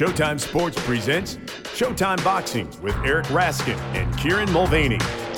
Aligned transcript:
Showtime 0.00 0.40
Sports 0.40 0.82
presents 0.86 1.36
Showtime 1.76 2.24
Boxing 2.24 2.66
with 2.80 2.96
Eric 3.04 3.26
Raskin 3.26 3.76
and 3.94 4.16
Kieran 4.16 4.50
Mulvaney. 4.50 4.96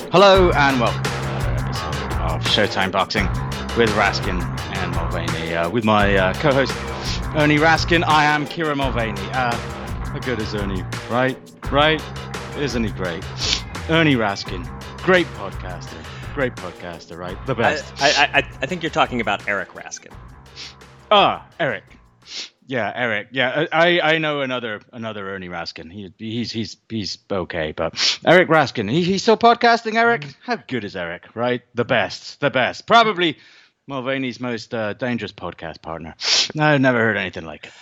Hello 0.09 0.51
and 0.51 0.79
welcome 0.79 1.03
to 1.03 1.09
another 1.09 1.65
episode 1.65 2.13
of 2.21 2.41
Showtime 2.45 2.89
Boxing 2.89 3.25
with 3.77 3.89
Raskin 3.89 4.41
and 4.77 4.95
Mulvaney. 4.95 5.53
Uh, 5.53 5.69
with 5.69 5.83
my 5.83 6.15
uh, 6.15 6.33
co-host 6.35 6.71
Ernie 7.35 7.57
Raskin, 7.57 8.05
I 8.07 8.23
am 8.23 8.45
Kieran 8.45 8.77
Mulvaney. 8.77 9.19
Uh, 9.33 9.53
how 9.53 10.19
good 10.19 10.39
is 10.39 10.55
Ernie? 10.55 10.85
Right, 11.09 11.37
right? 11.69 12.01
Isn't 12.55 12.85
he 12.85 12.91
great? 12.91 13.25
Ernie 13.89 14.15
Raskin, 14.15 14.65
great 14.99 15.27
podcaster, 15.33 16.01
great 16.33 16.55
podcaster, 16.55 17.17
right? 17.17 17.37
The 17.47 17.55
best. 17.55 18.01
I, 18.01 18.29
I, 18.33 18.37
I 18.61 18.65
think 18.65 18.81
you're 18.81 18.91
talking 18.91 19.19
about 19.19 19.45
Eric 19.45 19.73
Raskin. 19.73 20.13
Ah, 21.11 21.45
Eric. 21.59 21.83
Yeah, 22.73 22.91
Eric. 22.95 23.27
Yeah, 23.29 23.67
I, 23.71 23.99
I 23.99 24.17
know 24.17 24.41
another 24.41 24.81
another 24.91 25.29
Ernie 25.29 25.47
Raskin. 25.47 25.91
He 25.91 26.11
he's 26.17 26.51
he's 26.51 26.75
he's 26.89 27.19
okay, 27.29 27.71
but 27.71 27.93
Eric 28.25 28.49
Raskin. 28.49 28.89
He, 28.89 29.03
he's 29.03 29.21
still 29.21 29.37
podcasting. 29.37 29.93
Eric, 29.93 30.25
how 30.41 30.55
good 30.55 30.83
is 30.83 30.95
Eric? 30.95 31.35
Right, 31.35 31.61
the 31.75 31.85
best, 31.85 32.39
the 32.39 32.49
best. 32.49 32.87
Probably 32.87 33.37
Mulvaney's 33.85 34.39
most 34.39 34.73
uh, 34.73 34.93
dangerous 34.93 35.31
podcast 35.31 35.83
partner. 35.83 36.15
I've 36.59 36.81
never 36.81 36.97
heard 36.97 37.15
anything 37.15 37.45
like 37.45 37.67
it. 37.67 37.73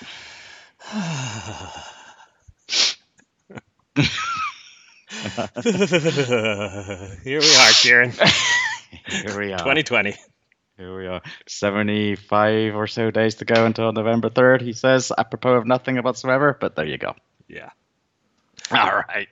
Here 7.23 7.39
we 7.39 7.55
are, 7.55 7.71
Kieran. 7.81 8.11
Here 9.07 9.39
we 9.39 9.53
are. 9.53 9.59
2020. 9.59 10.17
Here 10.81 10.97
we 10.97 11.05
are. 11.05 11.21
75 11.47 12.75
or 12.75 12.87
so 12.87 13.11
days 13.11 13.35
to 13.35 13.45
go 13.45 13.67
until 13.67 13.91
November 13.91 14.31
3rd, 14.31 14.61
he 14.61 14.73
says, 14.73 15.11
apropos 15.15 15.53
of 15.53 15.67
nothing 15.67 15.97
whatsoever, 15.97 16.57
but 16.59 16.75
there 16.75 16.87
you 16.87 16.97
go. 16.97 17.13
Yeah. 17.47 17.69
All 18.77 19.03
right. 19.07 19.27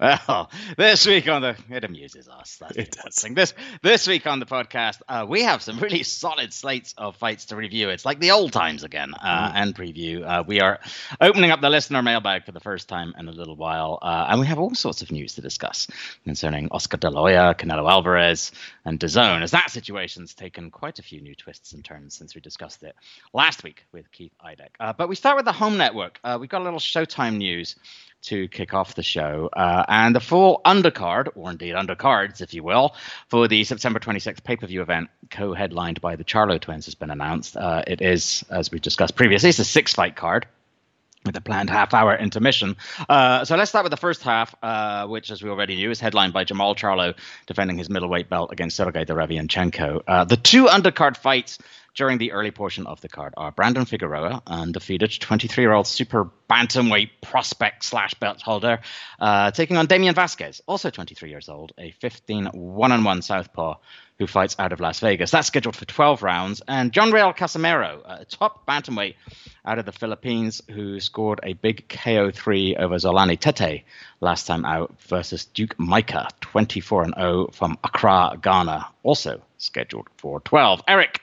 Well, 0.00 0.50
this 0.76 1.06
week 1.06 1.28
on 1.28 1.40
the 1.42 1.56
it 1.70 1.84
amuses 1.84 2.28
us. 2.28 2.58
That's 2.60 2.76
It 2.76 2.90
does. 2.90 3.14
thing. 3.16 3.34
This 3.34 3.54
this 3.82 4.06
week 4.06 4.26
on 4.26 4.38
the 4.38 4.46
podcast, 4.46 5.00
uh, 5.08 5.24
we 5.26 5.42
have 5.42 5.62
some 5.62 5.78
really 5.78 6.02
solid 6.02 6.52
slates 6.52 6.94
of 6.98 7.16
fights 7.16 7.46
to 7.46 7.56
review. 7.56 7.88
It's 7.88 8.04
like 8.04 8.18
the 8.18 8.32
old 8.32 8.52
times 8.52 8.84
again, 8.84 9.14
uh, 9.14 9.52
and 9.54 9.74
preview. 9.74 10.26
Uh, 10.26 10.44
we 10.46 10.60
are 10.60 10.80
opening 11.20 11.50
up 11.50 11.60
the 11.60 11.70
listener 11.70 12.02
mailbag 12.02 12.44
for 12.44 12.52
the 12.52 12.60
first 12.60 12.88
time 12.88 13.14
in 13.18 13.28
a 13.28 13.32
little 13.32 13.56
while, 13.56 13.98
uh, 14.02 14.26
and 14.28 14.40
we 14.40 14.46
have 14.46 14.58
all 14.58 14.74
sorts 14.74 15.00
of 15.00 15.10
news 15.10 15.34
to 15.36 15.40
discuss 15.40 15.88
concerning 16.24 16.68
Oscar 16.70 16.98
De 16.98 17.08
La 17.08 17.20
Hoya, 17.22 17.54
Canelo 17.54 17.90
Alvarez, 17.90 18.52
and 18.84 18.98
DAZN, 19.00 19.42
as 19.42 19.52
that 19.52 19.70
situation's 19.70 20.34
taken 20.34 20.70
quite 20.70 20.98
a 20.98 21.02
few 21.02 21.20
new 21.20 21.34
twists 21.34 21.72
and 21.72 21.84
turns 21.84 22.14
since 22.14 22.34
we 22.34 22.40
discussed 22.40 22.82
it 22.82 22.94
last 23.32 23.64
week 23.64 23.84
with 23.92 24.10
Keith 24.12 24.32
Idec. 24.44 24.70
Uh, 24.78 24.92
but 24.92 25.08
we 25.08 25.14
start 25.14 25.36
with 25.36 25.46
the 25.46 25.52
home 25.52 25.78
network. 25.78 26.20
Uh, 26.22 26.36
we've 26.40 26.50
got 26.50 26.60
a 26.60 26.64
little 26.64 26.78
Showtime 26.78 27.36
news 27.38 27.76
to 28.22 28.48
kick 28.48 28.74
off 28.74 28.94
the 28.94 29.02
show. 29.02 29.48
Uh, 29.52 29.84
and 29.88 30.14
the 30.14 30.20
full 30.20 30.60
undercard, 30.64 31.28
or 31.34 31.50
indeed 31.50 31.74
undercards, 31.74 32.40
if 32.40 32.54
you 32.54 32.62
will, 32.62 32.94
for 33.28 33.48
the 33.48 33.64
September 33.64 33.98
26th 33.98 34.42
pay 34.42 34.56
per 34.56 34.66
view 34.66 34.82
event, 34.82 35.10
co 35.30 35.52
headlined 35.52 36.00
by 36.00 36.16
the 36.16 36.24
Charlo 36.24 36.60
twins, 36.60 36.86
has 36.86 36.94
been 36.94 37.10
announced. 37.10 37.56
Uh, 37.56 37.82
it 37.86 38.00
is, 38.00 38.44
as 38.50 38.70
we 38.70 38.78
discussed 38.78 39.16
previously, 39.16 39.50
it's 39.50 39.58
a 39.58 39.64
six 39.64 39.92
fight 39.92 40.16
card. 40.16 40.46
With 41.24 41.36
a 41.36 41.40
planned 41.40 41.70
half 41.70 41.94
hour 41.94 42.16
intermission. 42.16 42.76
Uh, 43.08 43.44
so 43.44 43.54
let's 43.54 43.70
start 43.70 43.84
with 43.84 43.92
the 43.92 43.96
first 43.96 44.24
half, 44.24 44.56
uh, 44.60 45.06
which, 45.06 45.30
as 45.30 45.40
we 45.40 45.50
already 45.50 45.76
knew, 45.76 45.92
is 45.92 46.00
headlined 46.00 46.32
by 46.32 46.44
Jermall 46.44 46.76
Charlo 46.76 47.14
defending 47.46 47.78
his 47.78 47.88
middleweight 47.88 48.28
belt 48.28 48.50
against 48.50 48.76
Sergei 48.76 49.04
Derevianchenko. 49.04 50.02
Uh, 50.04 50.24
the 50.24 50.36
two 50.36 50.64
undercard 50.64 51.16
fights 51.16 51.58
during 51.94 52.18
the 52.18 52.32
early 52.32 52.50
portion 52.50 52.86
of 52.86 53.00
the 53.00 53.08
card 53.08 53.34
are 53.36 53.52
Brandon 53.52 53.84
Figueroa, 53.84 54.42
undefeated 54.46 55.10
23 55.20 55.64
year 55.64 55.72
old 55.72 55.86
super 55.86 56.30
bantamweight 56.48 57.10
prospect 57.20 57.84
slash 57.84 58.14
belt 58.14 58.40
holder, 58.40 58.80
uh, 59.20 59.50
taking 59.50 59.76
on 59.76 59.86
Damian 59.86 60.14
Vasquez, 60.14 60.62
also 60.66 60.90
23 60.90 61.30
years 61.30 61.48
old, 61.48 61.72
a 61.78 61.90
15 61.92 62.46
1 62.46 62.92
on 62.92 63.04
1 63.04 63.22
southpaw 63.22 63.76
who 64.18 64.26
fights 64.26 64.54
out 64.58 64.72
of 64.72 64.80
Las 64.80 65.00
Vegas. 65.00 65.30
That's 65.30 65.48
scheduled 65.48 65.74
for 65.74 65.84
12 65.84 66.22
rounds. 66.22 66.62
And 66.68 66.92
John 66.92 67.10
Riel 67.10 67.32
Casimero, 67.32 68.00
a 68.04 68.24
top 68.24 68.66
bantamweight 68.66 69.16
out 69.64 69.78
of 69.78 69.84
the 69.84 69.92
Philippines, 69.92 70.62
who 70.70 71.00
scored 71.00 71.40
a 71.42 71.54
big 71.54 71.88
KO3 71.88 72.78
over 72.78 72.96
Zolani 72.96 73.38
Tete 73.38 73.84
last 74.20 74.46
time 74.46 74.64
out 74.64 74.94
versus 75.08 75.46
Duke 75.46 75.78
Micah, 75.78 76.28
24 76.40 77.06
0 77.14 77.48
from 77.52 77.78
Accra, 77.82 78.38
Ghana, 78.40 78.86
also 79.02 79.42
scheduled 79.58 80.08
for 80.16 80.40
12. 80.40 80.82
Eric, 80.86 81.20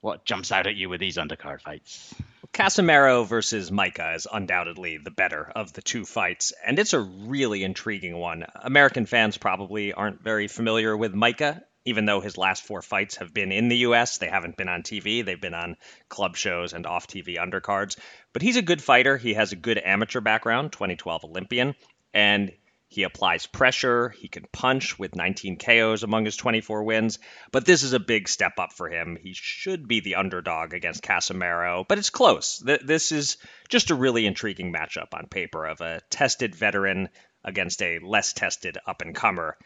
what 0.00 0.24
jumps 0.24 0.52
out 0.52 0.66
at 0.66 0.76
you 0.76 0.88
with 0.88 1.00
these 1.00 1.16
undercard 1.16 1.60
fights? 1.60 2.14
Casimero 2.52 3.26
versus 3.26 3.70
Micah 3.70 4.14
is 4.14 4.26
undoubtedly 4.30 4.98
the 4.98 5.10
better 5.10 5.50
of 5.54 5.72
the 5.72 5.82
two 5.82 6.04
fights, 6.04 6.52
and 6.66 6.78
it's 6.78 6.94
a 6.94 7.00
really 7.00 7.62
intriguing 7.62 8.16
one. 8.16 8.44
American 8.56 9.06
fans 9.06 9.38
probably 9.38 9.92
aren't 9.92 10.22
very 10.22 10.48
familiar 10.48 10.96
with 10.96 11.14
Micah, 11.14 11.62
even 11.84 12.06
though 12.06 12.20
his 12.20 12.36
last 12.36 12.64
four 12.64 12.82
fights 12.82 13.16
have 13.16 13.32
been 13.32 13.52
in 13.52 13.68
the 13.68 13.78
U.S. 13.78 14.18
They 14.18 14.28
haven't 14.28 14.56
been 14.56 14.68
on 14.68 14.82
TV, 14.82 15.24
they've 15.24 15.40
been 15.40 15.54
on 15.54 15.76
club 16.08 16.36
shows 16.36 16.72
and 16.72 16.86
off 16.86 17.06
TV 17.06 17.38
undercards. 17.38 17.96
But 18.32 18.42
he's 18.42 18.56
a 18.56 18.62
good 18.62 18.82
fighter. 18.82 19.16
He 19.16 19.34
has 19.34 19.52
a 19.52 19.56
good 19.56 19.78
amateur 19.78 20.20
background, 20.20 20.72
2012 20.72 21.24
Olympian, 21.24 21.74
and 22.12 22.52
he 22.92 23.04
applies 23.04 23.46
pressure. 23.46 24.08
He 24.18 24.26
can 24.26 24.46
punch 24.52 24.98
with 24.98 25.14
19 25.14 25.58
KOs 25.58 26.02
among 26.02 26.24
his 26.24 26.36
24 26.36 26.82
wins. 26.82 27.20
But 27.52 27.64
this 27.64 27.84
is 27.84 27.92
a 27.92 28.00
big 28.00 28.28
step 28.28 28.54
up 28.58 28.72
for 28.72 28.88
him. 28.88 29.16
He 29.22 29.32
should 29.32 29.86
be 29.86 30.00
the 30.00 30.16
underdog 30.16 30.74
against 30.74 31.04
Casimero, 31.04 31.86
but 31.86 31.98
it's 31.98 32.10
close. 32.10 32.58
Th- 32.58 32.80
This 32.84 33.12
is 33.12 33.36
just 33.68 33.90
a 33.90 33.94
really 33.94 34.26
intriguing 34.26 34.72
matchup 34.72 35.14
on 35.14 35.28
paper 35.28 35.64
of 35.66 35.80
a 35.80 36.00
tested 36.10 36.56
veteran 36.56 37.10
against 37.44 37.80
a 37.80 38.00
less 38.00 38.32
tested 38.32 38.76
up 38.84 39.02
and 39.02 39.14
comer. 39.14 39.56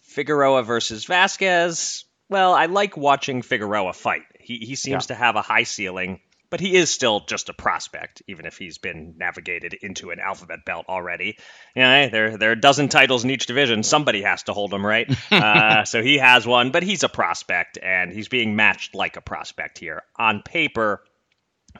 Figueroa 0.00 0.64
versus 0.64 1.04
Vasquez. 1.04 2.04
Well, 2.28 2.54
I 2.54 2.66
like 2.66 2.96
watching 2.96 3.42
Figueroa 3.42 3.92
fight. 3.92 4.22
He, 4.40 4.58
he 4.58 4.74
seems 4.74 5.06
to 5.06 5.14
have 5.14 5.36
a 5.36 5.42
high 5.42 5.62
ceiling, 5.62 6.20
but 6.54 6.60
he 6.60 6.76
is 6.76 6.88
still 6.88 7.18
just 7.18 7.48
a 7.48 7.52
prospect, 7.52 8.22
even 8.28 8.46
if 8.46 8.56
he's 8.56 8.78
been 8.78 9.14
navigated 9.16 9.74
into 9.74 10.12
an 10.12 10.20
alphabet 10.20 10.60
belt 10.64 10.86
already. 10.88 11.36
Yeah, 11.74 12.08
there, 12.10 12.38
there 12.38 12.50
are 12.50 12.52
a 12.52 12.60
dozen 12.60 12.88
titles 12.88 13.24
in 13.24 13.30
each 13.30 13.46
division. 13.46 13.82
Somebody 13.82 14.22
has 14.22 14.44
to 14.44 14.52
hold 14.52 14.70
them, 14.70 14.86
right? 14.86 15.12
uh, 15.32 15.84
so 15.84 16.00
he 16.00 16.18
has 16.18 16.46
one, 16.46 16.70
but 16.70 16.84
he's 16.84 17.02
a 17.02 17.08
prospect, 17.08 17.76
and 17.82 18.12
he's 18.12 18.28
being 18.28 18.54
matched 18.54 18.94
like 18.94 19.16
a 19.16 19.20
prospect 19.20 19.78
here. 19.78 20.04
On 20.16 20.42
paper, 20.42 21.02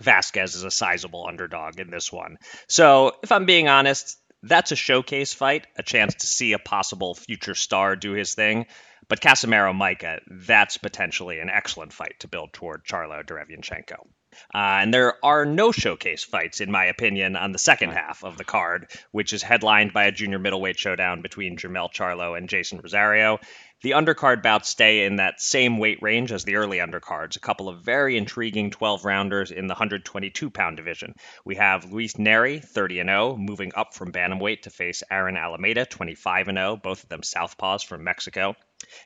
Vasquez 0.00 0.56
is 0.56 0.64
a 0.64 0.72
sizable 0.72 1.24
underdog 1.24 1.78
in 1.78 1.88
this 1.88 2.10
one. 2.10 2.38
So, 2.66 3.12
if 3.22 3.30
I'm 3.30 3.44
being 3.44 3.68
honest, 3.68 4.18
that's 4.46 4.72
a 4.72 4.76
showcase 4.76 5.32
fight, 5.32 5.66
a 5.76 5.82
chance 5.82 6.14
to 6.16 6.26
see 6.26 6.52
a 6.52 6.58
possible 6.58 7.14
future 7.14 7.54
star 7.54 7.96
do 7.96 8.12
his 8.12 8.34
thing. 8.34 8.66
But 9.08 9.20
Casimero 9.20 9.74
Micah, 9.74 10.20
that's 10.26 10.78
potentially 10.78 11.38
an 11.40 11.50
excellent 11.50 11.92
fight 11.92 12.14
to 12.20 12.28
build 12.28 12.52
toward 12.52 12.84
Charlo 12.84 13.22
Derevianchenko. 13.24 14.06
Uh, 14.52 14.82
and 14.82 14.92
there 14.92 15.24
are 15.24 15.44
no 15.44 15.72
showcase 15.72 16.24
fights, 16.24 16.60
in 16.60 16.70
my 16.70 16.86
opinion, 16.86 17.36
on 17.36 17.52
the 17.52 17.58
second 17.58 17.90
half 17.90 18.24
of 18.24 18.36
the 18.36 18.44
card, 18.44 18.90
which 19.12 19.32
is 19.32 19.42
headlined 19.42 19.92
by 19.92 20.04
a 20.04 20.12
junior 20.12 20.38
middleweight 20.38 20.78
showdown 20.78 21.22
between 21.22 21.56
Jermell 21.56 21.92
Charlo 21.92 22.36
and 22.36 22.48
Jason 22.48 22.80
Rosario. 22.82 23.38
The 23.84 23.90
undercard 23.90 24.42
bouts 24.42 24.70
stay 24.70 25.04
in 25.04 25.16
that 25.16 25.42
same 25.42 25.76
weight 25.76 26.00
range 26.00 26.32
as 26.32 26.44
the 26.44 26.56
early 26.56 26.78
undercards, 26.78 27.36
a 27.36 27.40
couple 27.40 27.68
of 27.68 27.82
very 27.82 28.16
intriguing 28.16 28.70
12 28.70 29.04
rounders 29.04 29.50
in 29.50 29.66
the 29.66 29.74
122 29.74 30.48
pound 30.48 30.78
division. 30.78 31.14
We 31.44 31.56
have 31.56 31.92
Luis 31.92 32.16
Neri, 32.16 32.60
30 32.60 33.04
0, 33.04 33.36
moving 33.36 33.72
up 33.74 33.92
from 33.92 34.10
bantamweight 34.10 34.62
to 34.62 34.70
face 34.70 35.02
Aaron 35.10 35.36
Alameda, 35.36 35.84
25 35.84 36.46
0, 36.46 36.76
both 36.82 37.02
of 37.02 37.10
them 37.10 37.20
southpaws 37.20 37.84
from 37.84 38.04
Mexico. 38.04 38.56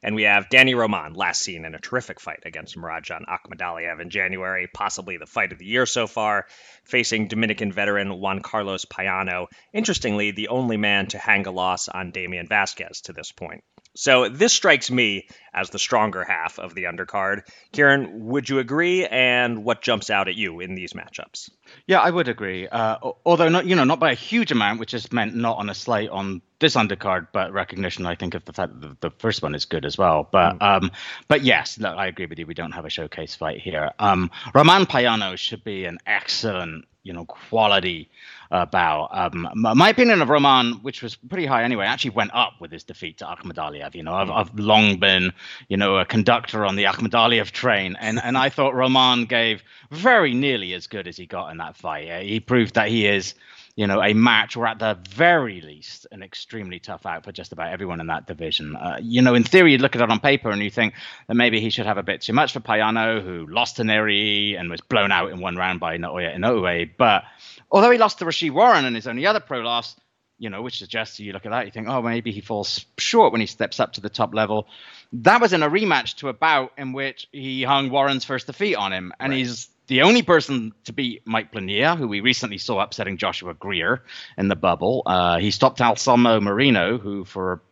And 0.00 0.14
we 0.14 0.22
have 0.22 0.48
Danny 0.48 0.76
Roman, 0.76 1.14
last 1.14 1.42
seen 1.42 1.64
in 1.64 1.74
a 1.74 1.80
terrific 1.80 2.20
fight 2.20 2.44
against 2.44 2.76
Murodjon 2.76 3.24
Akhmadaliev 3.26 4.00
in 4.00 4.10
January, 4.10 4.68
possibly 4.72 5.16
the 5.16 5.26
fight 5.26 5.50
of 5.50 5.58
the 5.58 5.66
year 5.66 5.86
so 5.86 6.06
far, 6.06 6.46
facing 6.84 7.26
Dominican 7.26 7.72
veteran 7.72 8.20
Juan 8.20 8.42
Carlos 8.42 8.84
Payano, 8.84 9.48
interestingly, 9.72 10.30
the 10.30 10.48
only 10.48 10.76
man 10.76 11.08
to 11.08 11.18
hang 11.18 11.48
a 11.48 11.50
loss 11.50 11.88
on 11.88 12.12
Damian 12.12 12.46
Vasquez 12.46 13.00
to 13.00 13.12
this 13.12 13.32
point. 13.32 13.64
So 13.98 14.28
this 14.28 14.52
strikes 14.52 14.92
me 14.92 15.26
as 15.52 15.70
the 15.70 15.78
stronger 15.80 16.22
half 16.22 16.60
of 16.60 16.72
the 16.72 16.84
undercard. 16.84 17.42
Kieran, 17.72 18.26
would 18.26 18.48
you 18.48 18.60
agree? 18.60 19.04
And 19.04 19.64
what 19.64 19.82
jumps 19.82 20.08
out 20.08 20.28
at 20.28 20.36
you 20.36 20.60
in 20.60 20.76
these 20.76 20.92
matchups? 20.92 21.50
Yeah, 21.88 21.98
I 21.98 22.08
would 22.08 22.28
agree. 22.28 22.68
Uh, 22.68 22.98
although 23.26 23.48
not, 23.48 23.66
you 23.66 23.74
know, 23.74 23.82
not 23.82 23.98
by 23.98 24.12
a 24.12 24.14
huge 24.14 24.52
amount, 24.52 24.78
which 24.78 24.94
is 24.94 25.12
meant 25.12 25.34
not 25.34 25.58
on 25.58 25.68
a 25.68 25.74
slate 25.74 26.10
on 26.10 26.42
this 26.60 26.76
undercard, 26.76 27.26
but 27.32 27.52
recognition, 27.52 28.06
I 28.06 28.14
think, 28.14 28.34
of 28.34 28.44
the 28.44 28.52
fact 28.52 28.80
that 28.80 29.00
the, 29.00 29.08
the 29.08 29.16
first 29.18 29.42
one 29.42 29.56
is 29.56 29.64
good 29.64 29.84
as 29.84 29.98
well. 29.98 30.28
But, 30.30 30.62
um, 30.62 30.92
but 31.26 31.42
yes, 31.42 31.76
look, 31.76 31.96
I 31.96 32.06
agree 32.06 32.26
with 32.26 32.38
you. 32.38 32.46
We 32.46 32.54
don't 32.54 32.70
have 32.70 32.84
a 32.84 32.90
showcase 32.90 33.34
fight 33.34 33.60
here. 33.60 33.90
Um, 33.98 34.30
Roman 34.54 34.86
Payano 34.86 35.36
should 35.36 35.64
be 35.64 35.86
an 35.86 35.98
excellent, 36.06 36.84
you 37.08 37.14
know, 37.14 37.24
quality 37.24 38.08
uh, 38.50 38.66
bow. 38.66 39.08
Um, 39.10 39.48
my, 39.54 39.88
opinion 39.88 40.22
of 40.22 40.28
Roman, 40.28 40.74
which 40.82 41.02
was 41.02 41.16
pretty 41.16 41.46
high 41.46 41.64
anyway, 41.64 41.86
actually 41.86 42.10
went 42.10 42.32
up 42.34 42.52
with 42.60 42.70
his 42.70 42.84
defeat 42.84 43.18
to 43.18 43.24
Akhmadaliev. 43.24 43.94
You 43.94 44.02
know, 44.02 44.14
I've, 44.14 44.30
I've 44.30 44.58
long 44.58 44.98
been, 44.98 45.32
you 45.68 45.76
know, 45.76 45.96
a 45.96 46.04
conductor 46.04 46.64
on 46.64 46.76
the 46.76 46.84
Akhmadaliev 46.84 47.50
train, 47.50 47.96
and 47.98 48.20
and 48.22 48.36
I 48.36 48.50
thought 48.50 48.74
Roman 48.74 49.24
gave 49.24 49.64
very 49.90 50.34
nearly 50.34 50.74
as 50.74 50.86
good 50.86 51.08
as 51.08 51.16
he 51.16 51.26
got 51.26 51.50
in 51.50 51.56
that 51.58 51.76
fight. 51.76 52.08
Uh, 52.08 52.20
he 52.20 52.40
proved 52.40 52.74
that 52.74 52.88
he 52.88 53.06
is 53.06 53.34
you 53.78 53.86
know, 53.86 54.02
a 54.02 54.12
match 54.12 54.56
or 54.56 54.66
at 54.66 54.80
the 54.80 54.98
very 55.08 55.60
least 55.60 56.04
an 56.10 56.20
extremely 56.20 56.80
tough 56.80 57.06
out 57.06 57.22
for 57.22 57.30
just 57.30 57.52
about 57.52 57.72
everyone 57.72 58.00
in 58.00 58.08
that 58.08 58.26
division. 58.26 58.74
Uh, 58.74 58.98
you 59.00 59.22
know, 59.22 59.36
in 59.36 59.44
theory, 59.44 59.70
you'd 59.70 59.80
look 59.80 59.94
at 59.94 60.02
it 60.02 60.10
on 60.10 60.18
paper 60.18 60.50
and 60.50 60.60
you 60.60 60.68
think 60.68 60.94
that 61.28 61.36
maybe 61.36 61.60
he 61.60 61.70
should 61.70 61.86
have 61.86 61.96
a 61.96 62.02
bit 62.02 62.22
too 62.22 62.32
much 62.32 62.52
for 62.52 62.58
Payano, 62.58 63.22
who 63.22 63.46
lost 63.46 63.76
to 63.76 63.84
Neri 63.84 64.56
and 64.56 64.68
was 64.68 64.80
blown 64.80 65.12
out 65.12 65.30
in 65.30 65.38
one 65.38 65.54
round 65.54 65.78
by 65.78 65.96
Naoya 65.96 66.34
Inoue. 66.36 66.90
But 66.98 67.22
although 67.70 67.92
he 67.92 67.98
lost 67.98 68.18
to 68.18 68.24
Rau'shee 68.24 68.50
Warren 68.50 68.84
in 68.84 68.96
his 68.96 69.06
only 69.06 69.26
other 69.26 69.38
pro 69.38 69.60
loss, 69.60 69.94
you 70.38 70.50
know, 70.50 70.60
which 70.62 70.80
suggests 70.80 71.20
you 71.20 71.32
look 71.32 71.46
at 71.46 71.50
that, 71.50 71.66
you 71.66 71.70
think, 71.70 71.86
oh, 71.86 72.02
maybe 72.02 72.32
he 72.32 72.40
falls 72.40 72.84
short 72.98 73.30
when 73.30 73.40
he 73.40 73.46
steps 73.46 73.78
up 73.78 73.92
to 73.92 74.00
the 74.00 74.10
top 74.10 74.34
level. 74.34 74.66
That 75.12 75.40
was 75.40 75.52
in 75.52 75.62
a 75.62 75.70
rematch 75.70 76.16
to 76.16 76.30
a 76.30 76.32
bout 76.32 76.72
in 76.76 76.92
which 76.92 77.28
he 77.30 77.62
hung 77.62 77.90
Warren's 77.90 78.24
first 78.24 78.48
defeat 78.48 78.74
on 78.74 78.92
him, 78.92 79.12
and 79.20 79.30
right. 79.30 79.38
he's 79.38 79.68
the 79.88 80.02
only 80.02 80.22
person 80.22 80.72
to 80.84 80.92
beat 80.92 81.22
Mike 81.26 81.50
Plania, 81.50 81.96
who 81.96 82.06
we 82.06 82.20
recently 82.20 82.58
saw 82.58 82.80
upsetting 82.80 83.16
Joshua 83.16 83.54
Greer 83.54 84.04
in 84.36 84.48
the 84.48 84.56
bubble. 84.56 85.02
Uh, 85.04 85.38
he 85.38 85.50
stopped 85.50 85.80
Anselmo 85.80 86.40
Moreno, 86.40 86.98
who 86.98 87.24
for 87.24 87.62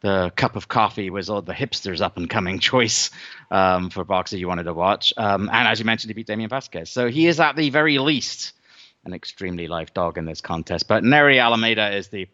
the 0.00 0.32
cup 0.36 0.56
of 0.56 0.68
coffee 0.68 1.10
was 1.10 1.28
all 1.28 1.42
the 1.42 1.52
hipsters 1.52 2.00
up 2.00 2.16
and 2.16 2.30
coming 2.30 2.58
choice 2.60 3.10
um, 3.50 3.90
for 3.90 4.04
boxer 4.04 4.36
you 4.36 4.48
wanted 4.48 4.64
to 4.64 4.74
watch. 4.74 5.12
Um, 5.16 5.50
and 5.52 5.68
as 5.68 5.78
you 5.78 5.84
mentioned, 5.84 6.10
he 6.10 6.14
beat 6.14 6.28
Damian 6.28 6.48
Vasquez. 6.48 6.90
So 6.90 7.08
he 7.08 7.26
is 7.26 7.40
at 7.40 7.56
the 7.56 7.70
very 7.70 7.98
least 7.98 8.52
an 9.04 9.14
extremely 9.14 9.68
live 9.68 9.92
dog 9.94 10.18
in 10.18 10.24
this 10.24 10.40
contest. 10.40 10.88
But 10.88 11.02
Nery 11.02 11.42
Alameda 11.42 11.94
is 11.96 12.08
the 12.08 12.28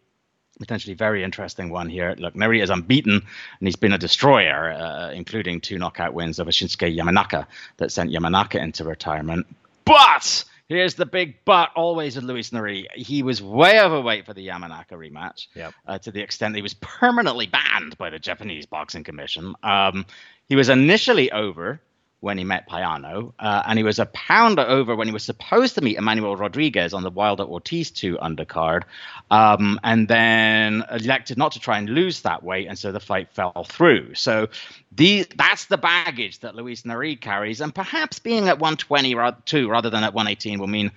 potentially 0.63 0.95
very 0.95 1.23
interesting 1.23 1.71
one 1.71 1.89
here. 1.89 2.15
Look, 2.19 2.35
Neri 2.35 2.61
is 2.61 2.71
unbeaten, 2.71 3.15
and 3.15 3.69
he's 3.69 3.77
been 3.77 3.93
a 3.93 3.99
destroyer, 3.99 4.73
uh, 4.73 5.11
including 5.11 5.61
two 5.61 5.79
knockout 5.79 6.15
wins 6.15 6.41
over 6.41 6.51
Shinsuke 6.51 6.97
Yamanaka 6.97 7.47
that 7.77 7.93
sent 7.93 8.11
Yamanaka 8.11 8.63
into 8.63 8.85
retirement. 8.85 9.47
But 9.85 10.45
here's 10.69 10.95
the 10.95 11.07
big 11.07 11.37
but 11.45 11.71
always 11.75 12.17
with 12.17 12.25
Luis 12.25 12.53
Neri. 12.53 12.87
He 12.95 13.23
was 13.23 13.43
way 13.43 13.81
overweight 13.81 14.25
for 14.25 14.35
the 14.35 14.47
Yamanaka 14.47 14.93
rematch 14.93 15.49
yep. 15.55 15.75
uh, 15.87 15.99
to 15.99 16.13
the 16.13 16.23
extent 16.23 16.53
that 16.53 16.59
he 16.59 16.63
was 16.63 16.75
permanently 16.75 17.47
banned 17.47 17.99
by 17.99 18.11
the 18.11 18.19
Japanese 18.19 18.67
Boxing 18.67 19.05
Commission. 19.05 19.55
Um, 19.63 20.07
he 20.49 20.57
was 20.57 20.69
initially 20.69 21.31
over 21.33 21.81
when 22.23 22.39
he 22.39 22.45
met 22.45 22.69
Payano, 22.69 23.33
uh, 23.41 23.63
and 23.67 23.77
he 23.77 23.83
was 23.83 23.99
a 23.99 24.07
pounder 24.07 24.63
over 24.63 24.95
when 24.95 25.09
he 25.09 25.13
was 25.13 25.25
supposed 25.25 25.75
to 25.75 25.81
meet 25.81 25.97
Emmanuel 25.97 26.37
Rodriguez 26.37 26.95
on 26.95 27.03
the 27.03 27.11
Wilder 27.11 27.43
Ortiz 27.43 27.91
2 27.91 28.17
undercard, 28.17 28.85
um, 29.29 29.81
and 29.83 30.07
then 30.07 30.85
elected 30.89 31.37
not 31.37 31.53
to 31.53 31.59
try 31.59 31.79
and 31.79 31.89
lose 31.89 32.21
that 32.21 32.45
weight, 32.45 32.69
and 32.69 32.79
so 32.79 32.93
the 32.93 33.01
fight 33.01 33.33
fell 33.33 33.67
through. 33.69 34.15
So 34.15 34.51
the, 34.93 35.27
that's 35.35 35.65
the 35.65 35.79
baggage 35.79 36.39
that 36.41 36.55
Luis 36.55 36.85
Neri 36.85 37.17
carries, 37.17 37.61
and 37.61 37.75
perhaps 37.75 38.21
being 38.21 38.47
at 38.47 38.61
120 38.61 39.17
too 39.45 39.69
rather 39.69 39.91
than 39.91 40.05
at 40.05 40.15
118 40.15 40.61
will 40.61 40.69
mean 40.69 40.93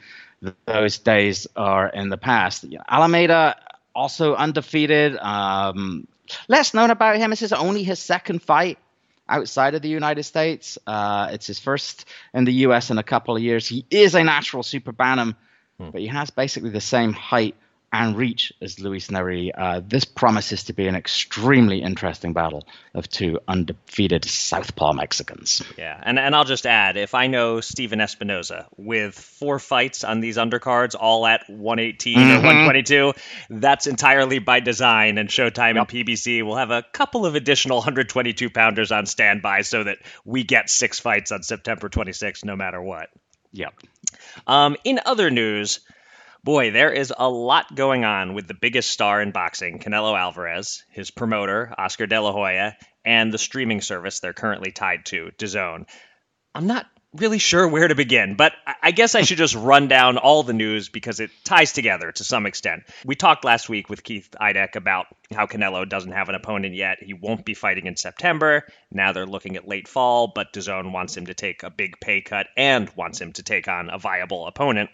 those 0.68 1.00
days 1.00 1.48
are 1.56 1.88
in 1.88 2.10
the 2.10 2.18
past. 2.18 2.66
Alameda 2.88 3.56
also 3.95 4.36
undefeated. 4.36 5.18
Um, 5.18 6.07
less 6.48 6.75
known 6.75 6.92
about 6.92 7.18
him. 7.18 7.31
This 7.31 7.42
is 7.42 7.51
only 7.51 7.81
his 7.81 7.98
second 7.98 8.44
fight 8.44 8.77
outside 9.27 9.75
of 9.75 9.81
the 9.81 9.89
United 9.89 10.24
States. 10.24 10.77
Uh, 10.86 11.30
it's 11.31 11.48
his 11.48 11.60
first 11.60 12.06
in 12.33 12.45
the 12.45 12.54
US 12.54 12.92
in 12.92 12.98
a 12.98 13.04
couple 13.04 13.36
of 13.36 13.42
years. 13.42 13.68
He 13.68 13.86
is 13.89 14.16
a 14.16 14.24
natural 14.24 14.63
super 14.63 14.92
bantam, 14.92 15.36
hmm. 15.80 15.89
but 15.89 16.01
he 16.01 16.07
has 16.07 16.30
basically 16.30 16.69
the 16.69 16.81
same 16.81 17.13
height 17.13 17.56
and 18.03 18.18
reach 18.18 18.53
as 18.62 18.80
Luis 18.80 19.09
Neri. 19.09 19.53
Uh, 19.53 19.81
this 19.86 20.06
promises 20.06 20.65
to 20.65 20.74
be 20.74 20.88
an 20.88 20.95
extremely 20.95 21.81
interesting 21.81 22.33
battle 22.33 22.68
of 22.94 23.09
two 23.09 23.39
undefeated 23.47 24.25
Southpaw 24.25 24.94
Mexicans. 24.94 25.62
Yeah, 25.77 26.00
and, 26.03 26.19
and 26.19 26.36
I'll 26.36 26.45
just 26.45 26.65
add 26.65 26.97
if 26.97 27.13
I 27.13 27.27
know 27.27 27.62
Stephen 27.62 28.00
Espinoza 28.00 28.65
with 28.77 29.15
four 29.15 29.59
fights 29.59 30.03
on 30.03 30.19
these 30.19 30.38
undercards, 30.38 30.95
all 31.00 31.25
at 31.25 31.50
118 31.50 32.18
mm-hmm. 32.18 32.31
or 32.31 32.36
122, 32.36 33.13
that's 33.50 33.88
entirely 33.88 34.39
by 34.39 34.59
design. 34.59 35.18
And 35.18 35.30
Showtime 35.30 35.75
yep. 35.75 35.89
and 35.91 36.07
PBC 36.07 36.44
will 36.44 36.57
have 36.57 36.71
a 36.71 36.83
couple 36.83 37.25
of 37.25 37.36
additional 37.36 37.77
122 37.77 38.50
pounders 38.50 38.91
on 38.91 39.06
standby 39.06 39.62
so 39.62 39.83
that 39.83 40.00
we 40.24 40.44
get 40.44 40.69
six 40.69 41.00
fights 41.00 41.31
on 41.31 41.44
September 41.44 41.89
26th 41.89 42.44
no 42.44 42.56
matter 42.56 42.81
what. 42.81 43.09
Yep. 43.51 43.74
Um, 44.48 44.75
in 44.83 45.00
other 45.06 45.31
news, 45.31 45.80
Boy, 46.45 46.69
there 46.69 46.92
is 46.92 47.12
a 47.18 47.27
lot 47.27 47.74
going 47.74 48.06
on 48.06 48.36
with 48.36 48.47
the 48.47 48.53
biggest 48.53 48.92
star 48.92 49.19
in 49.19 49.31
boxing, 49.31 49.80
Canelo 49.80 50.15
Alvarez, 50.15 50.83
his 50.92 51.09
promoter, 51.09 51.74
Oscar 51.75 52.06
De 52.06 52.21
La 52.21 52.31
Hoya, 52.31 52.77
and 53.03 53.33
the 53.33 53.39
streaming 53.39 53.81
service 53.81 54.19
they're 54.19 54.31
currently 54.31 54.71
tied 54.71 55.07
to, 55.07 55.31
DAZN. 55.39 55.88
I'm 56.53 56.68
not 56.68 56.86
really 57.15 57.39
sure 57.39 57.68
where 57.68 57.88
to 57.88 57.95
begin, 57.95 58.36
but 58.36 58.53
I 58.83 58.92
guess 58.92 59.15
I 59.15 59.24
should 59.24 59.39
just 59.39 59.56
run 59.56 59.88
down 59.88 60.19
all 60.19 60.44
the 60.44 60.53
news 60.53 60.88
because 60.88 61.19
it 61.19 61.31
ties 61.44 61.74
together 61.74 62.12
to 62.12 62.24
some 62.24 62.45
extent. 62.45 62.83
We 63.03 63.15
talked 63.15 63.44
last 63.44 63.68
week 63.68 63.89
with 63.89 64.03
Keith 64.03 64.30
Idec 64.39 64.75
about 64.75 65.07
how 65.33 65.48
Canelo 65.48 65.89
doesn't 65.89 66.12
have 66.12 66.30
an 66.30 66.36
opponent 66.36 66.75
yet. 66.75 67.01
He 67.01 67.13
won't 67.13 67.44
be 67.44 67.56
fighting 67.56 67.88
in 67.88 67.95
September. 67.95 68.68
Now 68.91 69.13
they're 69.13 69.25
looking 69.25 69.56
at 69.56 69.68
late 69.68 69.88
fall, 69.88 70.31
but 70.36 70.53
DAZN 70.53 70.91
wants 70.91 71.18
him 71.18 71.25
to 71.25 71.33
take 71.33 71.63
a 71.63 71.71
big 71.71 72.00
pay 72.00 72.21
cut 72.21 72.45
and 72.56 72.88
wants 72.95 73.19
him 73.19 73.33
to 73.33 73.41
take 73.41 73.68
on 73.68 73.89
a 73.89 73.98
viable 73.98 74.45
opponent. 74.45 74.91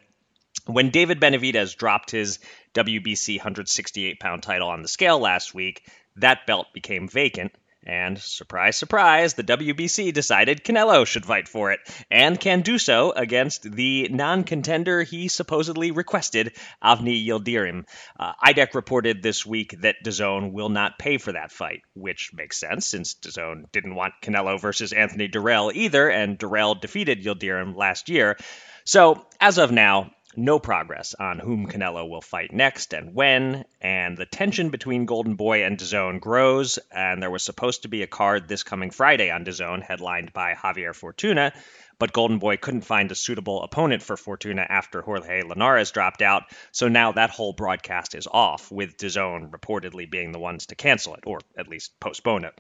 When 0.72 0.90
David 0.90 1.20
Benavidez 1.20 1.76
dropped 1.76 2.12
his 2.12 2.40
WBC 2.76 3.38
168 3.40 4.22
pound 4.22 4.42
title 4.42 4.70
on 4.70 4.82
the 4.82 4.88
scale 4.88 5.20
last 5.20 5.54
week, 5.54 5.86
that 6.16 6.46
belt 6.48 6.68
became 6.74 7.10
vacant. 7.10 7.52
And 7.86 8.18
surprise, 8.18 8.78
surprise, 8.78 9.34
the 9.34 9.44
WBC 9.44 10.14
decided 10.14 10.64
Canelo 10.64 11.06
should 11.06 11.26
fight 11.26 11.50
for 11.50 11.72
it, 11.72 11.80
and 12.10 12.40
can 12.40 12.62
do 12.62 12.78
so 12.78 13.12
against 13.12 13.64
the 13.70 14.08
non 14.10 14.46
contender 14.46 15.02
he 15.02 15.28
supposedly 15.28 15.92
requested, 15.92 16.54
Avni 16.82 17.26
Yildirim. 17.26 17.86
Uh, 18.18 18.34
IDEC 18.42 18.74
reported 18.74 19.22
this 19.22 19.46
week 19.46 19.82
that 19.82 20.04
DAZN 20.06 20.54
will 20.54 20.70
not 20.70 21.00
pay 21.00 21.18
for 21.18 21.32
that 21.34 21.52
fight, 21.52 21.82
which 21.96 22.32
makes 22.34 22.60
sense 22.60 22.88
since 22.88 23.16
DAZN 23.16 23.72
didn't 23.72 23.96
want 23.96 24.14
Canelo 24.22 24.62
versus 24.62 24.94
Anthony 24.94 25.28
Dirrell 25.28 25.74
either, 25.74 26.08
and 26.08 26.38
Dirrell 26.38 26.80
defeated 26.80 27.24
Yildirim 27.24 27.76
last 27.76 28.10
year. 28.10 28.38
So, 28.84 29.26
as 29.40 29.58
of 29.58 29.72
now, 29.72 30.12
no 30.36 30.60
progress 30.60 31.14
on 31.14 31.40
whom 31.40 31.68
Canelo 31.68 32.10
will 32.10 32.22
fight 32.22 32.54
next 32.54 32.94
and 32.94 33.14
when, 33.14 33.66
and 33.82 34.18
the 34.18 34.26
tension 34.26 34.70
between 34.70 35.06
Golden 35.06 35.36
Boy 35.36 35.64
and 35.64 35.78
DAZN 35.78 36.20
grows, 36.20 36.80
and 36.92 37.22
there 37.22 37.32
was 37.32 37.44
supposed 37.44 37.84
to 37.84 37.88
be 37.88 38.04
a 38.04 38.08
card 38.08 38.48
this 38.48 38.64
coming 38.64 38.92
Friday 38.92 39.30
on 39.30 39.44
DAZN 39.44 39.82
headlined 39.82 40.34
by 40.34 40.54
Javier 40.54 40.96
Fortuna, 40.96 41.54
but 42.00 42.14
Golden 42.14 42.40
Boy 42.40 42.58
couldn't 42.58 42.82
find 42.82 43.12
a 43.12 43.16
suitable 43.16 43.62
opponent 43.62 44.02
for 44.02 44.18
Fortuna 44.18 44.66
after 44.68 45.02
Jorge 45.02 45.44
Linares 45.44 45.92
dropped 45.92 46.22
out, 46.22 46.44
so 46.72 46.88
now 46.88 47.12
that 47.12 47.30
whole 47.30 47.54
broadcast 47.54 48.16
is 48.16 48.28
off, 48.28 48.72
with 48.72 48.98
DAZN 48.98 49.52
reportedly 49.52 50.10
being 50.10 50.32
the 50.32 50.40
ones 50.40 50.68
to 50.68 50.76
cancel 50.76 51.16
it, 51.16 51.24
or 51.26 51.40
at 51.58 51.68
least 51.68 52.00
postpone 52.00 52.46
it. 52.46 52.54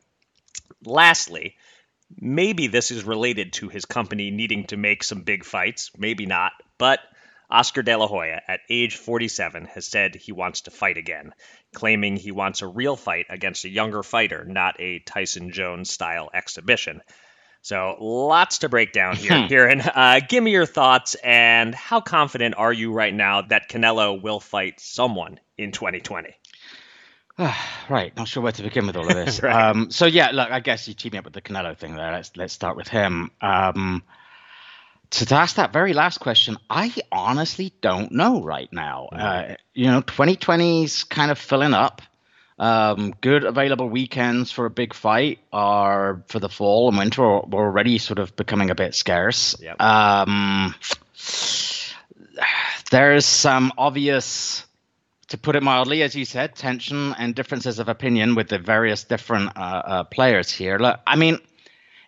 Lastly, 0.85 1.55
maybe 2.19 2.67
this 2.67 2.91
is 2.91 3.03
related 3.03 3.53
to 3.53 3.69
his 3.69 3.85
company 3.85 4.31
needing 4.31 4.65
to 4.65 4.77
make 4.77 5.03
some 5.03 5.21
big 5.21 5.45
fights, 5.45 5.91
maybe 5.97 6.25
not, 6.25 6.51
but 6.77 6.99
Oscar 7.51 7.83
De 7.83 7.95
La 7.95 8.07
Hoya, 8.07 8.41
at 8.47 8.61
age 8.69 8.95
47, 8.95 9.65
has 9.65 9.85
said 9.85 10.15
he 10.15 10.31
wants 10.31 10.61
to 10.61 10.71
fight 10.71 10.97
again, 10.97 11.33
claiming 11.73 12.15
he 12.15 12.31
wants 12.31 12.61
a 12.61 12.67
real 12.67 12.95
fight 12.95 13.25
against 13.29 13.65
a 13.65 13.69
younger 13.69 14.03
fighter, 14.03 14.45
not 14.45 14.79
a 14.79 14.99
Tyson 14.99 15.51
Jones 15.51 15.89
style 15.89 16.29
exhibition. 16.33 17.01
So, 17.63 17.97
lots 17.99 18.59
to 18.59 18.69
break 18.69 18.91
down 18.91 19.17
here, 19.17 19.47
Kieran. 19.47 19.81
Uh, 19.81 20.19
give 20.27 20.43
me 20.43 20.51
your 20.51 20.65
thoughts, 20.65 21.15
and 21.15 21.75
how 21.75 22.01
confident 22.01 22.55
are 22.57 22.73
you 22.73 22.91
right 22.91 23.13
now 23.13 23.43
that 23.43 23.69
Canelo 23.69 24.19
will 24.19 24.39
fight 24.39 24.79
someone 24.79 25.39
in 25.57 25.71
2020? 25.71 26.35
right, 27.89 28.15
not 28.15 28.27
sure 28.27 28.43
where 28.43 28.51
to 28.51 28.63
begin 28.63 28.87
with 28.87 28.95
all 28.95 29.07
of 29.07 29.13
this. 29.13 29.41
right. 29.43 29.69
um, 29.69 29.91
so 29.91 30.05
yeah, 30.05 30.31
look, 30.31 30.49
I 30.49 30.59
guess 30.59 30.87
you 30.87 30.93
teed 30.93 31.13
me 31.13 31.19
up 31.19 31.25
with 31.25 31.33
the 31.33 31.41
Canelo 31.41 31.77
thing 31.77 31.95
there. 31.95 32.11
Let's 32.11 32.35
let's 32.35 32.53
start 32.53 32.77
with 32.77 32.87
him. 32.87 33.31
Um, 33.41 34.03
to 35.11 35.35
ask 35.35 35.57
that 35.57 35.73
very 35.73 35.93
last 35.93 36.19
question, 36.19 36.57
I 36.69 36.93
honestly 37.11 37.73
don't 37.81 38.11
know 38.13 38.41
right 38.41 38.71
now. 38.71 39.09
Uh, 39.11 39.55
you 39.73 39.85
know, 39.87 40.01
2020's 40.01 41.03
kind 41.03 41.31
of 41.31 41.37
filling 41.37 41.73
up. 41.73 42.01
Um, 42.57 43.15
good 43.21 43.43
available 43.43 43.89
weekends 43.89 44.51
for 44.51 44.65
a 44.65 44.69
big 44.69 44.93
fight 44.93 45.39
are 45.51 46.23
for 46.27 46.39
the 46.39 46.47
fall 46.47 46.89
and 46.89 46.97
winter 46.97 47.23
are, 47.23 47.41
already 47.41 47.97
sort 47.97 48.19
of 48.19 48.35
becoming 48.35 48.69
a 48.69 48.75
bit 48.75 48.93
scarce. 48.93 49.59
Yep. 49.59 49.81
Um, 49.81 50.75
there's 52.91 53.25
some 53.25 53.73
obvious, 53.77 54.63
to 55.29 55.37
put 55.37 55.55
it 55.55 55.63
mildly, 55.63 56.03
as 56.03 56.15
you 56.15 56.23
said, 56.23 56.55
tension 56.55 57.15
and 57.17 57.33
differences 57.35 57.79
of 57.79 57.89
opinion 57.89 58.35
with 58.35 58.47
the 58.47 58.59
various 58.59 59.03
different 59.03 59.57
uh, 59.57 59.59
uh, 59.59 60.03
players 60.03 60.51
here. 60.51 60.77
Look, 60.77 60.99
I 61.05 61.15
mean, 61.15 61.39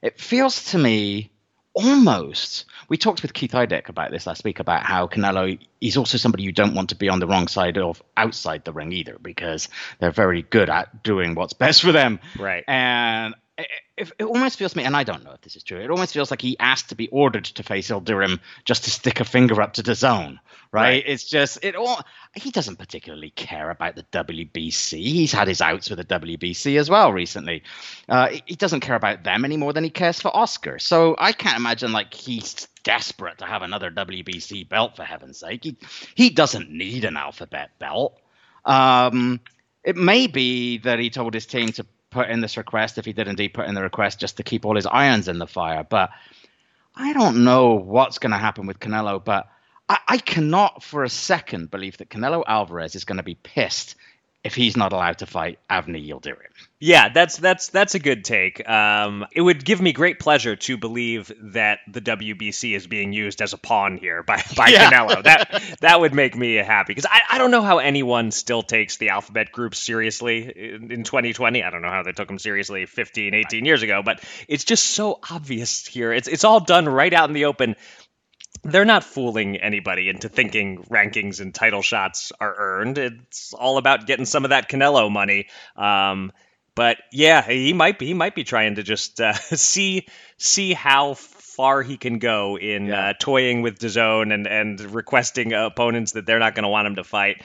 it 0.01 0.21
feels 0.21 0.65
to 0.71 0.77
me 0.77 1.31
almost 1.73 2.65
we 2.87 2.97
talked 2.97 3.21
with 3.21 3.33
Keith 3.33 3.51
Idec 3.51 3.89
about 3.89 4.11
this 4.11 4.27
last 4.27 4.43
week 4.43 4.59
about 4.59 4.83
how 4.83 5.07
Canelo 5.07 5.57
is 5.81 5.97
also 5.97 6.17
somebody 6.17 6.43
you 6.43 6.51
don't 6.51 6.75
want 6.75 6.89
to 6.89 6.95
be 6.95 7.09
on 7.09 7.19
the 7.19 7.27
wrong 7.27 7.47
side 7.47 7.77
of 7.77 8.01
outside 8.15 8.63
the 8.65 8.71
ring 8.71 8.91
either 8.91 9.17
because 9.21 9.69
they're 9.99 10.11
very 10.11 10.43
good 10.43 10.69
at 10.69 11.03
doing 11.03 11.35
what's 11.35 11.53
best 11.53 11.81
for 11.81 11.91
them. 11.91 12.19
Right. 12.37 12.63
And 12.67 13.35
it, 13.57 14.11
it, 14.17 14.23
almost 14.23 14.57
feels 14.57 14.71
to 14.71 14.77
me, 14.77 14.83
and 14.83 14.95
I 14.95 15.03
don't 15.03 15.23
know 15.23 15.31
if 15.31 15.41
this 15.41 15.55
is 15.55 15.63
true. 15.63 15.79
It 15.79 15.91
almost 15.91 16.13
feels 16.13 16.31
like 16.31 16.41
he 16.41 16.57
asked 16.59 16.89
to 16.89 16.95
be 16.95 17.07
ordered 17.09 17.45
to 17.45 17.63
face 17.63 17.89
Yildirim 17.89 18.39
just 18.65 18.83
to 18.85 18.89
stick 18.89 19.19
a 19.19 19.25
finger 19.25 19.61
up 19.61 19.73
to 19.73 19.83
DAZN, 19.83 20.39
right? 20.71 20.81
right? 20.81 21.03
It's 21.05 21.23
just 21.23 21.63
it 21.63 21.75
all. 21.75 22.01
He 22.33 22.49
doesn't 22.49 22.77
particularly 22.77 23.29
care 23.29 23.69
about 23.69 23.95
the 23.95 24.03
WBC. 24.11 24.97
He's 24.97 25.31
had 25.31 25.47
his 25.47 25.61
outs 25.61 25.89
with 25.89 25.99
the 25.99 26.05
WBC 26.05 26.79
as 26.79 26.89
well 26.89 27.13
recently. 27.13 27.63
Uh, 28.09 28.29
he 28.45 28.55
doesn't 28.55 28.79
care 28.79 28.95
about 28.95 29.23
them 29.23 29.45
any 29.45 29.57
more 29.57 29.71
than 29.71 29.83
he 29.83 29.91
cares 29.91 30.19
for 30.19 30.35
Oscar. 30.35 30.79
So 30.79 31.15
I 31.19 31.31
can't 31.31 31.57
imagine 31.57 31.91
like 31.91 32.13
he's 32.13 32.67
desperate 32.83 33.37
to 33.37 33.45
have 33.45 33.61
another 33.61 33.91
WBC 33.91 34.67
belt 34.67 34.95
for 34.95 35.03
heaven's 35.03 35.37
sake. 35.37 35.63
He 35.63 35.77
he 36.15 36.29
doesn't 36.31 36.71
need 36.71 37.05
an 37.05 37.17
alphabet 37.17 37.71
belt. 37.77 38.19
Um, 38.65 39.41
it 39.83 39.97
may 39.97 40.27
be 40.27 40.79
that 40.79 40.99
he 40.99 41.09
told 41.09 41.33
his 41.33 41.45
team 41.45 41.71
to 41.73 41.85
put 42.13 42.29
in 42.29 42.41
this 42.41 42.57
request 42.57 42.97
if 42.97 43.05
he 43.05 43.13
did 43.13 43.27
indeed 43.27 43.49
put 43.49 43.67
in 43.67 43.75
the 43.75 43.81
request 43.81 44.19
just 44.19 44.37
to 44.37 44.43
keep 44.43 44.65
all 44.65 44.75
his 44.75 44.85
irons 44.85 45.27
in 45.27 45.39
the 45.39 45.47
fire. 45.47 45.85
But 45.87 46.11
I 46.95 47.13
don't 47.13 47.43
know 47.43 47.73
what's 47.73 48.19
going 48.19 48.31
to 48.31 48.37
happen 48.37 48.67
with 48.67 48.79
Canelo, 48.79 49.23
but 49.23 49.47
I, 49.89 49.97
I, 50.07 50.17
cannot 50.17 50.83
for 50.83 51.03
a 51.03 51.09
second 51.09 51.71
believe 51.71 51.97
that 51.97 52.09
Canelo 52.09 52.43
Alvarez 52.47 52.95
is 52.95 53.05
going 53.05 53.17
to 53.17 53.23
be 53.23 53.35
pissed 53.35 53.95
if 54.43 54.55
he's 54.55 54.77
not 54.77 54.93
allowed 54.93 55.19
to 55.19 55.25
fight 55.25 55.59
Avni 55.69 56.07
Yildirim. 56.07 56.53
Yeah, 56.85 57.07
that's 57.07 57.37
that's 57.37 57.69
that's 57.69 57.95
a 57.95 57.99
good 57.99 58.25
take. 58.25 58.67
Um, 58.67 59.25
it 59.31 59.39
would 59.39 59.63
give 59.63 59.81
me 59.81 59.93
great 59.93 60.19
pleasure 60.19 60.57
to 60.57 60.75
believe 60.75 61.31
that 61.53 61.79
the 61.87 62.01
WBC 62.01 62.75
is 62.75 62.87
being 62.87 63.13
used 63.13 63.41
as 63.41 63.53
a 63.53 63.57
pawn 63.57 63.95
here 63.95 64.21
by, 64.21 64.43
by 64.57 64.67
yeah. 64.67 64.91
Canelo. 64.91 65.23
That 65.23 65.63
that 65.79 66.01
would 66.01 66.13
make 66.13 66.35
me 66.35 66.55
happy 66.55 66.91
because 66.91 67.05
I, 67.09 67.21
I 67.29 67.37
don't 67.37 67.51
know 67.51 67.61
how 67.61 67.77
anyone 67.77 68.31
still 68.31 68.63
takes 68.63 68.97
the 68.97 69.11
alphabet 69.11 69.53
group 69.53 69.75
seriously 69.75 70.73
in, 70.73 70.91
in 70.91 71.03
2020. 71.05 71.63
I 71.63 71.69
don't 71.69 71.83
know 71.83 71.89
how 71.89 72.03
they 72.03 72.11
took 72.11 72.27
them 72.27 72.37
seriously 72.37 72.85
15, 72.85 73.33
18 73.33 73.63
years 73.63 73.81
ago, 73.81 74.01
but 74.03 74.21
it's 74.49 74.65
just 74.65 74.83
so 74.85 75.19
obvious 75.31 75.87
here. 75.87 76.11
It's 76.11 76.27
it's 76.27 76.43
all 76.43 76.59
done 76.59 76.89
right 76.89 77.13
out 77.13 77.29
in 77.29 77.33
the 77.33 77.45
open 77.45 77.77
they're 78.65 78.85
not 78.85 79.05
fooling 79.05 79.57
anybody 79.57 80.09
into 80.09 80.27
thinking 80.27 80.83
rankings 80.83 81.39
and 81.39 81.55
title 81.55 81.81
shots 81.81 82.33
are 82.41 82.53
earned. 82.57 82.97
It's 82.97 83.53
all 83.53 83.77
about 83.77 84.05
getting 84.05 84.25
some 84.25 84.43
of 84.43 84.49
that 84.49 84.69
Canelo 84.69 85.11
money. 85.11 85.47
Um, 85.75 86.31
but 86.75 86.97
yeah, 87.11 87.41
he 87.41 87.73
might 87.73 87.99
be 87.99 88.07
he 88.07 88.13
might 88.13 88.35
be 88.35 88.43
trying 88.43 88.75
to 88.75 88.83
just 88.83 89.19
uh, 89.21 89.33
see 89.33 90.07
see 90.37 90.73
how 90.73 91.13
far 91.13 91.83
he 91.83 91.97
can 91.97 92.19
go 92.19 92.57
in 92.57 92.87
yeah. 92.87 93.09
uh, 93.09 93.13
toying 93.19 93.61
with 93.61 93.79
DAZN 93.79 94.33
and 94.33 94.47
and 94.47 94.79
requesting 94.93 95.53
opponents 95.53 96.13
that 96.13 96.25
they're 96.25 96.39
not 96.39 96.55
going 96.55 96.63
to 96.63 96.69
want 96.69 96.87
him 96.87 96.95
to 96.95 97.03
fight. 97.03 97.43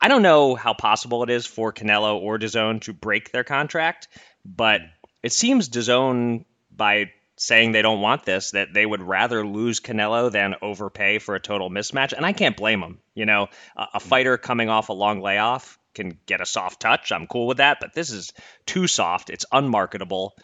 I 0.00 0.06
don't 0.06 0.22
know 0.22 0.54
how 0.54 0.74
possible 0.74 1.24
it 1.24 1.30
is 1.30 1.44
for 1.44 1.72
Canelo 1.72 2.20
or 2.20 2.38
DAZN 2.38 2.82
to 2.82 2.92
break 2.92 3.32
their 3.32 3.44
contract, 3.44 4.06
but 4.44 4.80
it 5.22 5.32
seems 5.32 5.68
DAZN 5.68 6.44
by 6.70 7.10
saying 7.36 7.72
they 7.72 7.82
don't 7.82 8.00
want 8.00 8.24
this, 8.24 8.52
that 8.52 8.72
they 8.72 8.84
would 8.84 9.02
rather 9.02 9.46
lose 9.46 9.80
Canelo 9.80 10.30
than 10.30 10.56
overpay 10.60 11.18
for 11.18 11.34
a 11.34 11.40
total 11.40 11.70
mismatch. 11.70 12.12
And 12.12 12.26
I 12.26 12.32
can't 12.32 12.56
blame 12.56 12.80
them. 12.80 12.98
You 13.14 13.26
know, 13.26 13.48
a, 13.76 13.86
a 13.94 14.00
fighter 14.00 14.36
coming 14.36 14.68
off 14.68 14.88
a 14.88 14.92
long 14.92 15.20
layoff 15.20 15.78
can 15.98 16.18
get 16.26 16.40
a 16.40 16.46
soft 16.46 16.80
touch. 16.80 17.12
I'm 17.12 17.26
cool 17.26 17.46
with 17.46 17.58
that, 17.58 17.78
but 17.80 17.92
this 17.94 18.10
is 18.10 18.32
too 18.66 18.86
soft. 18.86 19.30
It's 19.30 19.44
unmarketable. 19.52 20.34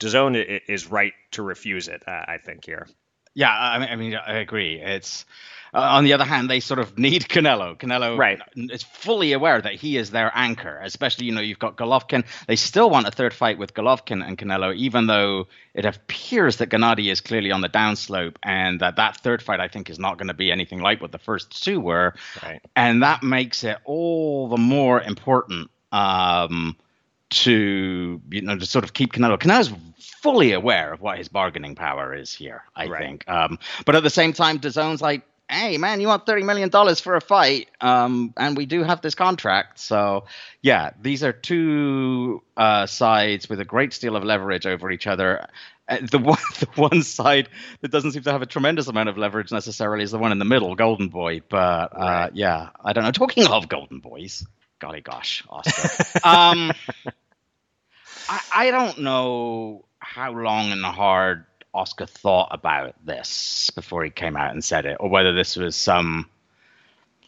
DAZN 0.00 0.60
is 0.68 0.90
right 0.90 1.12
to 1.32 1.42
refuse 1.42 1.88
it, 1.88 2.02
uh, 2.06 2.10
I 2.10 2.38
think, 2.38 2.64
here. 2.64 2.88
Yeah, 3.34 3.50
I 3.50 3.78
mean, 3.78 3.88
I, 3.88 3.96
mean, 3.96 4.14
I 4.14 4.38
agree. 4.38 4.80
It's 4.80 5.24
uh, 5.74 5.80
on 5.80 6.04
the 6.04 6.12
other 6.12 6.24
hand, 6.24 6.50
they 6.50 6.60
sort 6.60 6.78
of 6.78 6.98
need 6.98 7.22
Canelo. 7.22 7.76
Canelo 7.76 8.16
right. 8.18 8.40
is 8.54 8.82
fully 8.82 9.32
aware 9.32 9.60
that 9.60 9.74
he 9.74 9.96
is 9.96 10.10
their 10.10 10.30
anchor, 10.34 10.78
especially, 10.82 11.26
you 11.26 11.32
know, 11.32 11.40
you've 11.40 11.58
got 11.58 11.76
Golovkin. 11.76 12.24
They 12.46 12.56
still 12.56 12.90
want 12.90 13.06
a 13.06 13.10
third 13.10 13.32
fight 13.32 13.58
with 13.58 13.74
Golovkin 13.74 14.26
and 14.26 14.36
Canelo, 14.36 14.74
even 14.74 15.06
though 15.06 15.48
it 15.74 15.84
appears 15.84 16.56
that 16.56 16.68
Gennady 16.68 17.10
is 17.10 17.20
clearly 17.20 17.50
on 17.50 17.60
the 17.60 17.68
downslope 17.68 18.36
and 18.42 18.80
that 18.80 18.96
that 18.96 19.16
third 19.18 19.42
fight, 19.42 19.60
I 19.60 19.68
think, 19.68 19.88
is 19.88 19.98
not 19.98 20.18
going 20.18 20.28
to 20.28 20.34
be 20.34 20.52
anything 20.52 20.80
like 20.80 21.00
what 21.00 21.12
the 21.12 21.18
first 21.18 21.62
two 21.62 21.80
were. 21.80 22.14
Right. 22.42 22.60
And 22.76 23.02
that 23.02 23.22
makes 23.22 23.64
it 23.64 23.78
all 23.84 24.48
the 24.48 24.58
more 24.58 25.00
important 25.00 25.70
um, 25.92 26.76
to, 27.30 28.20
you 28.30 28.42
know, 28.42 28.58
to 28.58 28.66
sort 28.66 28.84
of 28.84 28.92
keep 28.92 29.12
Canelo. 29.12 29.38
Canelo's 29.38 29.72
fully 29.98 30.52
aware 30.52 30.92
of 30.92 31.00
what 31.00 31.18
his 31.18 31.28
bargaining 31.28 31.74
power 31.74 32.14
is 32.14 32.32
here, 32.32 32.62
I 32.76 32.86
right. 32.86 33.02
think. 33.02 33.28
Um, 33.28 33.58
but 33.84 33.96
at 33.96 34.02
the 34.02 34.10
same 34.10 34.32
time, 34.32 34.58
DAZN's 34.60 35.02
like, 35.02 35.22
hey 35.52 35.76
man, 35.78 36.00
you 36.00 36.08
want 36.08 36.26
thirty 36.26 36.42
million 36.42 36.68
dollars 36.68 37.00
for 37.00 37.14
a 37.14 37.20
fight, 37.20 37.68
um, 37.80 38.32
and 38.36 38.56
we 38.56 38.66
do 38.66 38.82
have 38.82 39.00
this 39.02 39.14
contract. 39.14 39.78
So 39.78 40.24
yeah, 40.62 40.90
these 41.00 41.22
are 41.22 41.32
two 41.32 42.42
uh, 42.56 42.86
sides 42.86 43.48
with 43.48 43.60
a 43.60 43.64
great 43.64 43.98
deal 44.00 44.16
of 44.16 44.24
leverage 44.24 44.66
over 44.66 44.90
each 44.90 45.06
other. 45.06 45.46
Uh, 45.88 45.98
the 46.10 46.18
one, 46.32 46.38
the 46.60 46.68
one 46.76 47.02
side 47.02 47.48
that 47.82 47.90
doesn't 47.90 48.12
seem 48.12 48.22
to 48.22 48.32
have 48.32 48.42
a 48.42 48.46
tremendous 48.46 48.88
amount 48.88 49.08
of 49.08 49.18
leverage 49.18 49.52
necessarily 49.52 50.04
is 50.04 50.10
the 50.10 50.18
one 50.18 50.32
in 50.32 50.38
the 50.38 50.44
middle, 50.44 50.74
Golden 50.74 51.08
Boy. 51.08 51.42
But 51.48 51.56
uh, 51.94 51.98
right. 51.98 52.30
yeah, 52.34 52.70
I 52.82 52.92
don't 52.92 53.04
know. 53.04 53.12
Talking 53.12 53.46
of 53.46 53.68
Golden 53.68 54.00
Boys, 54.00 54.46
golly 54.78 55.02
gosh, 55.02 55.44
Oscar. 55.48 56.04
um, 56.24 56.72
I, 58.28 58.40
I 58.54 58.70
don't 58.70 58.98
know 58.98 59.84
how 59.98 60.32
long 60.32 60.72
and 60.72 60.84
hard 60.84 61.44
Oscar 61.74 62.06
thought 62.06 62.48
about 62.52 62.94
this 63.04 63.70
before 63.70 64.04
he 64.04 64.10
came 64.10 64.36
out 64.36 64.52
and 64.52 64.64
said 64.64 64.86
it, 64.86 64.98
or 65.00 65.08
whether 65.08 65.32
this 65.32 65.56
was 65.56 65.74
some, 65.76 66.28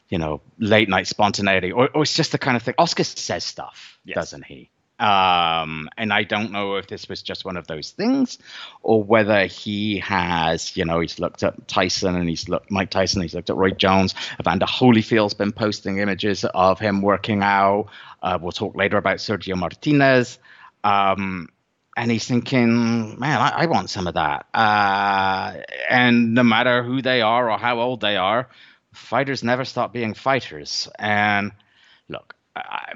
you 0.08 0.18
know, 0.18 0.40
late 0.58 0.88
night 0.88 1.06
spontaneity, 1.06 1.72
or, 1.72 1.88
or 1.94 2.02
it's 2.02 2.14
just 2.14 2.32
the 2.32 2.38
kind 2.38 2.56
of 2.56 2.62
thing. 2.62 2.74
Oscar 2.78 3.04
says 3.04 3.44
stuff, 3.44 3.98
yes. 4.04 4.14
doesn't 4.14 4.44
he? 4.44 4.70
Um, 4.98 5.88
and 5.96 6.12
I 6.12 6.22
don't 6.22 6.52
know 6.52 6.76
if 6.76 6.86
this 6.86 7.08
was 7.08 7.20
just 7.20 7.44
one 7.44 7.56
of 7.56 7.66
those 7.66 7.90
things, 7.90 8.38
or 8.82 9.02
whether 9.02 9.46
he 9.46 9.98
has, 9.98 10.76
you 10.76 10.84
know, 10.84 11.00
he's 11.00 11.18
looked 11.18 11.42
at 11.42 11.66
Tyson 11.66 12.14
and 12.14 12.28
he's 12.28 12.48
looked 12.48 12.70
Mike 12.70 12.90
Tyson, 12.90 13.22
he's 13.22 13.34
looked 13.34 13.50
at 13.50 13.56
Roy 13.56 13.70
Jones. 13.70 14.14
Evander 14.38 14.66
Holyfield's 14.66 15.34
been 15.34 15.52
posting 15.52 15.98
images 15.98 16.44
of 16.44 16.78
him 16.78 17.02
working 17.02 17.42
out. 17.42 17.88
Uh, 18.22 18.38
we'll 18.40 18.52
talk 18.52 18.76
later 18.76 18.96
about 18.96 19.16
Sergio 19.16 19.56
Martinez. 19.56 20.38
Um, 20.84 21.48
and 21.96 22.10
he's 22.10 22.26
thinking, 22.26 23.18
man, 23.18 23.40
I, 23.40 23.62
I 23.62 23.66
want 23.66 23.90
some 23.90 24.06
of 24.06 24.14
that. 24.14 24.46
Uh, 24.52 25.54
and 25.88 26.34
no 26.34 26.42
matter 26.42 26.82
who 26.82 27.02
they 27.02 27.22
are 27.22 27.50
or 27.50 27.58
how 27.58 27.80
old 27.80 28.00
they 28.00 28.16
are, 28.16 28.48
fighters 28.92 29.42
never 29.42 29.64
stop 29.64 29.92
being 29.92 30.14
fighters. 30.14 30.88
And 30.98 31.52
look, 32.08 32.34
I, 32.56 32.92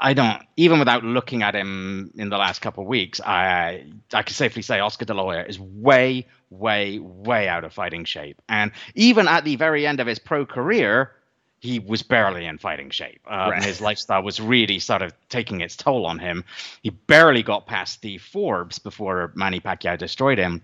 I 0.00 0.14
don't 0.14 0.42
even 0.56 0.78
without 0.78 1.04
looking 1.04 1.42
at 1.42 1.54
him 1.54 2.12
in 2.16 2.28
the 2.30 2.38
last 2.38 2.60
couple 2.60 2.84
of 2.84 2.88
weeks, 2.88 3.20
I 3.20 3.86
I 4.12 4.22
can 4.22 4.34
safely 4.34 4.62
say 4.62 4.80
Oscar 4.80 5.04
De 5.04 5.14
La 5.14 5.22
Hoya 5.22 5.44
is 5.44 5.58
way, 5.58 6.26
way, 6.50 6.98
way 6.98 7.48
out 7.48 7.64
of 7.64 7.72
fighting 7.72 8.04
shape. 8.04 8.40
And 8.48 8.72
even 8.94 9.28
at 9.28 9.44
the 9.44 9.56
very 9.56 9.86
end 9.86 10.00
of 10.00 10.06
his 10.06 10.18
pro 10.18 10.46
career, 10.46 11.12
he 11.60 11.78
was 11.78 12.02
barely 12.02 12.46
in 12.46 12.58
fighting 12.58 12.90
shape. 12.90 13.20
Um, 13.26 13.50
right. 13.50 13.62
His 13.62 13.80
lifestyle 13.80 14.22
was 14.22 14.40
really 14.40 14.78
sort 14.78 15.02
of 15.02 15.12
taking 15.28 15.60
its 15.60 15.76
toll 15.76 16.06
on 16.06 16.18
him. 16.18 16.44
He 16.82 16.90
barely 16.90 17.42
got 17.42 17.66
past 17.66 17.94
Steve 17.94 18.22
Forbes 18.22 18.78
before 18.78 19.32
Manny 19.34 19.60
Pacquiao 19.60 19.98
destroyed 19.98 20.38
him. 20.38 20.62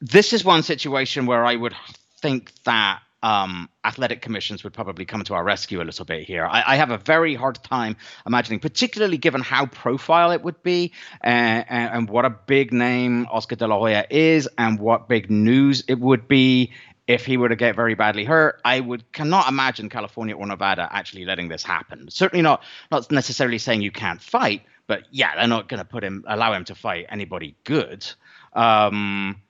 This 0.00 0.32
is 0.32 0.44
one 0.44 0.62
situation 0.62 1.26
where 1.26 1.44
I 1.44 1.56
would 1.56 1.74
think 2.20 2.52
that 2.64 3.00
um, 3.22 3.68
athletic 3.84 4.22
commissions 4.22 4.62
would 4.62 4.72
probably 4.72 5.04
come 5.04 5.24
to 5.24 5.34
our 5.34 5.42
rescue 5.42 5.82
a 5.82 5.84
little 5.84 6.04
bit 6.04 6.22
here. 6.22 6.46
I, 6.46 6.74
I, 6.74 6.76
have 6.76 6.90
a 6.90 6.98
very 6.98 7.34
hard 7.34 7.56
time 7.64 7.96
imagining, 8.26 8.60
particularly 8.60 9.16
given 9.16 9.40
how 9.40 9.66
profile 9.66 10.30
it 10.30 10.42
would 10.42 10.62
be 10.62 10.92
and, 11.22 11.64
and, 11.68 11.94
and 11.94 12.10
what 12.10 12.24
a 12.24 12.30
big 12.30 12.72
name 12.72 13.26
Oscar 13.30 13.56
De 13.56 13.66
La 13.66 13.78
Hoya 13.78 14.06
is 14.10 14.48
and 14.58 14.78
what 14.78 15.08
big 15.08 15.30
news 15.30 15.82
it 15.88 15.98
would 15.98 16.28
be 16.28 16.70
if 17.06 17.24
he 17.24 17.36
were 17.36 17.48
to 17.48 17.56
get 17.56 17.76
very 17.76 17.94
badly 17.94 18.24
hurt, 18.24 18.60
I 18.64 18.80
would 18.80 19.10
cannot 19.12 19.48
imagine 19.48 19.88
California 19.88 20.36
or 20.36 20.46
Nevada 20.46 20.88
actually 20.90 21.24
letting 21.24 21.48
this 21.48 21.62
happen. 21.62 22.10
Certainly 22.10 22.42
not 22.42 22.62
not 22.90 23.10
necessarily 23.10 23.58
saying 23.58 23.82
you 23.82 23.92
can't 23.92 24.20
fight, 24.20 24.62
but 24.86 25.04
yeah, 25.10 25.36
they're 25.36 25.46
not 25.46 25.68
going 25.68 25.78
to 25.78 25.84
put 25.84 26.02
him 26.02 26.24
allow 26.26 26.52
him 26.52 26.64
to 26.64 26.74
fight 26.74 27.06
anybody 27.08 27.54
good. 27.64 28.06
Um, 28.52 29.40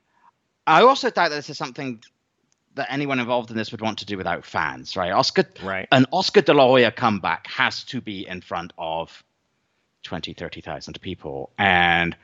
I 0.67 0.83
also 0.83 1.11
doubt 1.11 1.31
that 1.31 1.37
this 1.37 1.51
is 1.51 1.57
something 1.57 2.03
that 2.75 2.89
anyone 2.91 3.21
involved 3.21 3.51
in 3.51 3.57
this 3.57 3.71
would 3.71 3.81
want 3.81 3.99
to 3.99 4.07
do 4.07 4.19
without 4.19 4.45
fans, 4.45 4.97
right? 4.97 5.13
Oscar, 5.13 5.45
right. 5.63 5.89
An 5.93 6.05
Oscar 6.13 6.43
De 6.43 6.53
La 6.53 6.67
Hoya 6.67 6.91
comeback 6.91 7.47
has 7.47 7.85
to 7.85 8.03
be 8.03 8.27
in 8.27 8.43
front 8.43 8.75
of 8.77 9.25
20, 10.03 10.35
30,000 10.35 11.01
people, 11.01 11.51
and 11.57 12.15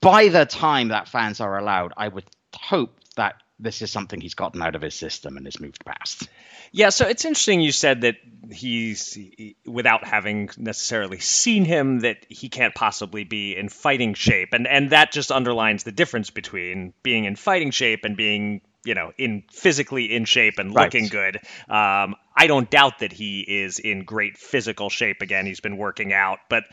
by 0.00 0.28
the 0.28 0.46
time 0.46 0.88
that 0.88 1.08
fans 1.08 1.40
are 1.40 1.58
allowed, 1.58 1.92
I 1.96 2.08
would 2.08 2.24
hope 2.54 2.96
that 3.16 3.36
this 3.60 3.82
is 3.82 3.90
something 3.90 4.20
he's 4.20 4.34
gotten 4.34 4.62
out 4.62 4.74
of 4.74 4.82
his 4.82 4.94
system 4.94 5.36
and 5.36 5.46
has 5.46 5.60
moved 5.60 5.84
past. 5.84 6.28
Yeah, 6.72 6.90
so 6.90 7.06
it's 7.06 7.24
interesting 7.24 7.60
you 7.60 7.72
said 7.72 8.02
that 8.02 8.16
he's 8.50 9.18
without 9.66 10.04
having 10.04 10.50
necessarily 10.56 11.18
seen 11.18 11.64
him 11.64 12.00
that 12.00 12.24
he 12.28 12.48
can't 12.48 12.74
possibly 12.74 13.24
be 13.24 13.56
in 13.56 13.68
fighting 13.68 14.14
shape 14.14 14.50
and 14.52 14.66
and 14.66 14.90
that 14.90 15.12
just 15.12 15.30
underlines 15.30 15.84
the 15.84 15.92
difference 15.92 16.30
between 16.30 16.92
being 17.02 17.24
in 17.24 17.36
fighting 17.36 17.70
shape 17.70 18.04
and 18.04 18.16
being 18.16 18.60
you 18.84 18.94
know 18.94 19.12
in 19.18 19.44
physically 19.52 20.14
in 20.14 20.24
shape 20.24 20.58
and 20.58 20.72
looking 20.72 21.04
right. 21.04 21.10
good 21.10 21.36
um, 21.68 22.16
i 22.36 22.46
don't 22.46 22.70
doubt 22.70 23.00
that 23.00 23.12
he 23.12 23.40
is 23.40 23.78
in 23.78 24.04
great 24.04 24.36
physical 24.36 24.90
shape 24.90 25.22
again 25.22 25.46
he's 25.46 25.60
been 25.60 25.76
working 25.76 26.12
out 26.12 26.38
but 26.48 26.64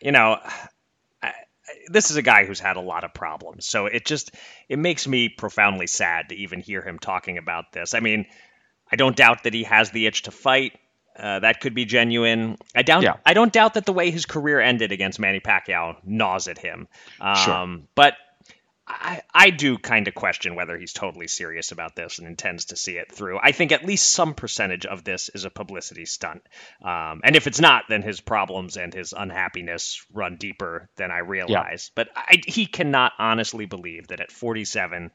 you 0.00 0.12
know 0.12 0.38
this 1.88 2.10
is 2.10 2.16
a 2.16 2.22
guy 2.22 2.44
who's 2.44 2.60
had 2.60 2.76
a 2.76 2.80
lot 2.80 3.04
of 3.04 3.14
problems. 3.14 3.66
So 3.66 3.86
it 3.86 4.04
just 4.04 4.32
it 4.68 4.78
makes 4.78 5.06
me 5.06 5.28
profoundly 5.28 5.86
sad 5.86 6.30
to 6.30 6.36
even 6.36 6.60
hear 6.60 6.82
him 6.82 6.98
talking 6.98 7.38
about 7.38 7.72
this. 7.72 7.94
I 7.94 8.00
mean, 8.00 8.26
I 8.90 8.96
don't 8.96 9.16
doubt 9.16 9.44
that 9.44 9.54
he 9.54 9.64
has 9.64 9.90
the 9.90 10.06
itch 10.06 10.22
to 10.22 10.30
fight. 10.30 10.78
Uh, 11.18 11.40
that 11.40 11.60
could 11.60 11.74
be 11.74 11.84
genuine. 11.84 12.56
I 12.74 12.82
doubt. 12.82 13.02
Yeah. 13.02 13.16
I 13.26 13.34
don't 13.34 13.52
doubt 13.52 13.74
that 13.74 13.84
the 13.84 13.92
way 13.92 14.10
his 14.10 14.24
career 14.24 14.60
ended 14.60 14.92
against 14.92 15.18
Manny 15.18 15.40
Pacquiao 15.40 15.96
gnaws 16.04 16.48
at 16.48 16.58
him. 16.58 16.88
Um, 17.20 17.36
sure. 17.36 17.78
But 17.94 18.14
I, 18.92 19.22
I 19.32 19.50
do 19.50 19.78
kind 19.78 20.06
of 20.08 20.14
question 20.14 20.54
whether 20.54 20.76
he's 20.76 20.92
totally 20.92 21.28
serious 21.28 21.72
about 21.72 21.96
this 21.96 22.18
and 22.18 22.28
intends 22.28 22.66
to 22.66 22.76
see 22.76 22.92
it 22.92 23.10
through. 23.10 23.38
I 23.42 23.52
think 23.52 23.72
at 23.72 23.84
least 23.84 24.10
some 24.10 24.34
percentage 24.34 24.86
of 24.86 25.04
this 25.04 25.28
is 25.30 25.44
a 25.44 25.50
publicity 25.50 26.04
stunt. 26.04 26.42
Um, 26.84 27.20
and 27.24 27.34
if 27.34 27.46
it's 27.46 27.60
not, 27.60 27.84
then 27.88 28.02
his 28.02 28.20
problems 28.20 28.76
and 28.76 28.92
his 28.92 29.12
unhappiness 29.12 30.04
run 30.12 30.36
deeper 30.36 30.88
than 30.96 31.10
I 31.10 31.18
realize. 31.18 31.90
Yeah. 31.90 32.04
But 32.04 32.08
I, 32.14 32.42
he 32.46 32.66
cannot 32.66 33.12
honestly 33.18 33.66
believe 33.66 34.08
that 34.08 34.20
at 34.20 34.30
47, 34.30 35.10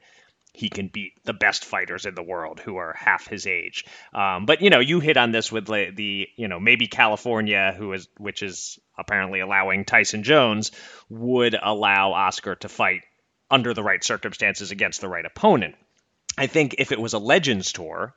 he 0.52 0.68
can 0.68 0.88
beat 0.88 1.12
the 1.24 1.32
best 1.32 1.64
fighters 1.64 2.06
in 2.06 2.14
the 2.14 2.22
world 2.22 2.58
who 2.58 2.76
are 2.76 2.94
half 2.98 3.28
his 3.28 3.46
age. 3.46 3.84
Um, 4.12 4.46
but 4.46 4.60
you 4.60 4.70
know, 4.70 4.80
you 4.80 4.98
hit 5.00 5.16
on 5.16 5.30
this 5.30 5.52
with 5.52 5.66
the, 5.66 5.92
the 5.94 6.28
you 6.36 6.48
know 6.48 6.58
maybe 6.58 6.86
California, 6.86 7.74
who 7.76 7.92
is 7.92 8.08
which 8.16 8.42
is 8.42 8.78
apparently 8.98 9.40
allowing 9.40 9.84
Tyson 9.84 10.22
Jones, 10.22 10.72
would 11.08 11.56
allow 11.60 12.12
Oscar 12.12 12.56
to 12.56 12.68
fight 12.68 13.02
under 13.50 13.74
the 13.74 13.82
right 13.82 14.02
circumstances 14.02 14.70
against 14.70 15.00
the 15.00 15.08
right 15.08 15.24
opponent. 15.24 15.74
I 16.36 16.46
think 16.46 16.76
if 16.78 16.92
it 16.92 17.00
was 17.00 17.14
a 17.14 17.18
Legends 17.18 17.72
tour, 17.72 18.14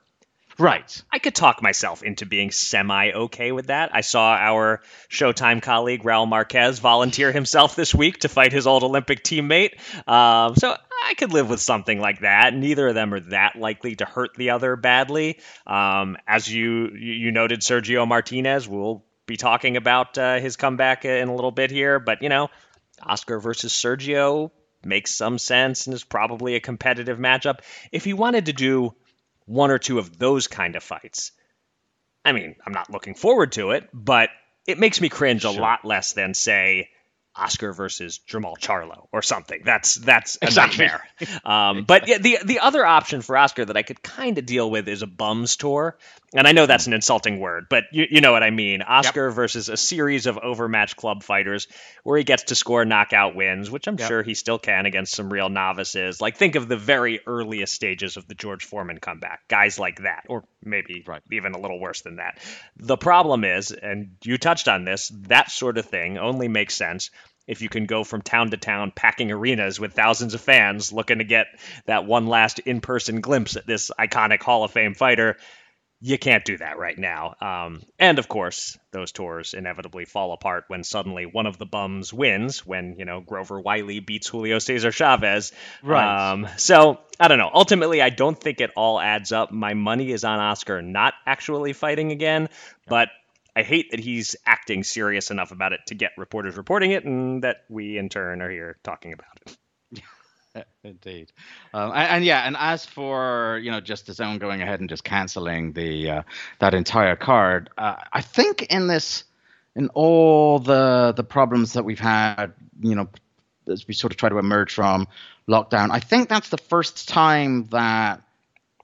Right. 0.58 1.02
I 1.12 1.20
could 1.20 1.34
talk 1.34 1.62
myself 1.62 2.04
into 2.04 2.26
being 2.26 2.52
semi 2.52 3.12
okay 3.12 3.52
with 3.52 3.68
that. 3.68 3.92
I 3.94 4.02
saw 4.02 4.34
our 4.34 4.82
Showtime 5.10 5.62
colleague 5.62 6.04
Raul 6.04 6.28
Marquez 6.28 6.80
volunteer 6.80 7.32
himself 7.32 7.76
this 7.76 7.96
week 7.96 8.20
to 8.20 8.30
fight 8.30 8.52
his 8.52 8.68
old 8.68 8.84
Olympic 8.84 9.24
teammate. 9.24 9.80
Um, 10.08 10.56
so 10.56 10.76
I 11.04 11.14
could 11.16 11.34
live 11.34 11.50
with 11.50 11.62
something 11.62 12.00
like 12.00 12.20
that. 12.22 12.54
Neither 12.54 12.90
of 12.90 12.96
them 12.96 13.14
are 13.14 13.20
that 13.32 13.56
likely 13.56 13.96
to 13.96 14.06
hurt 14.06 14.36
the 14.36 14.52
other 14.52 14.76
badly. 14.76 15.40
Um, 15.66 16.18
as 16.28 16.52
you 16.52 16.90
you 16.90 17.32
noted, 17.32 17.62
Sergio 17.62 18.08
Martinez. 18.08 18.68
We'll 18.68 19.04
be 19.26 19.38
talking 19.38 19.78
about 19.78 20.18
uh, 20.18 20.40
his 20.40 20.58
comeback 20.58 21.06
in 21.06 21.28
a 21.28 21.36
little 21.36 21.52
bit 21.52 21.72
here, 21.72 22.00
but 22.00 22.22
you 22.22 22.30
know, 22.30 22.50
Oscar 23.02 23.40
versus 23.40 23.74
Sergio 23.74 24.52
makes 24.86 25.16
some 25.16 25.38
sense 25.38 25.88
and 25.88 25.94
is 25.94 26.04
probably 26.04 26.56
a 26.56 26.60
competitive 26.60 27.18
matchup. 27.18 27.60
If 27.92 28.04
he 28.04 28.14
wanted 28.14 28.48
to 28.48 28.54
do 28.54 28.94
one 29.46 29.72
or 29.72 29.80
two 29.80 30.00
of 30.00 30.18
those 30.18 30.48
kind 30.48 30.76
of 30.76 30.84
fights, 30.84 31.32
I 32.24 32.32
mean, 32.32 32.56
I'm 32.66 32.74
not 32.74 32.90
looking 32.90 33.16
forward 33.16 33.54
to 33.54 33.72
it, 33.72 33.90
but 33.94 34.30
it 34.68 34.80
makes 34.80 35.02
me 35.02 35.10
cringe 35.10 35.42
sure. 35.42 35.58
a 35.58 35.62
lot 35.62 35.84
less 35.84 36.14
than, 36.14 36.34
say, 36.34 36.90
Oscar 37.36 37.74
versus 37.74 38.20
Jermall 38.28 38.58
Charlo 38.58 39.08
or 39.12 39.22
something. 39.22 39.62
That's 39.64 39.96
that's 39.96 40.38
a 40.42 40.46
exactly. 40.46 40.86
nightmare. 40.86 41.04
Um, 41.46 41.86
but 41.86 42.08
yeah, 42.08 42.18
the 42.18 42.40
the 42.44 42.60
other 42.60 42.86
option 42.86 43.22
for 43.22 43.38
Oscar 43.38 43.66
that 43.66 43.78
I 43.78 43.84
could 43.84 44.04
kind 44.04 44.38
of 44.38 44.46
deal 44.46 44.70
with 44.70 44.88
is 44.88 45.02
a 45.02 45.08
bums 45.08 45.56
tour, 45.56 45.98
and 46.34 46.48
I 46.48 46.54
know 46.54 46.66
that's 46.66 46.88
an 46.88 46.94
insulting 46.94 47.40
word, 47.40 47.68
but 47.70 47.86
you, 47.92 48.08
you 48.10 48.22
know 48.22 48.32
what 48.32 48.44
I 48.44 48.52
mean. 48.52 48.82
Oscar 48.82 49.28
yep. 49.28 49.36
versus 49.36 49.68
a 49.68 49.76
series 49.76 50.28
of 50.28 50.38
overmatched 50.38 50.96
club 50.96 51.24
fighters 51.24 51.68
where 52.04 52.18
he 52.18 52.24
gets 52.24 52.44
to 52.44 52.56
score 52.56 52.86
knockout 52.86 53.36
wins, 53.36 53.70
which 53.70 53.88
I'm 53.88 53.98
yep. 53.98 54.08
sure 54.08 54.24
he 54.24 54.34
still 54.34 54.58
can 54.58 54.86
against 54.86 55.14
some 55.14 55.32
real 55.32 55.50
novices. 55.50 56.22
Like 56.22 56.38
think 56.38 56.56
of 56.56 56.70
the 56.70 56.78
very 56.78 57.20
earliest 57.28 57.74
stages 57.74 58.16
of 58.16 58.28
the 58.28 58.36
George 58.36 58.64
Foreman 58.64 59.00
comeback, 59.00 59.48
guys 59.50 59.78
like 59.78 60.04
that, 60.04 60.26
or 60.30 60.46
maybe 60.64 61.04
right. 61.06 61.22
even 61.32 61.54
a 61.54 61.60
little 61.60 61.80
worse 61.80 62.02
than 62.02 62.16
that. 62.16 62.40
The 62.78 62.98
problem 62.98 63.44
is, 63.44 63.72
and 63.72 64.16
you 64.24 64.38
touched 64.38 64.70
on 64.70 64.86
this, 64.86 65.12
that 65.28 65.52
sort 65.52 65.78
of 65.78 65.86
thing 65.86 66.18
only 66.18 66.48
makes 66.48 66.76
sense 66.76 67.12
if 67.48 67.62
you 67.62 67.68
can 67.68 67.86
go 67.86 68.04
from 68.04 68.22
town 68.22 68.52
to 68.52 68.58
town 68.58 68.94
packing 68.96 69.32
arenas 69.32 69.80
with 69.80 69.94
thousands 69.94 70.34
of 70.34 70.40
fans 70.42 70.94
looking 70.94 71.18
to 71.18 71.24
get 71.24 71.48
that 71.86 72.06
one 72.06 72.28
last 72.28 72.60
in 72.60 72.80
person 72.80 73.20
glimpse 73.20 73.58
at 73.58 73.68
this 73.68 73.92
iconic 74.00 74.42
Hall 74.42 74.64
of 74.64 74.72
Fame 74.72 74.94
fighter. 74.94 75.36
You 76.04 76.18
can't 76.18 76.44
do 76.44 76.58
that 76.58 76.80
right 76.80 76.98
now. 76.98 77.36
Um, 77.40 77.84
and 78.00 78.18
of 78.18 78.28
course, 78.28 78.76
those 78.92 79.12
tours 79.12 79.54
inevitably 79.54 80.06
fall 80.06 80.34
apart 80.34 80.64
when 80.68 80.84
suddenly 80.84 81.28
one 81.28 81.46
of 81.46 81.60
the 81.60 81.68
bums 81.68 82.12
wins, 82.12 82.66
when, 82.66 82.96
you 82.98 83.06
know, 83.06 83.22
Grover 83.22 83.62
Wiley 83.62 84.00
beats 84.00 84.28
Julio 84.28 84.58
Cesar 84.58 84.92
Chavez. 84.92 85.52
Right. 85.84 86.32
Um, 86.32 86.48
so, 86.58 87.00
I 87.20 87.28
don't 87.28 87.38
know. 87.38 87.52
Ultimately, 87.54 88.02
I 88.02 88.10
don't 88.10 88.40
think 88.40 88.62
it 88.62 88.72
all 88.76 89.00
adds 89.00 89.32
up. 89.32 89.52
My 89.52 89.76
money 89.76 90.12
is 90.12 90.24
on 90.24 90.40
Oscar 90.40 90.82
not 90.82 91.14
actually 91.28 91.74
fighting 91.74 92.12
again, 92.12 92.50
but 92.88 93.10
I 93.56 93.62
hate 93.62 93.92
that 93.92 94.00
he's 94.00 94.36
acting 94.44 94.84
serious 94.84 95.30
enough 95.30 95.52
about 95.52 95.74
it 95.74 95.82
to 95.88 95.96
get 95.96 96.14
reporters 96.18 96.58
reporting 96.58 96.92
it, 96.92 97.06
and 97.06 97.44
that 97.44 97.58
we 97.70 98.00
in 98.00 98.10
turn 98.10 98.42
are 98.42 98.50
here 98.50 98.78
talking 98.84 99.14
about 99.14 99.38
it. 99.46 99.58
Indeed, 100.84 101.32
um, 101.74 101.92
and, 101.92 102.10
and, 102.10 102.26
yeah, 102.26 102.46
and 102.46 102.58
as 102.60 102.86
for 102.86 103.60
you 103.64 103.72
know 103.72 103.80
just 103.80 104.08
his 104.08 104.20
own 104.20 104.38
going 104.38 104.62
ahead 104.62 104.80
and 104.80 104.90
just 104.90 105.04
canceling 105.04 105.74
the 105.74 106.10
uh, 106.10 106.22
that 106.60 106.74
entire 106.74 107.16
card, 107.16 107.70
uh, 107.78 107.96
I 108.12 108.22
think 108.22 108.64
in 108.64 108.88
this, 108.88 109.24
in 109.76 109.90
all 109.90 110.60
the 110.60 111.14
the 111.16 111.24
problems 111.24 111.74
that 111.74 111.86
we've 111.86 112.00
had, 112.00 112.54
you 112.82 112.96
know, 112.96 113.08
as 113.68 113.88
we 113.88 113.94
sort 113.94 114.12
of 114.12 114.18
try 114.18 114.30
to 114.30 114.38
emerge 114.38 114.74
from 114.74 115.08
lockdown, 115.48 115.90
I 115.92 116.00
think 116.00 116.28
that's 116.30 116.50
the 116.50 116.58
first 116.58 117.08
time 117.08 117.66
that 117.68 118.22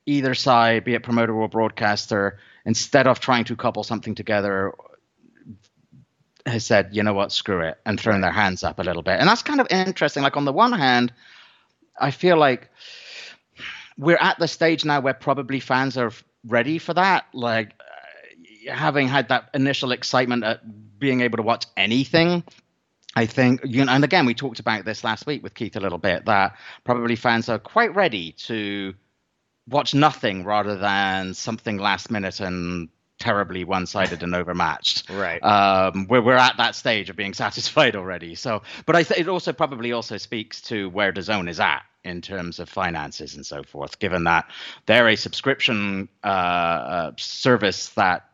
either 0.05 0.33
side, 0.33 0.85
be 0.85 0.93
it 0.93 1.03
promoter 1.03 1.35
or 1.35 1.49
broadcaster, 1.49 2.39
instead 2.65 3.07
of 3.07 3.19
trying 3.19 3.43
to 3.45 3.55
couple 3.55 3.83
something 3.83 4.15
together, 4.15 4.73
has 6.45 6.65
said, 6.65 6.89
you 6.93 7.03
know 7.03 7.13
what, 7.13 7.31
screw 7.31 7.61
it, 7.61 7.77
and 7.85 7.99
thrown 7.99 8.21
their 8.21 8.31
hands 8.31 8.63
up 8.63 8.79
a 8.79 8.83
little 8.83 9.03
bit. 9.03 9.19
And 9.19 9.27
that's 9.27 9.43
kind 9.43 9.59
of 9.59 9.67
interesting. 9.69 10.23
Like, 10.23 10.37
on 10.37 10.45
the 10.45 10.53
one 10.53 10.71
hand, 10.71 11.11
I 11.99 12.11
feel 12.11 12.37
like 12.37 12.69
we're 13.97 14.17
at 14.17 14.37
the 14.39 14.47
stage 14.47 14.85
now 14.85 14.99
where 14.99 15.13
probably 15.13 15.59
fans 15.59 15.97
are 15.97 16.11
ready 16.45 16.77
for 16.77 16.93
that. 16.93 17.25
Like, 17.33 17.73
having 18.69 19.07
had 19.07 19.29
that 19.29 19.49
initial 19.53 19.91
excitement 19.91 20.43
at 20.43 20.99
being 20.99 21.21
able 21.21 21.37
to 21.37 21.43
watch 21.43 21.65
anything. 21.75 22.43
I 23.15 23.25
think, 23.25 23.61
you 23.63 23.83
know, 23.83 23.91
and 23.91 24.03
again, 24.03 24.25
we 24.25 24.35
talked 24.35 24.59
about 24.59 24.85
this 24.85 25.03
last 25.03 25.25
week 25.25 25.41
with 25.41 25.55
Keith 25.55 25.75
a 25.75 25.79
little 25.79 25.97
bit 25.97 26.25
that 26.25 26.55
probably 26.83 27.15
fans 27.15 27.49
are 27.49 27.57
quite 27.57 27.95
ready 27.95 28.33
to 28.33 28.93
watch 29.67 29.95
nothing 29.95 30.43
rather 30.43 30.75
than 30.75 31.33
something 31.33 31.77
last 31.77 32.11
minute 32.11 32.39
and 32.39 32.89
terribly 33.19 33.63
one-sided 33.63 34.23
and 34.23 34.35
overmatched. 34.35 35.09
Right. 35.17 35.39
Um, 35.41 36.05
we're 36.09 36.21
we're 36.21 36.35
at 36.35 36.57
that 36.57 36.75
stage 36.75 37.09
of 37.09 37.15
being 37.15 37.33
satisfied 37.33 37.95
already. 37.95 38.35
So, 38.35 38.61
but 38.85 38.95
I 38.95 39.03
th- 39.03 39.19
it 39.19 39.27
also 39.27 39.51
probably 39.51 39.91
also 39.91 40.17
speaks 40.17 40.61
to 40.63 40.89
where 40.89 41.11
DAZN 41.11 41.49
is 41.49 41.59
at 41.59 41.83
in 42.03 42.21
terms 42.21 42.59
of 42.59 42.69
finances 42.69 43.35
and 43.35 43.45
so 43.45 43.63
forth. 43.63 43.99
Given 43.99 44.25
that 44.25 44.49
they're 44.85 45.07
a 45.07 45.15
subscription 45.15 46.07
uh, 46.23 46.27
uh, 46.27 47.11
service 47.17 47.89
that 47.89 48.29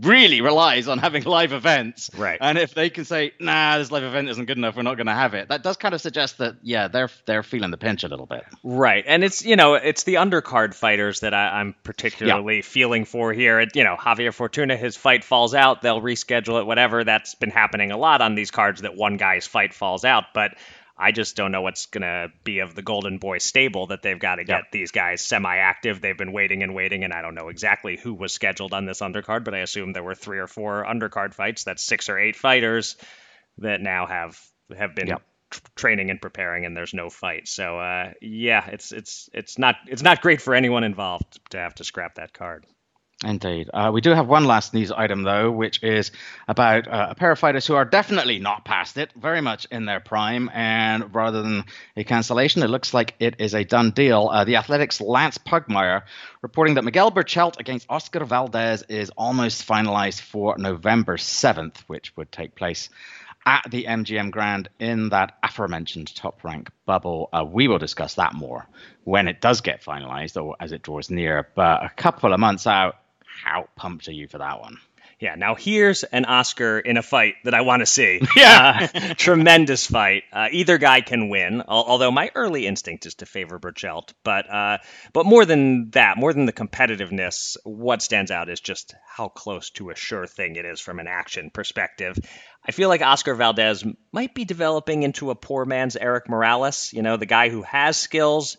really 0.00 0.40
relies 0.40 0.88
on 0.88 0.98
having 0.98 1.22
live 1.24 1.52
events. 1.52 2.10
Right. 2.16 2.38
And 2.40 2.58
if 2.58 2.74
they 2.74 2.90
can 2.90 3.04
say, 3.04 3.32
nah, 3.38 3.78
this 3.78 3.90
live 3.90 4.02
event 4.02 4.28
isn't 4.28 4.44
good 4.46 4.58
enough, 4.58 4.76
we're 4.76 4.82
not 4.82 4.96
going 4.96 5.06
to 5.06 5.12
have 5.12 5.34
it. 5.34 5.48
That 5.48 5.62
does 5.62 5.76
kind 5.76 5.94
of 5.94 6.00
suggest 6.00 6.38
that, 6.38 6.56
yeah, 6.62 6.88
they're 6.88 7.10
they're 7.26 7.42
feeling 7.42 7.70
the 7.70 7.76
pinch 7.76 8.04
a 8.04 8.08
little 8.08 8.26
bit. 8.26 8.44
Right. 8.62 9.04
And 9.06 9.22
it's 9.24 9.44
you 9.44 9.56
know 9.56 9.74
it's 9.74 10.04
the 10.04 10.14
undercard 10.14 10.74
fighters 10.74 11.20
that 11.20 11.34
I, 11.34 11.60
am 11.60 11.74
particularly 11.82 12.56
yeah. 12.56 12.62
feeling 12.62 13.04
for 13.04 13.32
here. 13.32 13.66
you 13.74 13.84
know, 13.84 13.96
Javier 13.96 14.32
Fortuna, 14.32 14.76
his 14.76 14.96
fight 14.96 15.24
falls 15.24 15.54
out, 15.54 15.82
they'll 15.82 16.00
reschedule 16.00 16.60
it, 16.60 16.66
whatever. 16.66 17.04
That's 17.04 17.34
been 17.34 17.50
happening 17.50 17.92
a 17.92 17.96
lot 17.96 18.20
on 18.20 18.34
these 18.34 18.50
cards 18.50 18.82
that 18.82 18.96
one 18.96 19.16
guy's 19.16 19.46
fight 19.46 19.74
falls 19.74 20.04
out, 20.04 20.24
but. 20.34 20.54
I 20.96 21.10
just 21.10 21.34
don't 21.34 21.50
know 21.50 21.62
what's 21.62 21.86
going 21.86 22.02
to 22.02 22.28
be 22.44 22.60
of 22.60 22.74
the 22.74 22.82
Golden 22.82 23.18
Boy 23.18 23.38
stable 23.38 23.88
that 23.88 24.02
they've 24.02 24.18
got 24.18 24.36
to 24.36 24.44
get 24.44 24.70
these 24.70 24.92
guys 24.92 25.22
semi 25.22 25.56
active. 25.56 26.00
They've 26.00 26.16
been 26.16 26.32
waiting 26.32 26.62
and 26.62 26.74
waiting, 26.74 27.02
and 27.02 27.12
I 27.12 27.20
don't 27.20 27.34
know 27.34 27.48
exactly 27.48 27.96
who 27.96 28.14
was 28.14 28.32
scheduled 28.32 28.72
on 28.72 28.86
this 28.86 29.00
undercard, 29.00 29.44
but 29.44 29.54
I 29.54 29.58
assume 29.58 29.92
there 29.92 30.04
were 30.04 30.14
three 30.14 30.38
or 30.38 30.46
four 30.46 30.84
undercard 30.84 31.34
fights. 31.34 31.64
That's 31.64 31.82
six 31.82 32.08
or 32.08 32.18
eight 32.18 32.36
fighters 32.36 32.96
that 33.58 33.80
now 33.80 34.06
have 34.06 34.40
have 34.76 34.94
been 34.94 35.16
training 35.74 36.10
and 36.10 36.20
preparing, 36.20 36.64
and 36.64 36.76
there's 36.76 36.94
no 36.94 37.10
fight. 37.10 37.48
So 37.48 37.78
uh, 37.78 38.12
yeah, 38.20 38.66
it's 38.68 38.92
it's 38.92 39.28
it's 39.32 39.58
not 39.58 39.76
it's 39.86 40.02
not 40.02 40.22
great 40.22 40.40
for 40.40 40.54
anyone 40.54 40.84
involved 40.84 41.40
to 41.50 41.58
have 41.58 41.74
to 41.76 41.84
scrap 41.84 42.16
that 42.16 42.32
card. 42.32 42.66
Indeed. 43.24 43.70
Uh, 43.72 43.90
we 43.92 44.00
do 44.00 44.10
have 44.10 44.28
one 44.28 44.44
last 44.44 44.74
news 44.74 44.92
item, 44.92 45.22
though, 45.22 45.50
which 45.50 45.82
is 45.82 46.12
about 46.46 46.86
uh, 46.86 47.08
a 47.10 47.14
pair 47.14 47.30
of 47.30 47.38
fighters 47.38 47.66
who 47.66 47.74
are 47.74 47.84
definitely 47.84 48.38
not 48.38 48.64
past 48.64 48.96
it, 48.98 49.10
very 49.16 49.40
much 49.40 49.66
in 49.70 49.84
their 49.84 50.00
prime. 50.00 50.50
And 50.52 51.14
rather 51.14 51.42
than 51.42 51.64
a 51.96 52.04
cancellation, 52.04 52.62
it 52.62 52.68
looks 52.68 52.94
like 52.94 53.14
it 53.18 53.36
is 53.38 53.54
a 53.54 53.64
done 53.64 53.90
deal. 53.90 54.28
Uh, 54.32 54.44
the 54.44 54.56
Athletic's 54.56 55.00
Lance 55.00 55.38
Pugmire 55.38 56.02
reporting 56.42 56.74
that 56.74 56.84
Miguel 56.84 57.10
Berchelt 57.10 57.58
against 57.58 57.86
Oscar 57.88 58.24
Valdez 58.24 58.82
is 58.88 59.10
almost 59.16 59.66
finalized 59.66 60.20
for 60.20 60.56
November 60.58 61.16
7th, 61.16 61.78
which 61.86 62.16
would 62.16 62.30
take 62.30 62.54
place 62.54 62.90
at 63.46 63.66
the 63.70 63.84
MGM 63.84 64.30
Grand 64.30 64.68
in 64.78 65.10
that 65.10 65.36
aforementioned 65.42 66.14
top 66.14 66.44
rank 66.44 66.70
bubble. 66.86 67.28
Uh, 67.32 67.44
we 67.44 67.68
will 67.68 67.78
discuss 67.78 68.14
that 68.14 68.34
more 68.34 68.66
when 69.04 69.28
it 69.28 69.40
does 69.40 69.60
get 69.60 69.82
finalized 69.82 70.42
or 70.42 70.56
as 70.60 70.72
it 70.72 70.82
draws 70.82 71.10
near. 71.10 71.48
But 71.54 71.84
a 71.84 71.90
couple 71.90 72.32
of 72.32 72.40
months 72.40 72.66
out, 72.66 72.96
how 73.42 73.68
pumped 73.76 74.08
are 74.08 74.12
you 74.12 74.28
for 74.28 74.38
that 74.38 74.60
one? 74.60 74.78
Yeah, 75.20 75.36
now 75.36 75.54
here's 75.54 76.02
an 76.02 76.24
Oscar 76.24 76.78
in 76.78 76.96
a 76.96 77.02
fight 77.02 77.36
that 77.44 77.54
I 77.54 77.62
want 77.62 77.80
to 77.80 77.86
see. 77.86 78.20
Yeah. 78.36 78.88
Uh, 78.92 79.14
tremendous 79.14 79.86
fight. 79.86 80.24
Uh, 80.32 80.48
either 80.50 80.76
guy 80.76 81.00
can 81.02 81.28
win, 81.28 81.62
although 81.68 82.10
my 82.10 82.30
early 82.34 82.66
instinct 82.66 83.06
is 83.06 83.14
to 83.16 83.26
favor 83.26 83.60
Berchelt. 83.60 84.12
But, 84.24 84.50
uh, 84.52 84.78
but 85.12 85.24
more 85.24 85.44
than 85.44 85.90
that, 85.90 86.16
more 86.16 86.32
than 86.32 86.46
the 86.46 86.52
competitiveness, 86.52 87.56
what 87.62 88.02
stands 88.02 88.32
out 88.32 88.48
is 88.48 88.60
just 88.60 88.94
how 89.06 89.28
close 89.28 89.70
to 89.70 89.90
a 89.90 89.94
sure 89.94 90.26
thing 90.26 90.56
it 90.56 90.64
is 90.64 90.80
from 90.80 90.98
an 90.98 91.06
action 91.06 91.50
perspective. 91.50 92.18
I 92.66 92.72
feel 92.72 92.88
like 92.88 93.02
Oscar 93.02 93.34
Valdez 93.34 93.84
might 94.12 94.34
be 94.34 94.44
developing 94.44 95.04
into 95.04 95.30
a 95.30 95.36
poor 95.36 95.64
man's 95.64 95.96
Erik 95.96 96.28
Morales, 96.28 96.92
you 96.92 97.02
know, 97.02 97.16
the 97.16 97.26
guy 97.26 97.50
who 97.50 97.62
has 97.62 97.96
skills, 97.96 98.56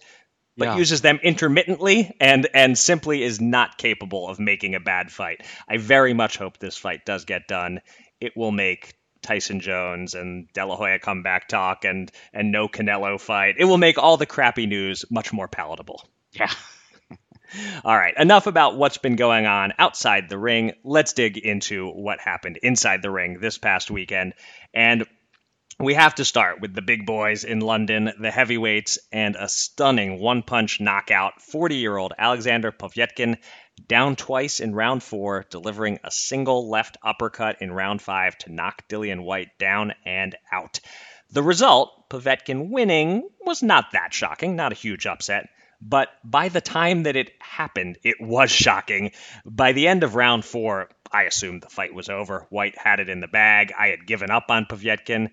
but 0.57 0.65
yeah. 0.65 0.77
uses 0.77 1.01
them 1.01 1.19
intermittently 1.21 2.15
and 2.19 2.47
and 2.53 2.77
simply 2.77 3.23
is 3.23 3.41
not 3.41 3.77
capable 3.77 4.27
of 4.27 4.39
making 4.39 4.75
a 4.75 4.79
bad 4.79 5.11
fight. 5.11 5.41
I 5.67 5.77
very 5.77 6.13
much 6.13 6.37
hope 6.37 6.57
this 6.57 6.77
fight 6.77 7.05
does 7.05 7.25
get 7.25 7.47
done. 7.47 7.81
It 8.19 8.35
will 8.35 8.51
make 8.51 8.93
Tyson 9.21 9.59
Jones 9.59 10.13
and 10.13 10.47
De 10.53 10.65
La 10.65 10.75
Hoya 10.75 10.99
comeback 10.99 11.47
talk 11.47 11.83
and 11.83 12.11
and 12.33 12.51
no 12.51 12.67
Canelo 12.67 13.19
fight. 13.19 13.55
It 13.57 13.65
will 13.65 13.77
make 13.77 13.97
all 13.97 14.17
the 14.17 14.25
crappy 14.25 14.67
news 14.67 15.05
much 15.09 15.33
more 15.33 15.47
palatable. 15.47 16.07
Yeah. 16.31 16.51
all 17.83 17.97
right, 17.97 18.13
enough 18.17 18.47
about 18.47 18.77
what's 18.77 18.97
been 18.97 19.15
going 19.15 19.45
on 19.45 19.73
outside 19.77 20.29
the 20.29 20.37
ring. 20.37 20.73
Let's 20.83 21.13
dig 21.13 21.37
into 21.37 21.89
what 21.89 22.19
happened 22.19 22.57
inside 22.61 23.01
the 23.01 23.11
ring 23.11 23.39
this 23.39 23.57
past 23.57 23.91
weekend. 23.91 24.33
And 24.73 25.05
we 25.79 25.93
have 25.93 26.15
to 26.15 26.25
start 26.25 26.61
with 26.61 26.73
the 26.73 26.81
big 26.81 27.05
boys 27.05 27.43
in 27.43 27.59
London, 27.59 28.11
the 28.19 28.31
heavyweights, 28.31 28.97
and 29.11 29.35
a 29.35 29.49
stunning 29.49 30.19
one 30.19 30.41
punch 30.41 30.79
knockout. 30.79 31.41
40 31.41 31.75
year 31.75 31.97
old 31.97 32.13
Alexander 32.17 32.71
Povetkin 32.71 33.37
down 33.87 34.15
twice 34.15 34.61
in 34.61 34.73
round 34.73 35.03
four, 35.03 35.45
delivering 35.49 35.99
a 36.03 36.11
single 36.11 36.69
left 36.69 36.97
uppercut 37.03 37.61
in 37.61 37.73
round 37.73 38.01
five 38.01 38.37
to 38.39 38.51
knock 38.51 38.87
Dillian 38.87 39.23
Whyte 39.23 39.57
down 39.59 39.93
and 40.05 40.35
out. 40.49 40.79
The 41.31 41.43
result, 41.43 42.09
Povetkin 42.09 42.69
winning, 42.69 43.27
was 43.41 43.61
not 43.61 43.91
that 43.91 44.13
shocking, 44.13 44.55
not 44.55 44.71
a 44.71 44.75
huge 44.75 45.05
upset. 45.05 45.49
But 45.81 46.09
by 46.23 46.47
the 46.49 46.61
time 46.61 47.03
that 47.03 47.17
it 47.17 47.33
happened, 47.39 47.97
it 48.01 48.21
was 48.21 48.49
shocking. 48.49 49.11
By 49.45 49.73
the 49.73 49.89
end 49.89 50.03
of 50.03 50.15
round 50.15 50.45
four, 50.45 50.89
I 51.11 51.23
assumed 51.23 51.61
the 51.61 51.69
fight 51.69 51.93
was 51.93 52.09
over. 52.09 52.47
Whyte 52.49 52.77
had 52.77 53.01
it 53.01 53.09
in 53.09 53.19
the 53.19 53.27
bag. 53.27 53.73
I 53.77 53.89
had 53.89 54.07
given 54.07 54.31
up 54.31 54.45
on 54.49 54.65
Povetkin. 54.65 55.31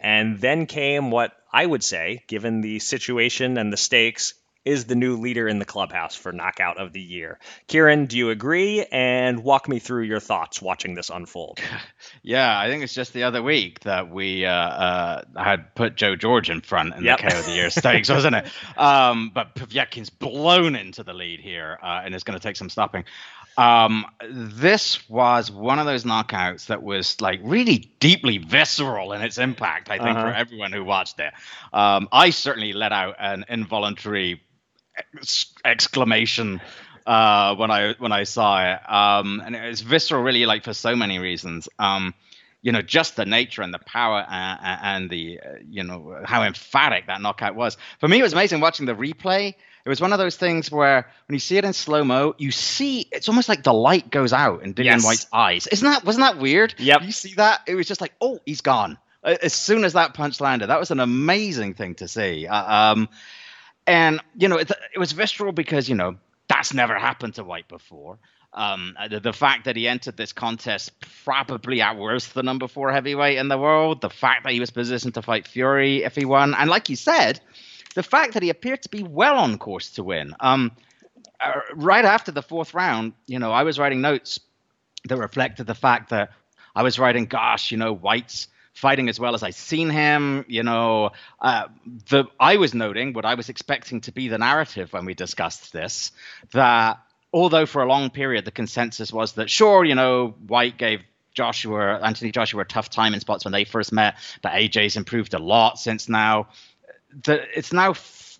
And 0.00 0.40
then 0.40 0.66
came 0.66 1.10
what 1.10 1.32
I 1.52 1.64
would 1.64 1.82
say, 1.82 2.22
given 2.28 2.60
the 2.60 2.78
situation 2.78 3.58
and 3.58 3.72
the 3.72 3.76
stakes, 3.76 4.34
is 4.68 4.84
the 4.84 4.94
new 4.94 5.16
leader 5.16 5.48
in 5.48 5.58
the 5.58 5.64
clubhouse 5.64 6.14
for 6.14 6.30
knockout 6.30 6.78
of 6.78 6.92
the 6.92 7.00
year. 7.00 7.38
Kieran, 7.68 8.04
do 8.04 8.18
you 8.18 8.28
agree? 8.28 8.84
And 8.84 9.42
walk 9.42 9.66
me 9.66 9.78
through 9.78 10.02
your 10.02 10.20
thoughts 10.20 10.60
watching 10.60 10.94
this 10.94 11.10
unfold. 11.10 11.58
Yeah, 12.22 12.58
I 12.58 12.68
think 12.68 12.82
it's 12.82 12.94
just 12.94 13.12
the 13.12 13.22
other 13.22 13.42
week 13.42 13.80
that 13.80 14.10
we 14.10 14.44
uh, 14.44 14.52
uh, 14.52 15.22
had 15.36 15.74
put 15.74 15.94
Joe 15.94 16.14
George 16.14 16.50
in 16.50 16.60
front 16.60 16.94
in 16.94 17.04
yep. 17.04 17.20
the 17.20 17.28
KO 17.28 17.38
of 17.38 17.46
the 17.46 17.52
Year 17.52 17.70
stakes, 17.70 18.10
wasn't 18.10 18.36
it? 18.36 18.46
Um, 18.76 19.30
but 19.32 19.54
Povetkin's 19.54 20.10
blown 20.10 20.74
into 20.74 21.02
the 21.02 21.14
lead 21.14 21.40
here, 21.40 21.78
uh, 21.82 22.02
and 22.04 22.14
it's 22.14 22.24
going 22.24 22.38
to 22.38 22.42
take 22.42 22.56
some 22.56 22.68
stopping. 22.68 23.04
Um, 23.58 24.06
this 24.30 25.10
was 25.10 25.50
one 25.50 25.80
of 25.80 25.86
those 25.86 26.04
knockouts 26.04 26.66
that 26.66 26.80
was 26.80 27.20
like 27.20 27.40
really 27.42 27.90
deeply 27.98 28.38
visceral 28.38 29.12
in 29.12 29.20
its 29.20 29.36
impact. 29.36 29.90
I 29.90 29.98
think 29.98 30.10
uh-huh. 30.10 30.30
for 30.30 30.32
everyone 30.32 30.70
who 30.70 30.84
watched 30.84 31.18
it, 31.18 31.32
um, 31.72 32.08
I 32.12 32.30
certainly 32.30 32.72
let 32.72 32.92
out 32.92 33.16
an 33.18 33.44
involuntary 33.48 34.40
ex- 35.16 35.52
exclamation 35.64 36.60
uh, 37.04 37.56
when 37.56 37.72
I 37.72 37.94
when 37.98 38.12
I 38.12 38.22
saw 38.22 38.74
it, 38.74 38.90
um, 38.90 39.42
and 39.44 39.56
it 39.56 39.68
was 39.68 39.80
visceral, 39.80 40.22
really, 40.22 40.46
like 40.46 40.62
for 40.62 40.72
so 40.72 40.94
many 40.94 41.18
reasons. 41.18 41.68
Um, 41.80 42.14
you 42.62 42.70
know, 42.70 42.82
just 42.82 43.16
the 43.16 43.24
nature 43.24 43.62
and 43.62 43.72
the 43.72 43.78
power 43.78 44.26
and, 44.28 44.80
and 44.82 45.10
the, 45.10 45.40
uh, 45.40 45.54
you 45.68 45.82
know, 45.84 46.20
how 46.24 46.42
emphatic 46.42 47.06
that 47.06 47.20
knockout 47.20 47.54
was. 47.54 47.76
For 48.00 48.08
me, 48.08 48.18
it 48.18 48.22
was 48.22 48.32
amazing 48.32 48.60
watching 48.60 48.86
the 48.86 48.94
replay 48.94 49.54
it 49.88 49.90
was 49.90 50.02
one 50.02 50.12
of 50.12 50.18
those 50.18 50.36
things 50.36 50.70
where 50.70 51.10
when 51.26 51.34
you 51.34 51.40
see 51.40 51.56
it 51.56 51.64
in 51.64 51.72
slow 51.72 52.04
mo, 52.04 52.34
you 52.36 52.50
see 52.50 53.08
it's 53.10 53.26
almost 53.26 53.48
like 53.48 53.62
the 53.62 53.72
light 53.72 54.10
goes 54.10 54.34
out 54.34 54.62
in 54.62 54.74
Dillian 54.74 54.84
yes. 54.84 55.04
Whyte's 55.04 55.26
eyes. 55.32 55.66
Isn't 55.66 55.88
that 55.90 56.04
wasn't 56.04 56.26
that 56.26 56.36
weird? 56.36 56.74
Yeah. 56.76 57.02
You 57.02 57.10
see 57.10 57.32
that? 57.36 57.62
It 57.66 57.74
was 57.74 57.86
just 57.86 58.02
like, 58.02 58.12
oh, 58.20 58.38
he's 58.44 58.60
gone. 58.60 58.98
As 59.24 59.54
soon 59.54 59.84
as 59.84 59.94
that 59.94 60.12
punch 60.12 60.42
landed, 60.42 60.66
that 60.66 60.78
was 60.78 60.90
an 60.90 61.00
amazing 61.00 61.72
thing 61.72 61.94
to 61.96 62.06
see. 62.06 62.46
Uh, 62.46 62.92
um, 62.92 63.08
and 63.86 64.20
you 64.36 64.48
know, 64.48 64.58
it, 64.58 64.70
it, 64.94 64.98
was 64.98 65.12
visceral 65.12 65.52
because 65.52 65.88
you 65.88 65.94
know 65.94 66.16
that's 66.48 66.74
never 66.74 66.98
happened 66.98 67.36
to 67.36 67.44
Whyte 67.44 67.68
before. 67.68 68.18
Um, 68.52 68.94
the, 69.08 69.20
the, 69.20 69.32
fact 69.32 69.64
that 69.64 69.76
he 69.76 69.88
entered 69.88 70.18
this 70.18 70.34
contest 70.34 70.92
probably 71.24 71.80
at 71.80 71.96
worst 71.96 72.34
the 72.34 72.42
number 72.42 72.68
four 72.68 72.92
heavyweight 72.92 73.38
in 73.38 73.48
the 73.48 73.58
world, 73.58 74.02
the 74.02 74.10
fact 74.10 74.44
that 74.44 74.52
he 74.52 74.60
was 74.60 74.70
positioned 74.70 75.14
to 75.14 75.22
fight 75.22 75.48
Fury 75.48 76.04
if 76.04 76.14
he 76.14 76.26
won, 76.26 76.54
and 76.54 76.68
like 76.68 76.90
you 76.90 76.96
said, 76.96 77.40
the 77.94 78.02
fact 78.02 78.34
that 78.34 78.42
he 78.42 78.50
appeared 78.50 78.82
to 78.82 78.88
be 78.88 79.02
well 79.02 79.36
on 79.36 79.58
course 79.58 79.90
to 79.92 80.04
win. 80.04 80.34
Um, 80.40 80.72
uh, 81.40 81.52
right 81.74 82.04
after 82.04 82.32
the 82.32 82.42
fourth 82.42 82.74
round, 82.74 83.12
you 83.26 83.38
know, 83.38 83.52
I 83.52 83.62
was 83.62 83.78
writing 83.78 84.00
notes 84.00 84.40
that 85.08 85.16
reflected 85.16 85.66
the 85.66 85.74
fact 85.74 86.10
that 86.10 86.32
I 86.74 86.82
was 86.82 86.98
writing, 86.98 87.26
gosh, 87.26 87.70
you 87.70 87.78
know, 87.78 87.94
Whyte's 87.94 88.48
fighting 88.78 89.08
as 89.08 89.18
well 89.18 89.34
as 89.34 89.42
I've 89.42 89.54
seen 89.54 89.90
him. 89.90 90.44
You 90.48 90.62
know, 90.62 91.10
uh, 91.40 91.68
the 92.08 92.24
I 92.38 92.56
was 92.56 92.74
noting 92.74 93.12
what 93.12 93.24
I 93.24 93.34
was 93.34 93.48
expecting 93.48 94.00
to 94.02 94.12
be 94.12 94.28
the 94.28 94.38
narrative 94.38 94.92
when 94.92 95.04
we 95.04 95.14
discussed 95.14 95.72
this 95.72 96.12
that 96.52 97.00
although 97.32 97.66
for 97.66 97.82
a 97.82 97.86
long 97.86 98.10
period 98.10 98.44
the 98.44 98.50
consensus 98.50 99.12
was 99.12 99.32
that 99.32 99.50
sure, 99.50 99.84
you 99.84 99.94
know, 99.94 100.34
Whyte 100.46 100.78
gave 100.78 101.00
Joshua, 101.34 102.00
Anthony 102.00 102.32
Joshua, 102.32 102.62
a 102.62 102.64
tough 102.64 102.90
time 102.90 103.14
in 103.14 103.20
spots 103.20 103.44
when 103.44 103.52
they 103.52 103.64
first 103.64 103.92
met, 103.92 104.16
but 104.42 104.52
AJ's 104.52 104.96
improved 104.96 105.34
a 105.34 105.38
lot 105.38 105.78
since 105.78 106.08
now 106.08 106.48
that 107.24 107.42
it's 107.54 107.72
now 107.72 107.94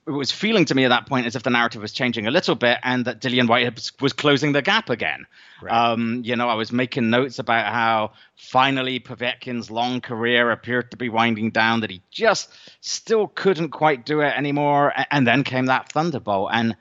it 0.09 0.13
was 0.13 0.33
feeling 0.33 0.65
to 0.65 0.75
me 0.75 0.85
at 0.85 0.89
that 0.89 1.07
point 1.07 1.27
as 1.27 1.37
if 1.37 1.43
the 1.43 1.51
narrative 1.51 1.83
was 1.83 1.93
changing 1.93 2.27
a 2.27 2.31
little 2.31 2.55
bit 2.55 2.79
and 2.83 3.05
that 3.05 3.21
Dillian 3.21 3.47
Whyte 3.47 3.93
was 4.01 4.13
closing 4.15 4.53
the 4.53 4.63
gap 4.63 4.89
again. 4.89 5.27
Right. 5.61 5.71
Um, 5.71 6.23
you 6.25 6.35
know, 6.35 6.49
I 6.49 6.55
was 6.55 6.73
making 6.73 7.11
notes 7.11 7.39
about 7.39 7.71
how 7.71 8.13
finally 8.35 9.01
Povetkin's 9.01 9.71
long 9.71 10.01
career 10.01 10.51
appeared 10.51 10.91
to 10.93 10.97
be 10.97 11.11
winding 11.11 11.51
down, 11.51 11.81
that 11.81 11.91
he 11.91 12.01
just 12.11 12.51
still 12.81 13.29
couldn't 13.29 13.69
quite 13.69 14.07
do 14.07 14.21
it 14.23 14.35
anymore. 14.35 14.95
And 15.11 15.27
then 15.27 15.45
came 15.45 15.67
that 15.67 15.93
thunderbolt. 15.93 16.51
And 16.55 16.75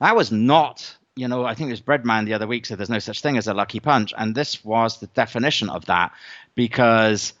that 0.00 0.14
was 0.14 0.30
not, 0.30 0.96
you 1.16 1.26
know, 1.26 1.44
I 1.44 1.54
think 1.54 1.68
it 1.68 1.72
was 1.72 1.80
Breadman 1.80 2.24
the 2.24 2.34
other 2.34 2.46
week 2.46 2.66
said 2.66 2.78
there's 2.78 2.88
no 2.88 3.00
such 3.00 3.20
thing 3.20 3.36
as 3.36 3.48
a 3.48 3.54
lucky 3.54 3.80
punch. 3.80 4.14
And 4.16 4.34
this 4.34 4.64
was 4.64 4.98
the 4.98 5.08
definition 5.08 5.70
of 5.70 5.86
that 5.86 6.12
because 6.54 7.32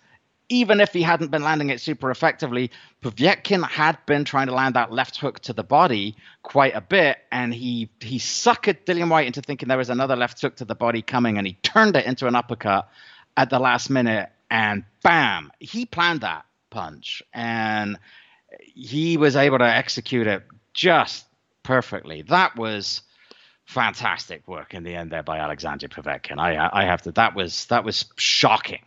even 0.50 0.80
if 0.80 0.92
he 0.92 1.00
hadn't 1.00 1.30
been 1.30 1.44
landing 1.44 1.70
it 1.70 1.80
super 1.80 2.10
effectively, 2.10 2.70
Povetkin 3.02 3.62
had 3.62 3.96
been 4.04 4.24
trying 4.24 4.48
to 4.48 4.54
land 4.54 4.74
that 4.74 4.92
left 4.92 5.16
hook 5.16 5.38
to 5.40 5.52
the 5.52 5.62
body 5.62 6.16
quite 6.42 6.74
a 6.74 6.80
bit, 6.80 7.18
and 7.32 7.54
he 7.54 7.88
he 8.00 8.18
suckered 8.18 8.84
Dillian 8.84 9.08
Whyte 9.08 9.28
into 9.28 9.40
thinking 9.40 9.68
there 9.68 9.78
was 9.78 9.90
another 9.90 10.16
left 10.16 10.40
hook 10.40 10.56
to 10.56 10.64
the 10.64 10.74
body 10.74 11.02
coming, 11.02 11.38
and 11.38 11.46
he 11.46 11.54
turned 11.62 11.96
it 11.96 12.04
into 12.04 12.26
an 12.26 12.34
uppercut 12.34 12.90
at 13.36 13.48
the 13.48 13.60
last 13.60 13.88
minute, 13.88 14.28
and 14.50 14.84
bam, 15.02 15.52
he 15.60 15.86
planned 15.86 16.22
that 16.22 16.44
punch, 16.68 17.22
and 17.32 17.96
he 18.58 19.16
was 19.16 19.36
able 19.36 19.58
to 19.58 19.64
execute 19.64 20.26
it 20.26 20.42
just 20.74 21.26
perfectly. 21.62 22.22
That 22.22 22.56
was 22.56 23.02
fantastic 23.66 24.48
work 24.48 24.74
in 24.74 24.82
the 24.82 24.96
end 24.96 25.12
there 25.12 25.22
by 25.22 25.38
Alexander 25.38 25.86
Povetkin. 25.86 26.40
I 26.40 26.68
I 26.72 26.84
have 26.86 27.02
to 27.02 27.12
that 27.12 27.36
was 27.36 27.66
that 27.66 27.84
was 27.84 28.06
shocking 28.16 28.82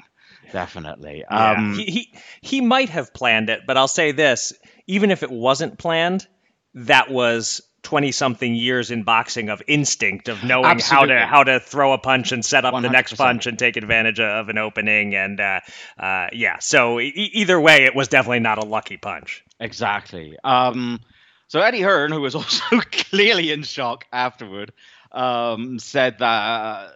definitely. 0.51 1.23
Yeah. 1.29 1.51
Um, 1.51 1.75
he, 1.75 1.85
he 1.85 2.13
he 2.41 2.61
might 2.61 2.89
have 2.89 3.13
planned 3.13 3.49
it, 3.49 3.61
but 3.65 3.77
I'll 3.77 3.87
say 3.87 4.11
this: 4.11 4.53
even 4.87 5.11
if 5.11 5.23
it 5.23 5.31
wasn't 5.31 5.77
planned, 5.77 6.27
that 6.73 7.09
was 7.09 7.61
20 7.83 8.11
something 8.13 8.55
years 8.55 8.91
in 8.91 9.03
boxing 9.03 9.49
of 9.49 9.61
instinct 9.67 10.29
of 10.29 10.43
knowing 10.43 10.65
Absolutely. 10.65 11.15
how 11.15 11.21
to 11.21 11.27
how 11.27 11.43
to 11.43 11.59
throw 11.59 11.93
a 11.93 11.97
punch 11.97 12.31
and 12.31 12.43
set 12.43 12.65
up 12.65 12.73
100%. 12.73 12.81
the 12.81 12.89
next 12.89 13.13
punch 13.15 13.45
and 13.45 13.59
take 13.59 13.75
advantage 13.77 14.19
of 14.19 14.49
an 14.49 14.57
opening 14.57 15.15
and 15.15 15.39
uh, 15.39 15.59
uh, 15.99 16.27
yeah 16.31 16.59
so 16.59 16.99
e- 16.99 17.11
either 17.33 17.59
way 17.59 17.83
it 17.83 17.93
was 17.93 18.07
definitely 18.07 18.39
not 18.39 18.57
a 18.57 18.65
lucky 18.65 18.97
punch 18.97 19.43
exactly 19.59 20.37
um, 20.43 20.99
so 21.47 21.59
eddie 21.59 21.81
hearn 21.81 22.11
who 22.11 22.21
was 22.21 22.35
also 22.35 22.79
clearly 23.09 23.51
in 23.51 23.63
shock 23.63 24.05
afterward 24.13 24.71
um, 25.11 25.77
said 25.77 26.19
that 26.19 26.25
uh, 26.25 26.89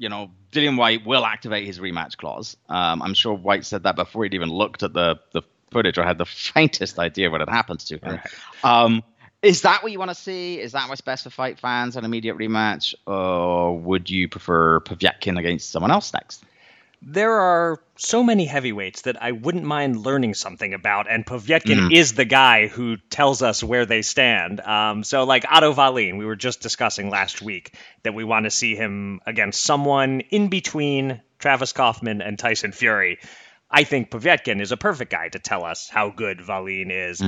you 0.00 0.08
know, 0.08 0.30
Dillian 0.50 0.78
Whyte 0.78 1.04
will 1.04 1.26
activate 1.26 1.66
his 1.66 1.78
rematch 1.78 2.16
clause. 2.16 2.56
Um, 2.70 3.02
I'm 3.02 3.12
sure 3.12 3.34
Whyte 3.34 3.66
said 3.66 3.82
that 3.82 3.96
before 3.96 4.24
he'd 4.24 4.32
even 4.34 4.48
looked 4.48 4.82
at 4.82 4.94
the 4.94 5.20
the 5.32 5.42
footage 5.70 5.98
or 5.98 6.04
had 6.04 6.16
the 6.16 6.24
faintest 6.54 6.98
idea 6.98 7.30
what 7.30 7.40
had 7.40 7.50
happened 7.50 7.80
to 7.80 7.98
him. 7.98 8.18
Right. 8.18 8.64
Um, 8.64 9.02
is 9.42 9.62
that 9.62 9.82
what 9.82 9.92
you 9.92 9.98
want 9.98 10.10
to 10.10 10.14
see? 10.14 10.58
Is 10.58 10.72
that 10.72 10.88
what's 10.88 11.02
best 11.02 11.24
for 11.24 11.30
fight 11.30 11.58
fans? 11.58 11.96
An 11.96 12.04
immediate 12.06 12.36
rematch, 12.36 12.94
or 13.06 13.78
would 13.78 14.08
you 14.08 14.26
prefer 14.26 14.80
Povetkin 14.80 15.38
against 15.38 15.70
someone 15.70 15.90
else 15.90 16.12
next? 16.14 16.44
There 17.02 17.32
are 17.32 17.80
so 17.96 18.22
many 18.22 18.44
heavyweights 18.44 19.02
that 19.02 19.22
I 19.22 19.32
wouldn't 19.32 19.64
mind 19.64 19.96
learning 20.04 20.34
something 20.34 20.74
about, 20.74 21.10
and 21.10 21.24
Povetkin 21.24 21.88
Mm. 21.88 21.92
is 21.94 22.12
the 22.12 22.26
guy 22.26 22.66
who 22.66 22.98
tells 23.08 23.40
us 23.42 23.64
where 23.64 23.86
they 23.86 24.02
stand. 24.02 24.60
Um, 24.60 25.02
so, 25.02 25.24
like 25.24 25.44
Otto 25.50 25.72
Wallin, 25.74 26.18
we 26.18 26.26
were 26.26 26.36
just 26.36 26.60
discussing 26.60 27.08
last 27.08 27.40
week 27.40 27.74
that 28.02 28.12
we 28.14 28.22
want 28.24 28.44
to 28.44 28.50
see 28.50 28.74
him 28.76 29.20
against 29.26 29.64
someone 29.64 30.20
in 30.30 30.48
between 30.48 31.22
Travis 31.38 31.72
Kauffman 31.72 32.20
and 32.20 32.38
Tyson 32.38 32.72
Fury. 32.72 33.18
I 33.70 33.84
think 33.84 34.10
Povetkin 34.10 34.60
is 34.60 34.72
a 34.72 34.76
perfect 34.76 35.10
guy 35.10 35.28
to 35.30 35.38
tell 35.38 35.64
us 35.64 35.88
how 35.88 36.10
good 36.10 36.46
Wallin 36.46 36.90
is. 36.90 37.22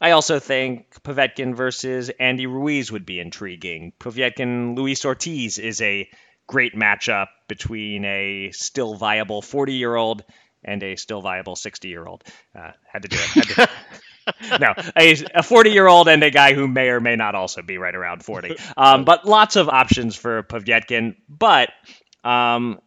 I 0.00 0.12
also 0.12 0.38
think 0.38 0.86
Povetkin 1.02 1.54
versus 1.54 2.08
Andy 2.20 2.46
Ruiz 2.46 2.90
would 2.92 3.04
be 3.04 3.18
intriguing. 3.20 3.92
Povetkin 3.98 4.76
Luis 4.76 5.04
Ortiz 5.04 5.58
is 5.58 5.82
a 5.82 6.08
great 6.48 6.74
matchup 6.74 7.28
between 7.46 8.04
a 8.04 8.50
still 8.52 8.96
viable 8.96 9.40
40 9.40 9.74
year 9.74 9.94
old 9.94 10.24
and 10.64 10.82
a 10.82 10.96
still 10.96 11.20
viable 11.22 11.54
60 11.54 11.88
year 11.88 12.04
old. 12.04 12.24
Uh, 12.58 12.72
had 12.92 13.02
to 13.02 13.08
do 13.08 13.16
it. 13.36 13.48
To- 13.48 13.68
no, 14.60 14.74
a 14.96 15.42
40 15.42 15.70
year 15.70 15.86
old 15.86 16.08
and 16.08 16.22
a 16.24 16.30
guy 16.30 16.54
who 16.54 16.66
may 16.66 16.88
or 16.88 17.00
may 17.00 17.14
not 17.14 17.34
also 17.34 17.62
be 17.62 17.78
right 17.78 17.94
around 17.94 18.24
40. 18.24 18.56
Um, 18.76 19.04
but 19.04 19.24
lots 19.24 19.56
of 19.56 19.68
options 19.68 20.16
for 20.16 20.42
Povetkin. 20.42 21.14
But 21.28 21.70
um, 22.24 22.80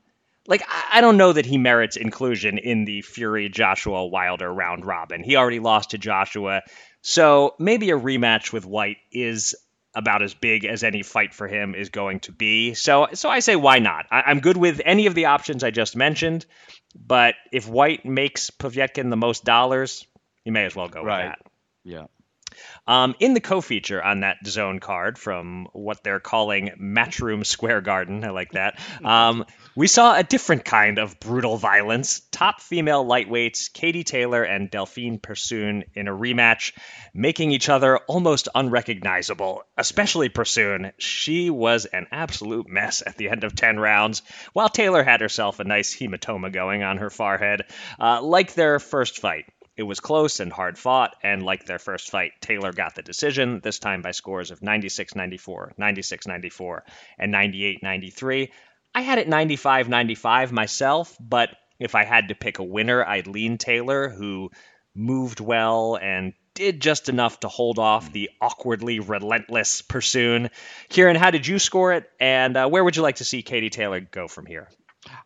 like 0.47 0.63
I 0.91 1.01
don't 1.01 1.17
know 1.17 1.33
that 1.33 1.45
he 1.45 1.57
merits 1.57 1.97
inclusion 1.97 2.57
in 2.57 2.85
the 2.85 3.01
Fury 3.01 3.49
Joshua 3.49 4.05
Wilder 4.05 4.51
round 4.51 4.85
robin. 4.85 5.23
He 5.23 5.35
already 5.35 5.59
lost 5.59 5.91
to 5.91 5.97
Joshua, 5.97 6.61
so 7.01 7.55
maybe 7.59 7.91
a 7.91 7.97
rematch 7.97 8.51
with 8.51 8.65
Whyte 8.65 8.97
is 9.11 9.55
about 9.93 10.21
as 10.21 10.33
big 10.33 10.65
as 10.65 10.83
any 10.83 11.03
fight 11.03 11.33
for 11.33 11.47
him 11.47 11.75
is 11.75 11.89
going 11.89 12.21
to 12.21 12.31
be. 12.31 12.73
So 12.73 13.09
so 13.13 13.29
I 13.29 13.39
say 13.39 13.55
why 13.55 13.79
not? 13.79 14.05
I, 14.11 14.21
I'm 14.21 14.39
good 14.39 14.57
with 14.57 14.81
any 14.85 15.07
of 15.07 15.15
the 15.15 15.25
options 15.25 15.63
I 15.63 15.71
just 15.71 15.95
mentioned, 15.95 16.45
but 16.95 17.35
if 17.51 17.67
Whyte 17.67 18.05
makes 18.05 18.49
Povetkin 18.51 19.09
the 19.09 19.17
most 19.17 19.43
dollars, 19.43 20.05
you 20.45 20.51
may 20.51 20.65
as 20.65 20.75
well 20.75 20.87
go 20.87 21.03
Right. 21.03 21.25
with 21.25 21.31
that. 21.31 21.39
Yeah. 21.83 22.05
Um, 22.91 23.15
in 23.21 23.33
the 23.33 23.39
co-feature 23.39 24.03
on 24.03 24.19
that 24.19 24.43
DAZN 24.43 24.81
card 24.81 25.17
from 25.17 25.69
what 25.71 26.03
they're 26.03 26.19
calling 26.19 26.71
Matchroom 26.77 27.45
Square 27.45 27.81
Garden, 27.81 28.25
I 28.25 28.31
like 28.31 28.51
that. 28.51 28.81
Um, 29.01 29.45
we 29.77 29.87
saw 29.87 30.17
a 30.17 30.23
different 30.23 30.65
kind 30.65 30.97
of 30.97 31.17
brutal 31.17 31.55
violence. 31.55 32.19
Top 32.31 32.59
female 32.59 33.05
lightweights 33.05 33.71
Katie 33.71 34.03
Taylor 34.03 34.43
and 34.43 34.69
Delphine 34.69 35.19
Persoon 35.19 35.85
in 35.95 36.09
a 36.09 36.11
rematch, 36.11 36.73
making 37.13 37.51
each 37.51 37.69
other 37.69 37.97
almost 38.09 38.49
unrecognizable. 38.53 39.63
Especially 39.77 40.27
Persoon, 40.27 40.91
she 40.97 41.49
was 41.49 41.85
an 41.85 42.07
absolute 42.11 42.67
mess 42.67 43.01
at 43.07 43.15
the 43.15 43.29
end 43.29 43.45
of 43.45 43.55
ten 43.55 43.79
rounds, 43.79 44.21
while 44.51 44.67
Taylor 44.67 45.01
had 45.01 45.21
herself 45.21 45.61
a 45.61 45.63
nice 45.63 45.95
hematoma 45.95 46.51
going 46.51 46.83
on 46.83 46.97
her 46.97 47.09
forehead, 47.09 47.61
uh, 48.01 48.21
like 48.21 48.53
their 48.53 48.79
first 48.79 49.19
fight. 49.19 49.45
It 49.77 49.83
was 49.83 49.99
close 49.99 50.39
and 50.39 50.51
hard 50.51 50.77
fought, 50.77 51.15
and 51.23 51.43
like 51.43 51.65
their 51.65 51.79
first 51.79 52.09
fight, 52.09 52.33
Taylor 52.41 52.73
got 52.73 52.95
the 52.95 53.01
decision, 53.01 53.61
this 53.63 53.79
time 53.79 54.01
by 54.01 54.11
scores 54.11 54.51
of 54.51 54.61
96 54.61 55.15
94, 55.15 55.73
96 55.77 56.27
94, 56.27 56.83
and 57.17 57.31
98 57.31 57.81
93. 57.81 58.51
I 58.93 59.01
had 59.01 59.17
it 59.17 59.29
95 59.29 59.87
95 59.87 60.51
myself, 60.51 61.15
but 61.19 61.55
if 61.79 61.95
I 61.95 62.03
had 62.03 62.27
to 62.27 62.35
pick 62.35 62.59
a 62.59 62.63
winner, 62.63 63.03
I'd 63.03 63.27
lean 63.27 63.57
Taylor, 63.57 64.09
who 64.09 64.51
moved 64.93 65.39
well 65.39 65.97
and 66.01 66.33
did 66.53 66.81
just 66.81 67.07
enough 67.07 67.39
to 67.39 67.47
hold 67.47 67.79
off 67.79 68.11
the 68.11 68.29
awkwardly 68.41 68.99
relentless 68.99 69.81
Persoon. 69.81 70.49
Kieran, 70.89 71.15
how 71.15 71.31
did 71.31 71.47
you 71.47 71.59
score 71.59 71.93
it, 71.93 72.09
and 72.19 72.57
uh, 72.57 72.67
where 72.67 72.83
would 72.83 72.95
you 72.97 73.01
like 73.01 73.15
to 73.17 73.25
see 73.25 73.41
Katie 73.41 73.69
Taylor 73.69 74.01
go 74.01 74.27
from 74.27 74.45
here? 74.45 74.67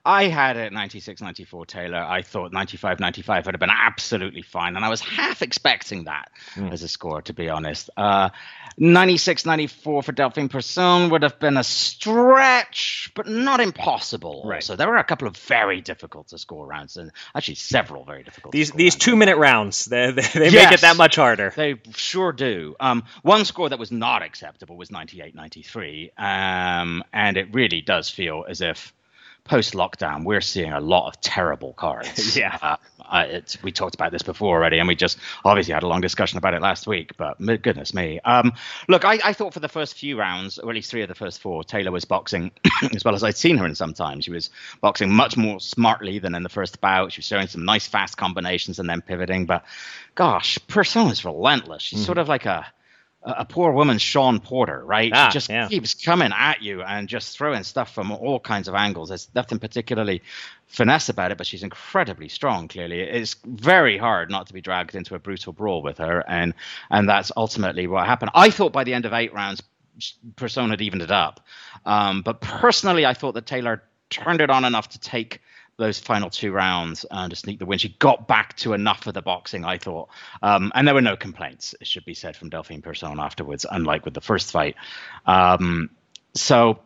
I 0.06 0.28
had 0.28 0.58
it 0.58 0.72
96 0.72 1.22
94 1.22 1.66
Taylor. 1.66 1.98
I 1.98 2.22
thought 2.22 2.54
95 2.54 3.00
95 3.00 3.46
would 3.46 3.56
have 3.56 3.60
been 3.60 3.70
absolutely 3.70 4.42
fine. 4.42 4.76
And 4.76 4.86
I 4.86 4.90
was 4.90 5.02
half 5.02 5.42
expecting 5.42 6.06
that 6.06 6.32
as 6.72 6.84
a 6.84 6.88
score, 6.88 7.22
to 7.24 7.34
be 7.34 7.50
honest. 7.50 7.90
Uh, 7.98 8.30
96 8.78 9.46
94 9.46 10.04
for 10.04 10.12
Delphine 10.12 10.50
Persoon 10.50 11.10
would 11.10 11.24
have 11.24 11.40
been 11.40 11.58
a 11.58 11.64
stretch, 11.64 13.12
but 13.16 13.28
not 13.28 13.60
impossible. 13.60 14.44
Right. 14.46 14.64
So 14.64 14.76
there 14.76 14.88
were 14.88 14.98
a 14.98 15.04
couple 15.04 15.28
of 15.28 15.38
very 15.38 15.82
difficult 15.82 16.28
to 16.30 16.38
score 16.38 16.68
rounds, 16.68 16.98
and 16.98 17.12
actually 17.34 17.56
several 17.56 18.04
very 18.04 18.24
difficult 18.24 18.52
to 18.52 18.58
These 18.58 18.70
score 18.70 18.78
these 18.78 18.96
two 18.96 19.16
minute 19.16 19.38
rounds, 19.38 19.86
they, 19.86 20.12
they, 20.12 20.22
they 20.22 20.52
make 20.52 20.72
it 20.72 20.82
that 20.82 20.98
much 20.98 21.16
harder. 21.16 21.54
They 21.56 21.76
sure 21.96 22.32
do. 22.32 22.76
Um, 22.80 23.04
one 23.22 23.46
score 23.46 23.70
that 23.70 23.80
was 23.80 23.92
not 23.92 24.22
acceptable 24.24 24.78
was 24.78 24.92
98 24.92 25.36
93. 25.36 26.12
Um, 26.18 27.04
and 27.14 27.38
it 27.38 27.54
really 27.54 27.82
does 27.82 28.10
feel 28.10 28.46
as 28.48 28.62
if 28.62 28.94
post 29.46 29.74
lockdown 29.74 30.24
we're 30.26 30.42
seeing 30.42 30.74
a 30.74 30.80
lot 30.82 31.08
of 31.08 31.22
terrible 31.22 31.72
cards. 31.74 32.36
Yeah. 32.38 32.78
Uh, 33.08 33.26
it's, 33.30 33.62
we 33.62 33.72
talked 33.72 33.94
about 33.94 34.12
this 34.12 34.24
before 34.24 34.58
already, 34.58 34.80
and 34.80 34.88
we 34.88 34.96
just 34.96 35.20
obviously 35.46 35.76
had 35.76 35.84
a 35.84 35.88
long 35.88 36.02
discussion 36.02 36.40
about 36.40 36.56
it 36.56 36.62
last 36.64 36.88
week. 36.88 37.16
But 37.18 37.38
goodness 37.62 37.94
me. 37.94 38.20
Um, 38.26 38.54
look, 38.90 39.06
I, 39.06 39.20
I 39.24 39.34
thought 39.34 39.54
for 39.54 39.60
the 39.60 39.68
first 39.70 39.94
few 39.94 40.18
rounds, 40.18 40.58
or 40.58 40.72
at 40.72 40.76
least 40.76 40.90
three 40.90 41.04
of 41.04 41.08
the 41.08 41.14
first 41.14 41.40
four, 41.40 41.64
Taylor 41.64 41.92
was 41.92 42.04
boxing 42.04 42.50
as 42.96 43.06
well 43.06 43.14
as 43.14 43.24
I'd 43.24 43.38
seen 43.38 43.58
her 43.58 43.66
in 43.68 43.76
some 43.76 43.94
time. 43.94 44.22
She 44.22 44.32
was 44.32 44.50
boxing 44.82 45.14
much 45.14 45.38
more 45.38 45.60
smartly 45.60 46.18
than 46.18 46.34
in 46.34 46.42
the 46.42 46.50
first 46.50 46.82
bout. 46.82 47.12
She 47.12 47.20
was 47.20 47.26
showing 47.28 47.46
some 47.46 47.64
nice 47.64 47.86
fast 47.86 48.18
combinations 48.18 48.80
and 48.80 48.90
then 48.90 49.02
pivoting. 49.04 49.46
But 49.46 49.64
gosh, 50.16 50.58
Persoon's 50.68 51.24
relentless. 51.24 51.84
She's 51.84 52.00
Mm-hmm. 52.00 52.06
sort 52.08 52.18
of 52.18 52.28
like 52.28 52.48
a 52.48 52.66
a 53.26 53.44
poor 53.44 53.72
woman, 53.72 53.98
Shawn 53.98 54.40
Porter, 54.40 54.86
right? 54.86 55.12
Ah, 55.14 55.30
she 55.30 55.34
just 55.34 55.50
yeah. 55.50 55.68
keeps 55.68 55.94
coming 55.94 56.32
at 56.36 56.62
you 56.62 56.84
and 56.84 57.10
just 57.10 57.36
throwing 57.38 57.64
stuff 57.64 57.94
from 57.94 58.12
all 58.12 58.40
kinds 58.40 58.68
of 58.68 58.76
angles. 58.76 59.10
There's 59.10 59.30
nothing 59.34 59.58
particularly 59.58 60.22
finesse 60.68 61.10
about 61.10 61.32
it, 61.32 61.38
but 61.38 61.48
she's 61.48 61.64
incredibly 61.64 62.30
strong. 62.30 62.68
Clearly, 62.68 63.02
it's 63.02 63.36
very 63.46 63.98
hard 63.98 64.30
not 64.30 64.48
to 64.48 64.54
be 64.54 64.62
dragged 64.62 64.94
into 64.94 65.16
a 65.16 65.20
brutal 65.20 65.54
brawl 65.54 65.82
with 65.82 65.98
her, 65.98 66.24
and 66.28 66.54
and 66.92 67.10
that's 67.10 67.32
ultimately 67.36 67.88
what 67.88 68.06
happened. 68.06 68.32
I 68.36 68.52
thought 68.52 68.72
by 68.72 68.84
the 68.84 68.94
end 68.94 69.06
of 69.06 69.14
eight 69.14 69.34
rounds, 69.34 69.64
Persoon 70.36 70.70
had 70.70 70.82
evened 70.82 71.02
it 71.02 71.12
up, 71.12 71.40
um, 71.86 72.22
but 72.22 72.42
personally, 72.42 73.06
I 73.06 73.14
thought 73.14 73.34
that 73.34 73.48
Taylor 73.48 73.84
turned 74.12 74.42
it 74.42 74.52
on 74.52 74.66
enough 74.66 74.90
to 74.90 75.00
take 75.00 75.42
those 75.78 76.00
final 76.00 76.30
two 76.30 76.52
rounds 76.52 77.06
and 77.12 77.30
to 77.30 77.36
sneak 77.36 77.60
the 77.60 77.66
win. 77.66 77.80
She 77.80 77.90
got 77.90 78.28
back 78.28 78.56
to 78.58 78.74
enough 78.74 79.08
of 79.08 79.14
the 79.14 79.22
boxing, 79.22 79.66
I 79.66 79.78
thought. 79.78 80.10
Um, 80.42 80.72
and 80.74 80.88
there 80.88 80.96
were 80.96 81.02
no 81.02 81.18
complaints, 81.18 81.76
it 81.80 81.88
should 81.88 82.06
be 82.06 82.14
said, 82.14 82.36
from 82.36 82.50
Delphine 82.50 82.82
Persoon 82.82 83.20
afterwards, 83.20 83.66
unlike 83.70 84.06
with 84.06 84.14
the 84.14 84.22
first 84.22 84.52
fight. 84.52 84.76
Um, 85.26 85.90
so, 86.34 86.80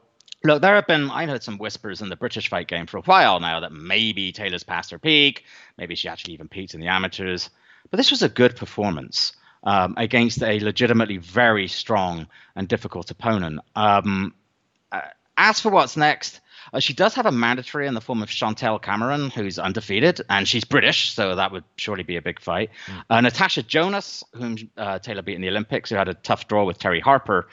look, 0.43 0.61
there 0.61 0.75
have 0.75 0.87
been, 0.87 1.09
I 1.11 1.27
heard 1.27 1.43
some 1.43 1.57
whispers 1.57 2.01
in 2.01 2.09
the 2.09 2.15
British 2.15 2.49
fight 2.49 2.67
game 2.67 2.87
for 2.87 2.97
a 2.97 3.01
while 3.01 3.39
now 3.39 3.59
that 3.59 3.71
maybe 3.71 4.31
Taylor's 4.31 4.63
past 4.63 4.91
her 4.91 4.99
peak, 4.99 5.43
maybe 5.77 5.95
she 5.95 6.07
actually 6.07 6.33
even 6.33 6.47
peaked 6.47 6.73
in 6.73 6.79
the 6.79 6.87
amateurs. 6.87 7.49
But 7.91 7.97
this 7.97 8.11
was 8.11 8.23
a 8.23 8.29
good 8.29 8.55
performance. 8.55 9.33
Um, 9.61 9.95
against 9.97 10.41
a 10.41 10.57
legitimately 10.61 11.17
very 11.17 11.67
strong 11.67 12.27
and 12.55 12.65
difficult 12.65 13.11
opponent. 13.11 13.59
Um, 13.75 14.33
uh, 14.89 15.01
as 15.35 15.59
for 15.59 15.69
what's 15.69 15.97
next, 15.97 16.39
uh, 16.73 16.79
she 16.79 16.93
does 16.93 17.13
have 17.15 17.25
a 17.25 17.31
mandatory 17.31 17.87
in 17.87 17.93
the 17.93 18.01
form 18.01 18.21
of 18.21 18.29
Chantelle 18.29 18.79
Cameron, 18.79 19.29
who's 19.29 19.59
undefeated, 19.59 20.21
and 20.29 20.47
she's 20.47 20.63
British, 20.63 21.13
so 21.13 21.35
that 21.35 21.51
would 21.51 21.63
surely 21.75 22.03
be 22.03 22.15
a 22.17 22.21
big 22.21 22.39
fight. 22.39 22.69
Uh, 23.09 23.21
Natasha 23.21 23.63
Jonas, 23.63 24.23
whom 24.33 24.57
uh, 24.77 24.99
Taylor 24.99 25.21
beat 25.21 25.35
in 25.35 25.41
the 25.41 25.49
Olympics, 25.49 25.89
who 25.89 25.95
had 25.95 26.07
a 26.07 26.13
tough 26.13 26.47
draw 26.47 26.65
with 26.65 26.79
Terry 26.79 26.99
Harper 26.99 27.47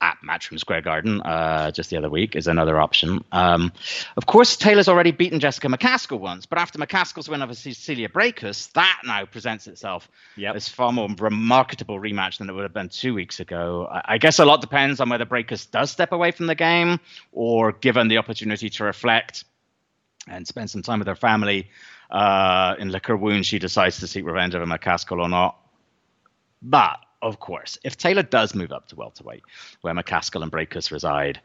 at 0.00 0.16
Matchroom 0.24 0.58
Square 0.58 0.82
Garden 0.82 1.20
uh, 1.22 1.70
just 1.70 1.90
the 1.90 1.96
other 1.96 2.08
week, 2.10 2.36
is 2.36 2.46
another 2.46 2.80
option. 2.80 3.24
Um, 3.32 3.72
of 4.16 4.26
course, 4.26 4.56
Taylor's 4.56 4.88
already 4.88 5.10
beaten 5.10 5.40
Jessica 5.40 5.68
McCaskill 5.68 6.20
once, 6.20 6.46
but 6.46 6.58
after 6.58 6.78
McCaskill's 6.78 7.28
win 7.28 7.42
over 7.42 7.54
Cecilia 7.54 8.08
Braekhus, 8.08 8.72
that 8.72 9.00
now 9.04 9.24
presents 9.24 9.66
itself 9.66 10.08
Yep. 10.36 10.54
as 10.56 10.68
far 10.68 10.92
more 10.92 11.08
remarkable 11.18 11.98
rematch 11.98 12.38
than 12.38 12.48
it 12.48 12.52
would 12.52 12.62
have 12.62 12.74
been 12.74 12.88
two 12.88 13.14
weeks 13.14 13.40
ago. 13.40 13.88
I, 13.90 14.14
I 14.14 14.18
guess 14.18 14.38
a 14.38 14.44
lot 14.44 14.60
depends 14.60 15.00
on 15.00 15.08
whether 15.08 15.26
Braekhus 15.26 15.70
does 15.70 15.90
step 15.90 16.12
away 16.12 16.30
from 16.30 16.46
the 16.46 16.54
game 16.54 17.00
or 17.32 17.72
given 17.72 18.08
the 18.08 18.18
opportunity 18.18 18.70
to 18.70 18.84
reflect 18.84 19.44
and 20.28 20.46
spend 20.46 20.70
some 20.70 20.82
time 20.82 20.98
with 20.98 21.08
her 21.08 21.14
family 21.16 21.70
uh, 22.10 22.74
in 22.78 22.90
liquor 22.90 23.16
wound, 23.16 23.44
she 23.46 23.58
decides 23.58 23.98
to 24.00 24.06
seek 24.06 24.24
revenge 24.24 24.54
over 24.54 24.66
McCaskill 24.66 25.20
or 25.20 25.28
not. 25.28 25.56
But 26.62 26.98
of 27.22 27.40
course, 27.40 27.78
if 27.84 27.96
Taylor 27.96 28.22
does 28.22 28.54
move 28.54 28.72
up 28.72 28.88
to 28.88 28.96
welterweight, 28.96 29.42
where 29.80 29.94
McCaskill 29.94 30.42
and 30.42 30.52
Braekhus 30.52 30.90
reside, 30.92 31.40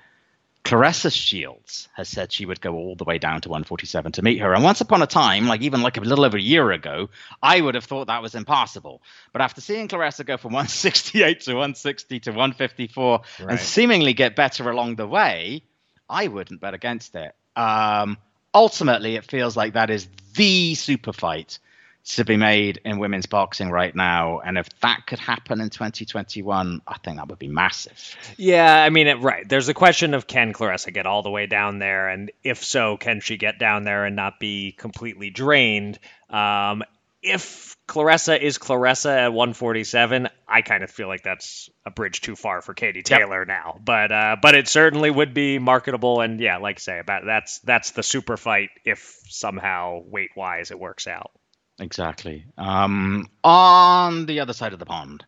Claressa 0.64 1.12
Shields 1.12 1.90
has 1.94 2.08
said 2.08 2.32
she 2.32 2.46
would 2.46 2.62
go 2.62 2.74
all 2.76 2.96
the 2.96 3.04
way 3.04 3.18
down 3.18 3.42
to 3.42 3.50
147 3.50 4.14
to 4.14 4.22
meet 4.22 4.40
her. 4.40 4.54
And 4.54 4.64
once 4.64 4.80
upon 4.80 5.02
a 5.02 5.08
time, 5.08 5.46
like 5.48 5.62
even 5.62 5.82
like 5.82 5.98
a 5.98 6.02
little 6.02 6.24
over 6.24 6.38
a 6.38 6.42
year 6.42 6.72
ago, 6.72 7.10
I 7.42 7.60
would 7.60 7.76
have 7.76 7.84
thought 7.84 8.08
that 8.08 8.22
was 8.22 8.34
impossible. 8.34 9.02
But 9.34 9.42
after 9.42 9.60
seeing 9.60 9.90
Claressa 9.90 10.26
go 10.26 10.38
from 10.38 10.54
168 10.54 11.42
to 11.42 11.54
160 11.54 12.20
to 12.22 12.30
154 12.32 13.22
Right. 13.42 13.50
and 13.50 13.60
seemingly 13.60 14.14
get 14.14 14.38
better 14.38 14.70
along 14.70 14.96
the 14.96 15.08
way, 15.08 15.64
I 16.10 16.28
wouldn't 16.28 16.62
bet 16.62 16.74
against 16.74 17.16
it. 17.16 17.36
Um, 17.58 18.18
ultimately, 18.54 19.16
it 19.18 19.26
feels 19.26 19.58
like 19.58 19.74
that 19.74 19.90
is 19.90 20.08
the 20.36 20.76
super 20.76 21.12
fight 21.12 21.60
to 22.06 22.26
be 22.26 22.36
made 22.36 22.82
in 22.84 23.00
women's 23.00 23.28
boxing 23.28 23.70
right 23.70 23.96
now. 23.96 24.40
And 24.40 24.58
if 24.58 24.68
that 24.82 25.08
could 25.08 25.20
happen 25.20 25.62
in 25.62 25.70
2021, 25.70 26.82
I 26.86 26.98
think 26.98 27.18
that 27.18 27.30
would 27.30 27.40
be 27.40 27.48
massive. 27.48 28.16
Yeah, 28.38 28.84
I 28.84 28.90
mean, 28.90 29.08
it, 29.08 29.22
right. 29.22 29.48
There's 29.48 29.70
a 29.70 29.74
question 29.74 30.14
of 30.14 30.28
can 30.28 30.54
Claressa 30.54 30.94
get 30.94 31.06
all 31.06 31.24
the 31.24 31.30
way 31.30 31.48
down 31.48 31.80
there? 31.80 32.10
And 32.10 32.32
if 32.44 32.64
so, 32.64 32.98
can 32.98 33.22
she 33.22 33.38
get 33.38 33.58
down 33.58 33.84
there 33.84 34.06
and 34.06 34.16
not 34.16 34.40
be 34.40 34.74
completely 34.74 35.30
drained? 35.30 35.98
Um, 36.30 36.84
if 37.22 37.78
Claressa 37.88 38.38
is 38.38 38.58
Claressa 38.58 39.16
at 39.16 39.34
147, 39.34 40.28
I 40.46 40.62
kind 40.62 40.84
of 40.84 40.92
feel 40.92 41.08
like 41.08 41.24
that's 41.24 41.70
a 41.86 41.92
bridge 41.92 42.20
too 42.20 42.36
far 42.36 42.62
for 42.62 42.74
Katie 42.74 43.02
Taylor 43.02 43.40
yep. 43.40 43.48
now. 43.48 43.80
But 43.84 44.12
uh, 44.12 44.36
but 44.42 44.56
it 44.56 44.68
certainly 44.68 45.10
would 45.10 45.34
be 45.34 45.58
marketable, 45.58 46.20
and 46.20 46.40
yeah, 46.40 46.58
like 46.58 46.78
I 46.78 46.80
say, 46.80 47.00
about 47.00 47.24
that's 47.26 47.60
that's 47.60 47.92
the 47.92 48.04
super 48.04 48.36
fight 48.36 48.70
if 48.84 49.22
somehow 49.30 50.02
weight 50.06 50.32
wise 50.36 50.72
it 50.72 50.80
works 50.80 51.08
out. 51.08 51.32
Exactly. 51.80 52.46
Um, 52.58 53.30
on 53.44 54.26
the 54.26 54.40
other 54.42 54.54
side 54.54 54.74
of 54.74 54.80
the 54.80 54.86
pond, 54.86 55.26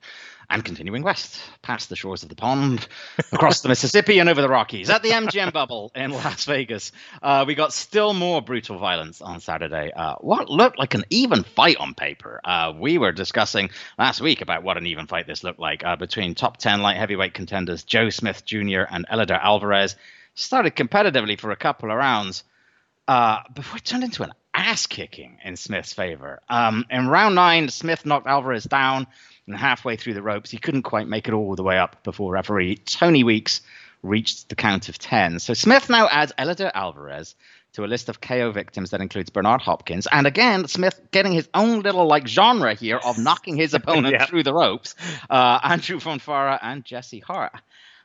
and 0.49 0.63
continuing 0.63 1.03
west, 1.03 1.41
past 1.62 1.89
the 1.89 1.95
shores 1.95 2.23
of 2.23 2.29
the 2.29 2.36
pond, 2.36 2.88
across 3.31 3.62
the 3.62 3.69
Mississippi 3.75 4.19
and 4.19 4.29
over 4.29 4.41
the 4.41 4.49
Rockies, 4.49 4.89
at 4.89 5.01
the 5.01 5.10
MGM 5.10 5.51
bubble 5.51 5.91
in 5.95 6.12
Las 6.12 6.45
Vegas, 6.45 6.91
uh, 7.21 7.45
we 7.47 7.55
got 7.55 7.73
still 7.73 8.13
more 8.13 8.41
brutal 8.41 8.77
violence 8.77 9.21
on 9.21 9.39
Saturday. 9.39 9.91
Uh, 9.91 10.15
what 10.21 10.49
looked 10.49 10.77
like 10.77 10.93
an 10.93 11.03
even 11.10 11.43
fight 11.43 11.77
on 11.77 11.93
paper. 11.93 12.39
Uh, 12.43 12.73
we 12.77 12.97
were 12.97 13.12
discussing 13.12 13.69
last 13.97 14.21
week 14.21 14.41
about 14.41 14.63
what 14.63 14.77
an 14.77 14.86
even 14.86 15.08
fight 15.08 15.27
this 15.27 15.43
looked 15.43 15.60
like 15.60 15.84
uh, 15.84 15.95
between 15.95 16.36
top 16.36 16.58
10 16.58 16.81
light 16.81 16.97
heavyweight 16.97 17.34
contenders 17.34 17.84
Joe 17.84 18.10
Smith 18.10 18.45
Jr. 18.45 18.81
and 18.89 19.08
Eleider 19.08 19.39
Alvarez. 19.41 19.95
Started 20.36 20.75
competitively 20.75 21.39
for 21.39 21.51
a 21.51 21.55
couple 21.55 21.89
of 21.89 21.97
rounds 21.97 22.43
uh, 23.08 23.39
before 23.53 23.77
it 23.77 23.86
turned 23.86 24.03
into 24.03 24.23
an 24.23 24.31
ass 24.56 24.88
kicking 24.88 25.38
in 25.44 25.56
Smith's 25.58 25.94
favor. 25.94 26.41
Um, 26.50 26.86
in 26.89 27.08
round 27.08 27.36
nine, 27.36 27.70
Smith 27.70 28.06
knocked 28.06 28.28
Alvarez 28.28 28.63
down, 28.63 29.08
and 29.48 29.56
halfway 29.56 29.96
through 29.96 30.13
the 30.15 30.22
ropes, 30.22 30.50
he 30.50 30.58
couldn't 30.58 30.84
quite 30.84 31.08
make 31.08 31.28
it 31.28 31.34
all 31.34 31.56
the 31.56 31.63
way 31.63 31.78
up 31.78 32.04
before 32.04 32.32
referee 32.32 32.78
Tony 32.78 33.24
Weeks 33.24 33.62
reached 34.02 34.50
the 34.50 34.56
count 34.56 34.89
of 34.89 34.98
10. 34.98 35.39
So 35.39 35.54
Smith 35.54 35.89
now 35.89 36.08
adds 36.08 36.32
Eleider 36.38 36.72
Alvarez 36.74 37.36
to 37.74 37.84
a 37.84 37.88
list 37.88 38.08
of 38.08 38.22
KO 38.22 38.52
victims 38.52 38.91
that 38.91 39.02
includes 39.02 39.30
Bernard 39.30 39.62
Hopkins. 39.62 40.08
And 40.10 40.26
again, 40.26 40.68
Smith 40.68 41.00
getting 41.12 41.34
his 41.34 41.50
own 41.54 41.82
little 41.82 42.08
like 42.08 42.28
genre 42.28 42.74
here 42.74 42.98
of 42.98 43.18
knocking 43.20 43.58
his 43.58 43.74
opponent 43.74 44.13
yeah. 44.13 44.26
through 44.26 44.44
the 44.44 44.54
ropes. 44.54 44.96
Uh, 45.30 45.60
Andrew 45.62 46.00
Fonfara 46.00 46.58
and 46.62 46.86
Jesse 46.86 47.20
Hart. 47.20 47.52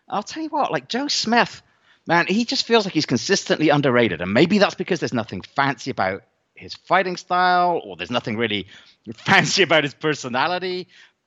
I'll 0.08 0.24
tell 0.24 0.42
you 0.42 0.48
what, 0.48 0.72
like 0.72 0.88
Joe 0.88 1.06
Smith, 1.06 1.62
man, 2.06 2.26
he 2.26 2.44
just 2.44 2.66
feels 2.66 2.84
like 2.84 2.94
he's 2.94 3.06
consistently 3.06 3.68
underrated. 3.68 4.20
And 4.20 4.34
maybe 4.34 4.58
that's 4.58 4.74
because 4.74 4.98
there's 4.98 5.14
nothing 5.14 5.42
fancy 5.42 5.92
about 5.92 6.24
his 6.60 6.74
fighting 6.74 7.16
style, 7.16 7.80
or 7.84 7.96
there's 7.96 8.10
nothing 8.10 8.36
really 8.36 8.66
fancy 9.14 9.62
about 9.62 9.84
his 9.84 9.94
personality. 9.94 10.86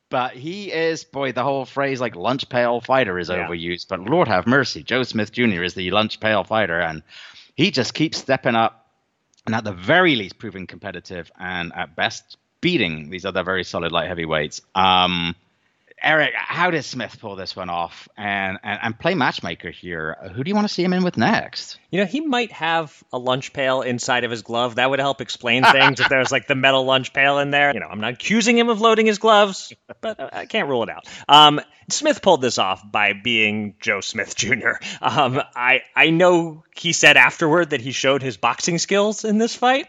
But 0.10 0.34
he 0.34 0.72
is, 0.72 1.04
boy, 1.04 1.32
the 1.32 1.44
whole 1.44 1.66
phrase 1.66 2.00
like 2.00 2.16
lunch 2.16 2.48
pail 2.48 2.80
fighter 2.82 3.18
is 3.18 3.30
yeah. 3.30 3.48
overused. 3.48 3.88
But 3.88 4.02
Lord 4.02 4.28
have 4.28 4.46
mercy, 4.46 4.84
Joe 4.84 5.04
Smith 5.04 5.32
Jr. 5.32 5.64
is 5.64 5.74
the 5.74 5.90
lunch 5.90 6.20
pail 6.20 6.44
fighter, 6.44 6.80
and 6.80 7.02
he 7.56 7.72
just 7.72 7.94
keeps 7.96 8.20
stepping 8.20 8.56
up, 8.56 8.88
and 9.46 9.56
at 9.56 9.64
the 9.64 9.74
very 9.74 10.16
least 10.16 10.38
proving 10.38 10.68
competitive, 10.68 11.32
and 11.40 11.74
at 11.76 11.96
best 11.96 12.38
beating 12.62 13.10
these 13.10 13.26
other 13.26 13.44
very 13.44 13.64
solid 13.64 13.92
light 13.92 14.08
heavyweights. 14.08 14.62
Um, 14.76 15.36
Eric, 16.04 16.34
how 16.36 16.70
did 16.70 16.84
Smith 16.84 17.18
pull 17.20 17.38
this 17.38 17.56
one 17.56 17.70
off 17.70 18.10
and, 18.18 18.60
and, 18.62 18.80
and 18.84 19.00
play 19.00 19.16
matchmaker 19.16 19.72
here? 19.72 20.18
Who 20.36 20.44
do 20.44 20.50
you 20.50 20.56
want 20.56 20.68
to 20.68 20.74
see 20.74 20.84
him 20.84 20.92
in 20.92 21.04
with 21.04 21.18
next? 21.18 21.80
You 21.92 22.02
know, 22.02 22.06
he 22.06 22.20
might 22.20 22.52
have 22.52 23.04
a 23.14 23.18
lunch 23.18 23.54
pail 23.54 23.82
inside 23.82 24.26
of 24.26 24.32
his 24.32 24.42
glove. 24.42 24.76
That 24.76 24.90
would 24.90 25.00
help 25.00 25.22
explain 25.22 25.64
things 25.72 26.02
if 26.02 26.10
there's 26.10 26.32
like 26.32 26.48
the 26.48 26.56
metal 26.56 26.84
lunch 26.84 27.14
pail 27.14 27.40
in 27.40 27.52
there. 27.52 27.74
You 27.74 27.80
know, 27.80 27.88
I'm 27.88 28.02
not 28.02 28.14
accusing 28.14 28.58
him 28.58 28.70
of 28.70 28.82
loading 28.82 29.06
his 29.06 29.18
gloves, 29.18 29.72
but 30.02 30.34
I 30.34 30.46
can't 30.46 30.68
rule 30.68 30.84
it 30.84 30.90
out. 30.90 31.08
Um, 31.30 31.62
Smith 31.90 32.22
pulled 32.22 32.42
this 32.42 32.58
off 32.58 32.84
by 32.90 33.14
being 33.14 33.76
Joe 33.80 34.02
Smith 34.02 34.36
Jr. 34.36 34.72
Um, 35.02 35.42
I 35.56 35.82
I 35.96 36.10
know 36.10 36.64
he 36.76 36.92
said 36.92 37.16
afterward 37.18 37.70
that 37.70 37.82
he 37.82 37.92
showed 37.92 38.22
his 38.22 38.38
boxing 38.38 38.78
skills 38.78 39.24
in 39.24 39.38
this 39.38 39.56
fight. 39.56 39.88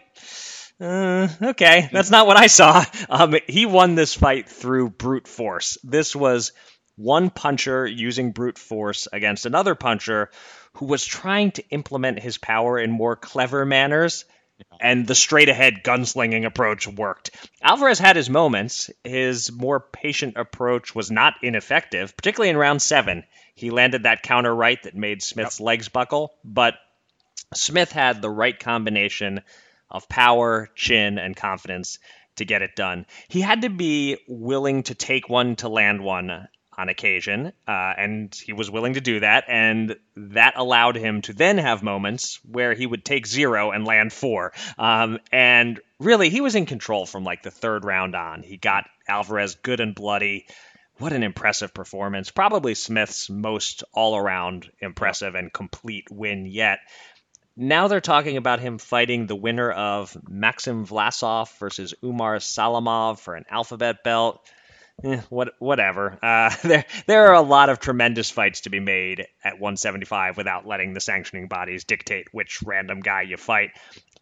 Uh, 0.79 1.29
okay, 1.41 1.89
that's 1.91 2.11
not 2.11 2.27
what 2.27 2.37
I 2.37 2.47
saw. 2.47 2.83
Um, 3.07 3.35
he 3.47 3.65
won 3.65 3.95
this 3.95 4.13
fight 4.13 4.49
through 4.49 4.89
brute 4.89 5.27
force. 5.27 5.77
This 5.83 6.15
was 6.15 6.53
one 6.95 7.29
puncher 7.29 7.85
using 7.85 8.31
brute 8.31 8.57
force 8.57 9.07
against 9.11 9.45
another 9.45 9.75
puncher 9.75 10.31
who 10.73 10.85
was 10.85 11.05
trying 11.05 11.51
to 11.51 11.69
implement 11.69 12.19
his 12.19 12.37
power 12.37 12.79
in 12.79 12.91
more 12.91 13.15
clever 13.15 13.65
manners. 13.65 14.25
And 14.79 15.05
the 15.05 15.15
straight 15.15 15.49
ahead 15.49 15.83
gunslinging 15.83 16.45
approach 16.45 16.87
worked. 16.87 17.31
Alvarez 17.61 17.99
had 17.99 18.15
his 18.15 18.29
moments. 18.29 18.89
His 19.03 19.51
more 19.51 19.81
patient 19.81 20.37
approach 20.37 20.95
was 20.95 21.11
not 21.11 21.35
ineffective, 21.43 22.15
particularly 22.15 22.49
in 22.49 22.57
round 22.57 22.81
seven. 22.81 23.25
He 23.53 23.69
landed 23.69 24.03
that 24.03 24.23
counter 24.23 24.55
right 24.55 24.81
that 24.83 24.95
made 24.95 25.21
Smith's 25.21 25.59
yep. 25.59 25.65
legs 25.65 25.89
buckle, 25.89 26.33
but 26.43 26.75
Smith 27.53 27.91
had 27.91 28.21
the 28.21 28.29
right 28.29 28.57
combination 28.57 29.41
of 29.89 30.09
power, 30.09 30.69
chin, 30.75 31.17
and 31.17 31.35
confidence 31.35 31.99
to 32.35 32.45
get 32.45 32.61
it 32.61 32.75
done. 32.75 33.05
He 33.27 33.41
had 33.41 33.61
to 33.61 33.69
be 33.69 34.17
willing 34.27 34.83
to 34.83 34.95
take 34.95 35.29
one 35.29 35.55
to 35.57 35.69
land 35.69 36.03
one 36.03 36.47
on 36.77 36.89
occasion, 36.89 37.53
uh, 37.67 37.93
and 37.97 38.35
he 38.35 38.53
was 38.53 38.69
willing 38.69 38.95
to 38.95 39.01
do 39.01 39.21
that, 39.21 39.45
and 39.47 39.95
that 40.15 40.55
allowed 40.57 40.97
him 40.97 41.21
to 41.21 41.33
then 41.33 41.57
have 41.57 41.81
moments 41.81 42.39
where 42.43 42.73
he 42.73 42.85
would 42.85 43.05
take 43.05 43.25
zero 43.25 43.71
and 43.71 43.85
land 43.85 44.11
four. 44.11 44.51
Um, 44.77 45.19
and 45.31 45.79
really, 45.99 46.29
he 46.29 46.41
was 46.41 46.55
in 46.55 46.65
control 46.65 47.05
from 47.05 47.23
like 47.23 47.43
the 47.43 47.51
third 47.51 47.85
round 47.85 48.15
on. 48.15 48.43
He 48.43 48.57
got 48.57 48.85
Alvarez 49.07 49.55
good 49.55 49.79
and 49.79 49.95
bloody. 49.95 50.47
What 50.97 51.13
an 51.13 51.23
impressive 51.23 51.73
performance. 51.73 52.31
Probably 52.31 52.73
Smith's 52.73 53.29
most 53.29 53.83
all 53.93 54.15
around 54.15 54.69
impressive 54.79 55.35
and 55.35 55.51
complete 55.51 56.09
win 56.09 56.45
yet. 56.45 56.79
Now 57.57 57.87
they're 57.87 58.01
talking 58.01 58.37
about 58.37 58.59
him 58.59 58.77
fighting 58.77 59.27
the 59.27 59.35
winner 59.35 59.71
of 59.71 60.17
Maxim 60.27 60.85
Vlasov 60.85 61.57
versus 61.57 61.93
Umar 62.03 62.37
Salamov 62.37 63.19
for 63.19 63.35
an 63.35 63.45
alphabet 63.49 64.03
belt. 64.03 64.41
Eh, 65.03 65.21
what, 65.29 65.53
whatever. 65.59 66.17
Uh, 66.21 66.53
there, 66.63 66.85
there 67.05 67.27
are 67.27 67.33
a 67.33 67.41
lot 67.41 67.69
of 67.69 67.79
tremendous 67.79 68.29
fights 68.29 68.61
to 68.61 68.69
be 68.69 68.79
made 68.79 69.27
at 69.43 69.53
175 69.53 70.37
without 70.37 70.67
letting 70.67 70.93
the 70.93 70.99
sanctioning 70.99 71.47
bodies 71.47 71.85
dictate 71.85 72.27
which 72.33 72.61
random 72.63 72.99
guy 72.99 73.23
you 73.23 73.37
fight. 73.37 73.71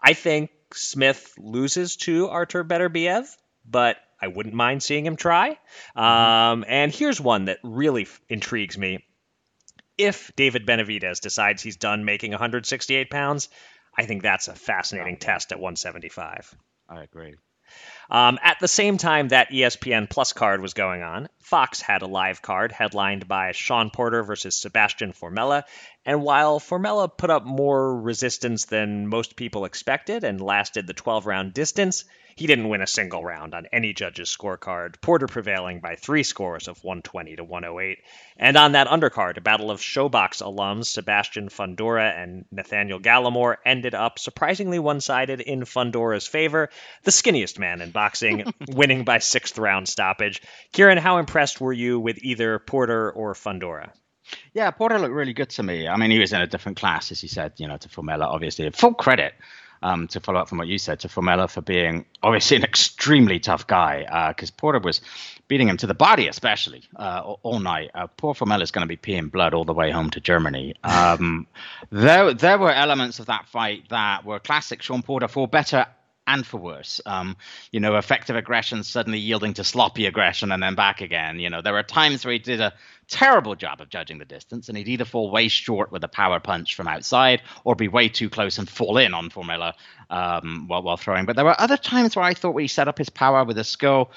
I 0.01 0.13
think 0.13 0.51
Smith 0.73 1.33
loses 1.37 1.95
to 1.97 2.29
Artur 2.29 2.63
Beterbiev, 2.63 3.27
but 3.65 3.97
I 4.21 4.27
wouldn't 4.27 4.55
mind 4.55 4.83
seeing 4.83 5.05
him 5.05 5.15
try. 5.15 5.57
Mm-hmm. 5.97 5.99
Um, 5.99 6.65
and 6.67 6.93
here's 6.93 7.19
one 7.19 7.45
that 7.45 7.59
really 7.63 8.07
intrigues 8.29 8.77
me 8.77 9.03
if 9.97 10.31
David 10.35 10.65
Benavidez 10.65 11.19
decides 11.21 11.61
he's 11.61 11.77
done 11.77 12.05
making 12.05 12.31
168 12.31 13.09
pounds, 13.09 13.49
I 13.97 14.05
think 14.05 14.23
that's 14.23 14.47
a 14.47 14.55
fascinating 14.55 15.17
test 15.17 15.51
at 15.51 15.59
175. 15.59 16.55
I 16.89 17.03
agree. 17.03 17.35
Um, 18.09 18.37
at 18.43 18.59
the 18.59 18.67
same 18.67 18.97
time 18.97 19.29
that 19.29 19.49
ESPN 19.49 20.09
Plus 20.09 20.33
card 20.33 20.61
was 20.61 20.73
going 20.73 21.01
on, 21.01 21.29
Fox 21.39 21.81
had 21.81 22.01
a 22.01 22.07
live 22.07 22.41
card 22.41 22.71
headlined 22.71 23.27
by 23.27 23.51
Shawn 23.53 23.89
Porter 23.89 24.23
versus 24.23 24.55
Sebastian 24.55 25.13
Formella. 25.13 25.63
And 26.05 26.21
while 26.21 26.59
Formella 26.59 27.09
put 27.15 27.29
up 27.29 27.45
more 27.45 27.99
resistance 27.99 28.65
than 28.65 29.07
most 29.07 29.35
people 29.35 29.65
expected 29.65 30.23
and 30.23 30.41
lasted 30.41 30.85
the 30.85 30.93
12 30.93 31.25
round 31.25 31.53
distance, 31.53 32.05
he 32.35 32.47
didn't 32.47 32.69
win 32.69 32.81
a 32.81 32.87
single 32.87 33.23
round 33.23 33.53
on 33.53 33.67
any 33.71 33.93
judge's 33.93 34.35
scorecard, 34.35 34.99
Porter 35.01 35.27
prevailing 35.27 35.79
by 35.79 35.95
three 35.95 36.23
scores 36.23 36.67
of 36.67 36.83
120 36.83 37.35
to 37.35 37.43
108. 37.43 37.99
And 38.37 38.57
on 38.57 38.71
that 38.73 38.87
undercard, 38.87 39.37
a 39.37 39.41
battle 39.41 39.71
of 39.71 39.79
ShoBox 39.79 40.41
alums 40.41 40.85
Sebastian 40.85 41.49
Fundora 41.49 42.21
and 42.21 42.45
Nathaniel 42.51 42.99
Gallimore 42.99 43.57
ended 43.65 43.93
up 43.93 44.19
surprisingly 44.19 44.79
one 44.79 45.01
sided 45.01 45.41
in 45.41 45.61
Fundora's 45.61 46.27
favor, 46.27 46.69
the 47.03 47.11
skinniest 47.11 47.59
man 47.59 47.81
in 47.81 47.91
boxing, 47.91 48.51
winning 48.67 49.03
by 49.03 49.19
sixth 49.19 49.57
round 49.57 49.87
stoppage. 49.87 50.41
Kieran, 50.71 50.97
how 50.97 51.17
impressed 51.17 51.61
were 51.61 51.73
you 51.73 51.99
with 51.99 52.23
either 52.23 52.59
Porter 52.59 53.11
or 53.11 53.33
Fundora? 53.33 53.91
Yeah, 54.53 54.71
Porter 54.71 54.99
looked 54.99 55.13
really 55.13 55.33
good 55.33 55.49
to 55.51 55.63
me. 55.63 55.87
I 55.87 55.97
mean, 55.97 56.11
he 56.11 56.19
was 56.19 56.33
in 56.33 56.41
a 56.41 56.47
different 56.47 56.77
class, 56.77 57.11
as 57.11 57.21
you 57.21 57.29
said, 57.29 57.53
you 57.57 57.67
know, 57.67 57.77
to 57.77 57.89
Formella, 57.89 58.25
obviously. 58.25 58.69
Full 58.71 58.93
credit 58.93 59.33
um, 59.83 60.07
to 60.07 60.19
follow 60.19 60.39
up 60.39 60.49
from 60.49 60.57
what 60.57 60.67
you 60.67 60.77
said, 60.77 61.01
to 61.01 61.07
Formella 61.07 61.49
for 61.49 61.61
being 61.61 62.05
obviously 62.23 62.57
an 62.57 62.63
extremely 62.63 63.39
tough 63.39 63.67
guy 63.67 64.29
because 64.29 64.49
uh, 64.49 64.53
Porter 64.57 64.79
was 64.79 65.01
beating 65.47 65.67
him 65.67 65.77
to 65.77 65.87
the 65.87 65.93
body, 65.93 66.27
especially 66.27 66.83
uh, 66.95 67.21
all, 67.23 67.39
all, 67.43 67.59
night. 67.59 67.91
Uh, 67.93 68.07
poor 68.07 68.33
is 68.33 68.71
going 68.71 68.87
to 68.87 68.87
be 68.87 68.97
peeing 68.97 69.29
blood 69.29 69.53
all 69.53 69.65
the 69.65 69.73
way 69.73 69.91
home 69.91 70.09
to 70.09 70.21
Germany. 70.21 70.73
Um, 70.83 71.47
there, 71.91 72.33
there 72.33 72.57
were 72.57 72.71
elements 72.71 73.19
of 73.19 73.27
that 73.27 73.47
fight 73.49 73.89
that 73.89 74.25
were 74.25 74.39
classic 74.39 74.81
Shawn 74.81 75.03
Porter 75.03 75.27
for 75.27 75.47
better 75.47 75.85
and 76.25 76.45
for 76.45 76.57
worse. 76.57 77.01
Um, 77.05 77.35
you 77.71 77.79
know, 77.79 77.97
effective 77.97 78.35
aggression 78.35 78.83
suddenly 78.83 79.19
yielding 79.19 79.53
to 79.55 79.63
sloppy 79.63 80.05
aggression 80.05 80.51
and 80.51 80.63
then 80.63 80.75
back 80.75 81.01
again. 81.01 81.39
You 81.39 81.49
know, 81.49 81.61
there 81.61 81.73
were 81.73 81.83
times 81.83 82.25
where 82.25 82.31
he 82.31 82.39
did 82.39 82.61
a 82.61 82.73
terrible 83.07 83.55
job 83.55 83.81
of 83.81 83.89
judging 83.89 84.17
the 84.17 84.25
distance, 84.25 84.69
and 84.69 84.77
he'd 84.77 84.87
either 84.87 85.05
fall 85.05 85.31
way 85.31 85.47
short 85.47 85.91
with 85.91 86.03
a 86.03 86.07
power 86.07 86.39
punch 86.39 86.75
from 86.75 86.87
outside 86.87 87.41
or 87.63 87.75
be 87.75 87.87
way 87.87 88.09
too 88.09 88.29
close 88.29 88.57
and 88.57 88.69
fall 88.69 88.97
in 88.97 89.13
on 89.13 89.29
Formella 89.29 89.73
um, 90.09 90.67
while, 90.67 90.83
while 90.83 90.97
throwing. 90.97 91.25
But 91.25 91.35
there 91.35 91.45
were 91.45 91.59
other 91.59 91.77
times 91.77 92.15
where 92.15 92.25
I 92.25 92.33
thought 92.33 92.57
he 92.59 92.67
set 92.67 92.87
up 92.87 92.97
his 92.97 93.09
power 93.09 93.43
with 93.43 93.57
a 93.57 93.63
skill 93.63 94.11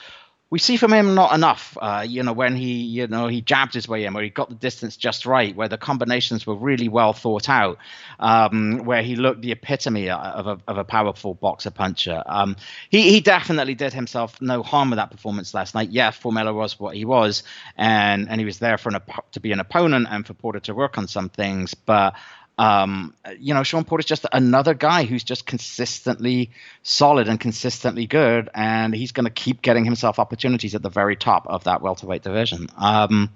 we 0.48 0.60
see 0.60 0.76
from 0.76 0.92
him 0.92 1.16
not 1.16 1.34
enough. 1.34 1.76
Uh, 1.80 2.04
you 2.06 2.22
know, 2.22 2.32
when 2.32 2.54
he, 2.54 2.74
you 2.74 3.08
know, 3.08 3.26
he 3.26 3.40
jabbed 3.40 3.74
his 3.74 3.88
way 3.88 4.04
in, 4.04 4.14
where 4.14 4.22
he 4.22 4.30
got 4.30 4.48
the 4.48 4.54
distance 4.54 4.96
just 4.96 5.26
right, 5.26 5.56
where 5.56 5.68
the 5.68 5.76
combinations 5.76 6.46
were 6.46 6.54
really 6.54 6.88
well 6.88 7.12
thought 7.12 7.48
out, 7.48 7.78
um, 8.20 8.84
where 8.84 9.02
he 9.02 9.16
looked 9.16 9.42
the 9.42 9.50
epitome 9.50 10.08
of 10.08 10.46
a, 10.46 10.58
of 10.68 10.78
a 10.78 10.84
powerful 10.84 11.34
boxer 11.34 11.72
puncher. 11.72 12.22
Um, 12.26 12.56
he, 12.90 13.10
he 13.10 13.20
definitely 13.20 13.74
did 13.74 13.92
himself 13.92 14.40
no 14.40 14.62
harm 14.62 14.90
with 14.90 14.98
that 14.98 15.10
performance 15.10 15.52
last 15.52 15.74
night. 15.74 15.90
Yeah, 15.90 16.12
Formella 16.12 16.54
was 16.54 16.78
what 16.78 16.94
he 16.94 17.04
was, 17.04 17.42
and 17.76 18.28
and 18.28 18.40
he 18.40 18.44
was 18.44 18.60
there 18.60 18.78
for 18.78 18.90
an 18.90 19.00
to 19.32 19.40
be 19.40 19.50
an 19.50 19.58
opponent 19.58 20.06
and 20.08 20.24
for 20.24 20.34
Porter 20.34 20.60
to 20.60 20.74
work 20.74 20.96
on 20.96 21.08
some 21.08 21.28
things, 21.28 21.74
but 21.74 22.14
um, 22.58 23.14
you 23.38 23.52
know, 23.52 23.62
Shawn 23.62 23.84
Porter's 23.84 24.06
just 24.06 24.26
another 24.32 24.72
guy 24.72 25.04
who's 25.04 25.24
just 25.24 25.44
consistently 25.44 26.50
solid 26.82 27.28
and 27.28 27.38
consistently 27.38 28.06
good, 28.06 28.48
and 28.54 28.94
he's 28.94 29.12
going 29.12 29.24
to 29.24 29.30
keep 29.30 29.60
getting 29.60 29.84
himself 29.84 30.18
opportunities 30.18 30.74
at 30.74 30.82
the 30.82 30.88
very 30.88 31.16
top 31.16 31.46
of 31.48 31.64
that 31.64 31.82
welterweight 31.82 32.22
division. 32.22 32.68
Um, 32.78 33.30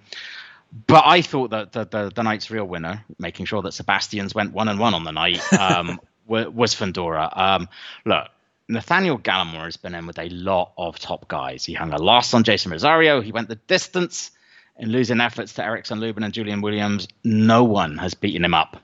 but 0.86 1.02
I 1.04 1.20
thought 1.20 1.50
that 1.50 1.72
the, 1.72 1.84
the, 1.84 2.12
the, 2.14 2.22
night's 2.22 2.50
real 2.50 2.64
winner, 2.64 3.04
making 3.18 3.46
sure 3.46 3.60
that 3.62 3.74
Sebastian's 3.74 4.34
went 4.34 4.52
one 4.52 4.68
and 4.68 4.78
one 4.78 4.94
on 4.94 5.04
the 5.04 5.10
night, 5.10 5.40
um, 5.58 6.00
was 6.26 6.74
Fundora. 6.74 7.36
Um, 7.36 7.68
look, 8.06 8.28
Nathaniel 8.68 9.18
Gallimore 9.18 9.64
has 9.64 9.76
been 9.76 9.94
in 9.94 10.06
with 10.06 10.18
a 10.18 10.28
lot 10.28 10.72
of 10.78 10.98
top 10.98 11.28
guys. 11.28 11.64
He 11.64 11.74
hung 11.74 11.92
a 11.92 11.98
loss 11.98 12.32
on 12.32 12.44
Jason 12.44 12.70
Rosario. 12.70 13.20
He 13.20 13.32
went 13.32 13.48
the 13.48 13.56
distance 13.56 14.30
in 14.78 14.90
losing 14.90 15.20
efforts 15.20 15.54
to 15.54 15.64
Erickson 15.64 16.00
Lubin 16.00 16.22
and 16.22 16.32
Julian 16.32 16.62
Williams. 16.62 17.08
No 17.24 17.64
one 17.64 17.98
has 17.98 18.14
beaten 18.14 18.44
him 18.44 18.54
up 18.54 18.80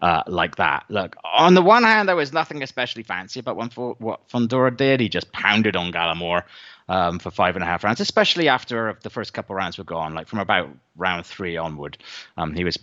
uh, 0.00 0.22
like 0.26 0.56
that. 0.56 0.84
Look, 0.88 1.16
on 1.24 1.54
the 1.54 1.62
one 1.62 1.82
hand, 1.82 2.08
there 2.08 2.16
was 2.16 2.32
nothing 2.32 2.62
especially 2.62 3.02
fancy 3.02 3.40
about 3.40 3.56
what 3.56 4.28
Fundora 4.28 4.76
did. 4.76 5.00
He 5.00 5.08
just 5.08 5.32
pounded 5.32 5.76
on 5.76 5.92
Gallimore 5.92 6.42
um, 6.88 7.18
for 7.18 7.30
five 7.30 7.56
and 7.56 7.62
a 7.62 7.66
half 7.66 7.84
rounds, 7.84 8.00
especially 8.00 8.48
after 8.48 8.98
the 9.02 9.10
first 9.10 9.32
couple 9.32 9.56
rounds 9.56 9.78
were 9.78 9.84
gone. 9.84 10.14
Like 10.14 10.28
from 10.28 10.38
about 10.38 10.70
round 10.96 11.26
three 11.26 11.56
onward, 11.56 11.98
um, 12.36 12.54
he 12.54 12.64
was 12.64 12.78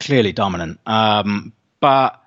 clearly 0.00 0.32
dominant. 0.32 0.80
Um, 0.86 1.52
but 1.80 2.18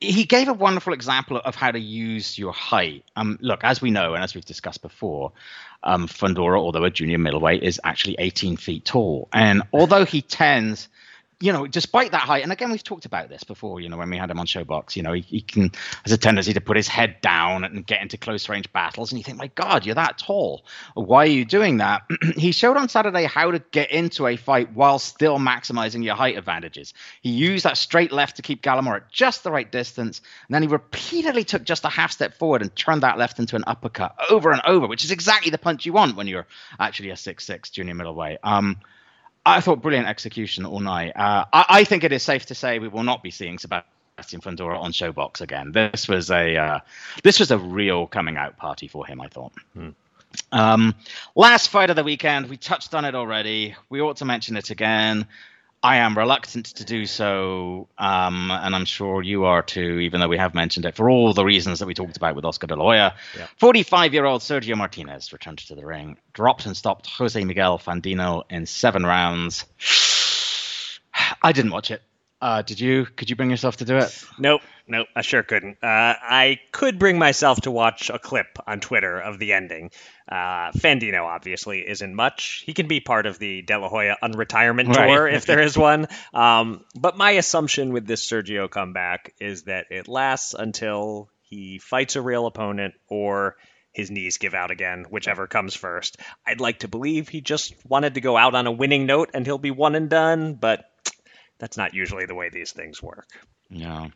he 0.00 0.24
gave 0.24 0.48
a 0.48 0.52
wonderful 0.52 0.92
example 0.92 1.38
of 1.38 1.54
how 1.54 1.70
to 1.70 1.78
use 1.78 2.38
your 2.38 2.52
height. 2.52 3.04
Um, 3.16 3.38
look, 3.40 3.64
as 3.64 3.80
we 3.80 3.90
know 3.90 4.14
and 4.14 4.22
as 4.22 4.34
we've 4.34 4.44
discussed 4.44 4.82
before, 4.82 5.32
um, 5.82 6.06
Fundora, 6.06 6.58
although 6.58 6.84
a 6.84 6.90
junior 6.90 7.18
middleweight, 7.18 7.62
is 7.62 7.80
actually 7.82 8.16
18 8.18 8.56
feet 8.56 8.84
tall, 8.84 9.28
and 9.32 9.62
although 9.72 10.04
he 10.04 10.20
tends 10.20 10.88
you 11.42 11.54
know, 11.54 11.66
despite 11.66 12.12
that 12.12 12.20
height, 12.20 12.42
and 12.42 12.52
again, 12.52 12.70
we've 12.70 12.84
talked 12.84 13.06
about 13.06 13.30
this 13.30 13.44
before, 13.44 13.80
you 13.80 13.88
know, 13.88 13.96
when 13.96 14.10
we 14.10 14.18
had 14.18 14.30
him 14.30 14.38
on 14.38 14.46
ShoBox, 14.46 14.94
you 14.94 15.02
know, 15.02 15.14
he, 15.14 15.22
he, 15.22 15.40
can 15.40 15.72
has 16.04 16.12
a 16.12 16.18
tendency 16.18 16.52
to 16.52 16.60
put 16.60 16.76
his 16.76 16.86
head 16.86 17.22
down 17.22 17.64
and 17.64 17.86
get 17.86 18.02
into 18.02 18.18
close 18.18 18.46
range 18.50 18.70
battles. 18.74 19.10
And 19.10 19.18
you 19.18 19.24
think, 19.24 19.38
my 19.38 19.46
God, 19.54 19.86
you're 19.86 19.94
that 19.94 20.18
tall. 20.18 20.66
Why 20.92 21.24
are 21.24 21.26
you 21.26 21.46
doing 21.46 21.78
that? 21.78 22.02
he 22.36 22.52
showed 22.52 22.76
on 22.76 22.90
Saturday 22.90 23.24
how 23.24 23.52
to 23.52 23.58
get 23.58 23.90
into 23.90 24.26
a 24.26 24.36
fight 24.36 24.74
while 24.74 24.98
still 24.98 25.38
maximizing 25.38 26.04
your 26.04 26.14
height 26.14 26.36
advantages. 26.36 26.92
He 27.22 27.30
used 27.30 27.64
that 27.64 27.78
straight 27.78 28.12
left 28.12 28.36
to 28.36 28.42
keep 28.42 28.62
Gallimore 28.62 28.96
at 28.96 29.10
just 29.10 29.42
the 29.42 29.50
right 29.50 29.70
distance. 29.70 30.20
And 30.46 30.54
then 30.54 30.62
he 30.62 30.68
repeatedly 30.68 31.44
took 31.44 31.64
just 31.64 31.86
a 31.86 31.88
half 31.88 32.12
step 32.12 32.34
forward 32.34 32.60
and 32.60 32.74
turned 32.76 33.02
that 33.02 33.16
left 33.16 33.38
into 33.38 33.56
an 33.56 33.64
uppercut 33.66 34.14
over 34.28 34.50
and 34.50 34.60
over, 34.66 34.86
which 34.86 35.04
is 35.04 35.10
exactly 35.10 35.50
the 35.50 35.58
punch 35.58 35.86
you 35.86 35.94
want 35.94 36.16
when 36.16 36.26
you're 36.26 36.46
actually 36.78 37.08
a 37.08 37.16
six-six 37.16 37.70
junior 37.70 37.94
middleweight. 37.94 38.38
Um, 38.42 38.76
I 39.44 39.60
thought 39.60 39.80
brilliant 39.80 40.06
execution 40.06 40.66
all 40.66 40.80
night. 40.80 41.12
Uh, 41.16 41.44
I, 41.52 41.66
I, 41.68 41.84
think 41.84 42.04
it 42.04 42.12
is 42.12 42.22
safe 42.22 42.46
to 42.46 42.54
say 42.54 42.78
we 42.78 42.88
will 42.88 43.02
not 43.02 43.22
be 43.22 43.30
seeing 43.30 43.58
Sebastian 43.58 44.40
Fundora 44.40 44.78
on 44.78 44.92
ShoBox 44.92 45.40
again. 45.40 45.72
This 45.72 46.08
was 46.08 46.30
a 46.30 46.56
uh, 46.56 46.80
this 47.22 47.40
was 47.40 47.50
a 47.50 47.58
real 47.58 48.06
coming 48.06 48.36
out 48.36 48.56
party 48.56 48.88
for 48.88 49.06
him. 49.06 49.20
I 49.20 49.28
thought. 49.28 49.52
Hmm. 49.74 49.90
Um, 50.52 50.94
last 51.34 51.68
fight 51.68 51.90
of 51.90 51.96
the 51.96 52.04
weekend, 52.04 52.48
we 52.48 52.56
touched 52.56 52.94
on 52.94 53.04
it 53.04 53.14
already. 53.14 53.74
We 53.88 54.00
ought 54.00 54.18
to 54.18 54.24
mention 54.24 54.56
it 54.56 54.70
again. 54.70 55.26
I 55.82 55.96
am 55.96 56.16
reluctant 56.16 56.66
to 56.66 56.84
do 56.84 57.06
so, 57.06 57.88
um, 57.96 58.50
and 58.50 58.76
I'm 58.76 58.84
sure 58.84 59.22
you 59.22 59.44
are 59.44 59.62
too, 59.62 60.00
even 60.00 60.20
though 60.20 60.28
we 60.28 60.36
have 60.36 60.54
mentioned 60.54 60.84
it 60.84 60.94
for 60.94 61.08
all 61.08 61.32
the 61.32 61.44
reasons 61.44 61.78
that 61.78 61.86
we 61.86 61.94
talked 61.94 62.18
about 62.18 62.36
with 62.36 62.44
Oscar 62.44 62.66
De 62.66 62.76
La 62.76 62.84
Hoya. 62.84 63.14
45 63.56 64.12
year 64.12 64.26
old 64.26 64.42
Sergio 64.42 64.76
Martinez 64.76 65.32
returned 65.32 65.58
to 65.58 65.74
the 65.74 65.86
ring, 65.86 66.18
dropped 66.34 66.66
and 66.66 66.76
stopped 66.76 67.06
Jose 67.06 67.42
Miguel 67.42 67.78
Fandino 67.78 68.42
in 68.50 68.66
seven 68.66 69.06
rounds. 69.06 69.64
I 71.42 71.52
didn't 71.52 71.70
watch 71.70 71.90
it. 71.90 72.02
Uh, 72.40 72.62
did 72.62 72.80
you? 72.80 73.04
Could 73.04 73.28
you 73.28 73.36
bring 73.36 73.50
yourself 73.50 73.76
to 73.78 73.84
do 73.84 73.98
it? 73.98 74.24
Nope, 74.38 74.62
nope. 74.86 75.08
I 75.14 75.20
sure 75.20 75.42
couldn't. 75.42 75.76
Uh, 75.82 76.14
I 76.22 76.58
could 76.72 76.98
bring 76.98 77.18
myself 77.18 77.60
to 77.62 77.70
watch 77.70 78.08
a 78.08 78.18
clip 78.18 78.58
on 78.66 78.80
Twitter 78.80 79.18
of 79.18 79.38
the 79.38 79.52
ending. 79.52 79.90
Uh, 80.26 80.72
Fandino 80.72 81.24
obviously 81.24 81.86
isn't 81.86 82.14
much. 82.14 82.62
He 82.64 82.72
can 82.72 82.88
be 82.88 83.00
part 83.00 83.26
of 83.26 83.38
the 83.38 83.60
De 83.60 83.78
La 83.78 83.88
Hoya 83.88 84.16
unretirement 84.22 84.94
tour 84.94 85.24
right. 85.24 85.34
if 85.34 85.44
there 85.44 85.60
is 85.60 85.76
one. 85.76 86.08
Um, 86.32 86.84
but 86.98 87.16
my 87.18 87.32
assumption 87.32 87.92
with 87.92 88.06
this 88.06 88.26
Sergio 88.26 88.70
comeback 88.70 89.34
is 89.38 89.64
that 89.64 89.86
it 89.90 90.08
lasts 90.08 90.54
until 90.54 91.28
he 91.42 91.78
fights 91.78 92.16
a 92.16 92.22
real 92.22 92.46
opponent 92.46 92.94
or 93.08 93.56
his 93.92 94.10
knees 94.10 94.38
give 94.38 94.54
out 94.54 94.70
again, 94.70 95.04
whichever 95.10 95.46
comes 95.46 95.74
first. 95.74 96.16
I'd 96.46 96.60
like 96.60 96.80
to 96.80 96.88
believe 96.88 97.28
he 97.28 97.40
just 97.40 97.74
wanted 97.84 98.14
to 98.14 98.20
go 98.20 98.36
out 98.36 98.54
on 98.54 98.66
a 98.66 98.72
winning 98.72 99.04
note 99.04 99.30
and 99.34 99.44
he'll 99.44 99.58
be 99.58 99.72
one 99.72 99.94
and 99.94 100.08
done, 100.08 100.54
but 100.54 100.84
that's 101.60 101.76
not 101.76 101.94
usually 101.94 102.26
the 102.26 102.34
way 102.34 102.48
these 102.48 102.72
things 102.72 103.00
work. 103.02 103.28
No. 103.68 104.10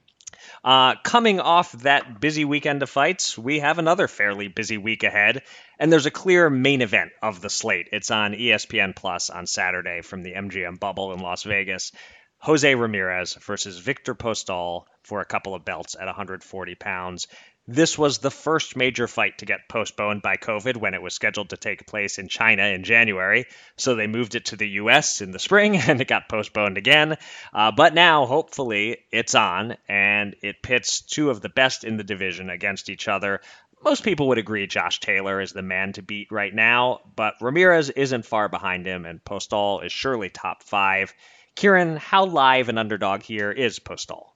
Uh, 0.64 0.96
coming 1.04 1.40
off 1.40 1.72
that 1.72 2.20
busy 2.20 2.44
weekend 2.44 2.82
of 2.82 2.90
fights, 2.90 3.38
we 3.38 3.60
have 3.60 3.78
another 3.78 4.08
fairly 4.08 4.48
busy 4.48 4.78
week 4.78 5.04
ahead, 5.04 5.42
and 5.78 5.92
there's 5.92 6.06
a 6.06 6.10
clear 6.10 6.50
main 6.50 6.82
event 6.82 7.12
of 7.22 7.40
the 7.40 7.50
slate. 7.50 7.88
It's 7.92 8.10
on 8.10 8.32
ESPN 8.32 8.96
Plus 8.96 9.30
on 9.30 9.46
Saturday 9.46 10.00
from 10.02 10.22
the 10.22 10.32
MGM 10.32 10.80
bubble 10.80 11.12
in 11.12 11.20
Las 11.20 11.44
Vegas. 11.44 11.92
Jose 12.38 12.74
Ramirez 12.74 13.34
versus 13.34 13.78
Victor 13.78 14.14
Postol 14.14 14.84
for 15.02 15.20
a 15.20 15.24
couple 15.24 15.54
of 15.54 15.64
belts 15.64 15.96
at 15.98 16.06
140 16.06 16.74
pounds. 16.74 17.26
This 17.66 17.96
was 17.96 18.18
the 18.18 18.30
first 18.30 18.76
major 18.76 19.08
fight 19.08 19.38
to 19.38 19.46
get 19.46 19.70
postponed 19.70 20.20
by 20.20 20.36
COVID 20.36 20.76
when 20.76 20.92
it 20.92 21.00
was 21.00 21.14
scheduled 21.14 21.48
to 21.48 21.56
take 21.56 21.86
place 21.86 22.18
in 22.18 22.28
China 22.28 22.64
in 22.64 22.84
January. 22.84 23.46
So 23.76 23.94
they 23.94 24.06
moved 24.06 24.34
it 24.34 24.46
to 24.46 24.56
the 24.56 24.68
US 24.80 25.22
in 25.22 25.30
the 25.30 25.38
spring 25.38 25.76
and 25.88 25.98
it 25.98 26.06
got 26.06 26.28
postponed 26.28 26.76
again. 26.76 27.16
Uh, 27.54 27.72
but 27.72 27.94
now, 27.94 28.26
hopefully, 28.26 28.98
it's 29.10 29.34
on 29.34 29.78
and 29.88 30.36
it 30.42 30.62
pits 30.62 31.00
two 31.00 31.30
of 31.30 31.40
the 31.40 31.48
best 31.48 31.84
in 31.84 31.96
the 31.96 32.04
division 32.04 32.50
against 32.50 32.90
each 32.90 33.08
other. 33.08 33.40
Most 33.82 34.04
people 34.04 34.28
would 34.28 34.38
agree 34.38 34.66
Josh 34.66 35.00
Taylor 35.00 35.40
is 35.40 35.52
the 35.52 35.62
man 35.62 35.94
to 35.94 36.02
beat 36.02 36.28
right 36.30 36.54
now, 36.54 37.00
but 37.16 37.36
Ramirez 37.40 37.88
isn't 37.88 38.26
far 38.26 38.50
behind 38.50 38.84
him, 38.84 39.06
and 39.06 39.24
Postol 39.24 39.84
is 39.84 39.92
surely 39.92 40.28
top 40.28 40.62
five. 40.62 41.14
Kieran, 41.54 41.96
how 41.96 42.26
live 42.26 42.68
an 42.68 42.76
underdog 42.76 43.22
here 43.22 43.50
is 43.50 43.78
Postol? 43.78 44.33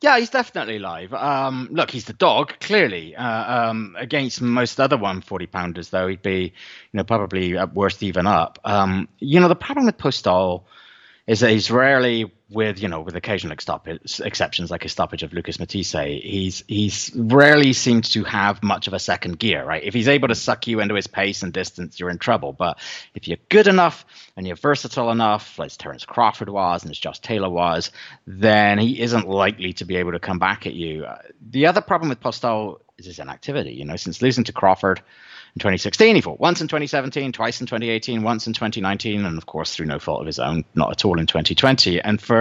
Yeah, 0.00 0.18
he's 0.18 0.30
definitely 0.30 0.78
live. 0.78 1.14
Um, 1.14 1.68
look, 1.70 1.90
he's 1.90 2.04
the 2.04 2.12
dog, 2.12 2.54
clearly. 2.60 3.16
Uh, 3.16 3.70
um, 3.70 3.96
against 3.98 4.40
most 4.40 4.78
other 4.78 4.96
140 4.96 5.46
pounders, 5.46 5.90
though, 5.90 6.06
he'd 6.08 6.22
be, 6.22 6.40
you 6.42 6.52
know, 6.92 7.04
probably 7.04 7.56
at 7.56 7.74
worst 7.74 8.02
even 8.02 8.26
up. 8.26 8.58
Um, 8.64 9.08
you 9.18 9.40
know, 9.40 9.48
the 9.48 9.56
problem 9.56 9.86
with 9.86 9.98
Postol 9.98 10.64
is 11.26 11.40
that 11.40 11.50
he's 11.50 11.70
rarely 11.70 12.32
with 12.48 12.80
you 12.80 12.88
know 12.88 13.00
with 13.00 13.16
occasional 13.16 13.52
exceptions 13.52 14.70
like 14.70 14.84
a 14.84 14.88
stoppage 14.88 15.22
of 15.22 15.32
Lucas 15.32 15.58
Matthysse, 15.58 15.92
he's 16.22 16.62
he's 16.68 17.10
rarely 17.14 17.72
seemed 17.72 18.04
to 18.12 18.22
have 18.24 18.62
much 18.62 18.86
of 18.86 18.92
a 18.92 18.98
second 18.98 19.38
gear, 19.38 19.64
right? 19.64 19.82
If 19.82 19.94
he's 19.94 20.08
able 20.08 20.28
to 20.28 20.34
suck 20.34 20.66
you 20.66 20.80
into 20.80 20.94
his 20.94 21.06
pace 21.08 21.42
and 21.42 21.52
distance, 21.52 21.98
you're 21.98 22.10
in 22.10 22.18
trouble. 22.18 22.52
But 22.52 22.78
if 23.14 23.26
you're 23.26 23.38
good 23.48 23.66
enough 23.66 24.06
and 24.36 24.46
you're 24.46 24.56
versatile 24.56 25.10
enough, 25.10 25.58
as 25.58 25.76
Terence 25.76 26.04
Crawford 26.04 26.48
was 26.48 26.82
and 26.82 26.90
as 26.90 26.98
Josh 26.98 27.18
Taylor 27.18 27.50
was, 27.50 27.90
then 28.26 28.78
he 28.78 29.00
isn't 29.00 29.28
likely 29.28 29.72
to 29.74 29.84
be 29.84 29.96
able 29.96 30.12
to 30.12 30.20
come 30.20 30.38
back 30.38 30.66
at 30.66 30.74
you. 30.74 31.04
Uh, 31.04 31.18
the 31.50 31.66
other 31.66 31.80
problem 31.80 32.08
with 32.08 32.20
Postol 32.20 32.80
is 32.96 33.06
his 33.06 33.18
inactivity. 33.18 33.72
You 33.72 33.84
know, 33.84 33.96
since 33.96 34.22
losing 34.22 34.44
to 34.44 34.52
Crawford 34.52 35.02
in 35.56 35.60
2016. 35.60 36.16
He 36.16 36.20
fought 36.20 36.38
once 36.38 36.60
in 36.60 36.68
2017, 36.68 37.32
twice 37.32 37.60
in 37.62 37.66
2018, 37.66 38.22
once 38.22 38.46
in 38.46 38.52
2019, 38.52 39.24
and 39.24 39.38
of 39.38 39.46
course 39.46 39.74
through 39.74 39.86
no 39.86 39.98
fault 39.98 40.20
of 40.20 40.26
his 40.26 40.38
own, 40.38 40.66
not 40.74 40.90
at 40.90 41.04
all 41.06 41.18
in 41.18 41.26
2020. 41.26 41.98
And 42.02 42.20
for, 42.20 42.35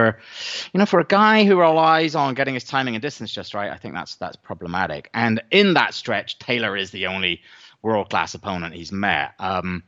you 0.74 0.80
know, 0.80 0.86
for 0.86 1.00
a 1.00 1.06
guy 1.06 1.46
who 1.46 1.60
relies 1.60 2.16
on 2.16 2.34
getting 2.34 2.54
his 2.54 2.64
timing 2.64 2.96
and 2.96 3.02
distance 3.02 3.32
just 3.32 3.54
right, 3.54 3.72
I 3.72 3.78
think 3.78 3.93
that's 3.93 4.16
that's 4.16 4.36
problematic. 4.36 5.10
And 5.14 5.41
in 5.52 5.74
that 5.76 5.93
stretch, 5.93 6.39
Taylor 6.39 6.76
is 6.76 6.91
the 6.91 7.08
only 7.08 7.41
world 7.82 8.10
class 8.10 8.34
opponent 8.34 8.74
he's 8.74 8.91
met. 8.91 9.34
Um, 9.39 9.84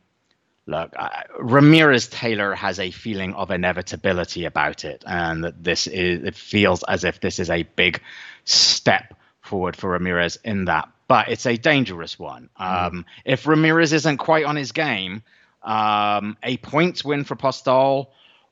look, 0.66 0.92
uh, 0.96 1.08
Ramirez 1.38 2.08
Taylor 2.08 2.54
has 2.54 2.78
a 2.78 2.90
feeling 2.90 3.34
of 3.34 3.50
inevitability 3.50 4.44
about 4.44 4.84
it, 4.84 5.04
and 5.06 5.44
that 5.44 5.62
this 5.62 5.86
is 5.86 6.24
it 6.24 6.34
feels 6.34 6.82
as 6.82 7.04
if 7.04 7.20
this 7.20 7.38
is 7.38 7.50
a 7.50 7.62
big 7.62 8.00
step 8.44 9.14
forward 9.40 9.76
for 9.76 9.90
Ramirez 9.90 10.38
in 10.44 10.66
that 10.66 10.88
but 11.08 11.30
it's 11.30 11.46
a 11.46 11.56
dangerous 11.56 12.18
one. 12.18 12.50
Mm. 12.60 12.86
Um, 12.86 13.06
if 13.24 13.46
Ramirez 13.46 13.92
isn't 13.94 14.18
quite 14.18 14.44
on 14.44 14.54
his 14.54 14.72
game, 14.72 15.22
um, 15.62 16.36
a 16.42 16.58
points 16.58 17.04
win 17.04 17.24
for 17.24 17.34
Postol, 17.34 18.08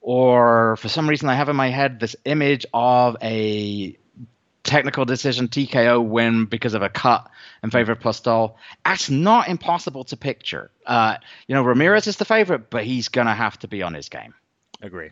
or 0.06 0.76
for 0.76 0.88
some 0.88 1.08
reason 1.08 1.28
I 1.28 1.34
have 1.34 1.48
in 1.48 1.56
my 1.56 1.68
head 1.68 1.98
this 1.98 2.14
image 2.24 2.64
of 2.72 3.16
a 3.20 3.98
technical 4.62 5.04
decision 5.04 5.48
TKO 5.48 6.00
win 6.06 6.44
because 6.44 6.74
of 6.74 6.82
a 6.82 6.88
cut 6.88 7.28
in 7.64 7.72
favor 7.72 7.90
of 7.90 7.98
Postol. 7.98 8.54
That's 8.84 9.10
not 9.10 9.48
impossible 9.48 10.04
to 10.04 10.16
picture. 10.16 10.70
Uh, 10.86 11.16
you 11.48 11.56
know, 11.56 11.62
Ramirez 11.62 12.06
is 12.06 12.18
the 12.18 12.24
favorite, 12.24 12.70
but 12.70 12.84
he's 12.84 13.08
going 13.08 13.26
to 13.26 13.34
have 13.34 13.58
to 13.58 13.68
be 13.68 13.82
on 13.82 13.94
his 13.94 14.08
game. 14.08 14.32
Agree. 14.80 15.10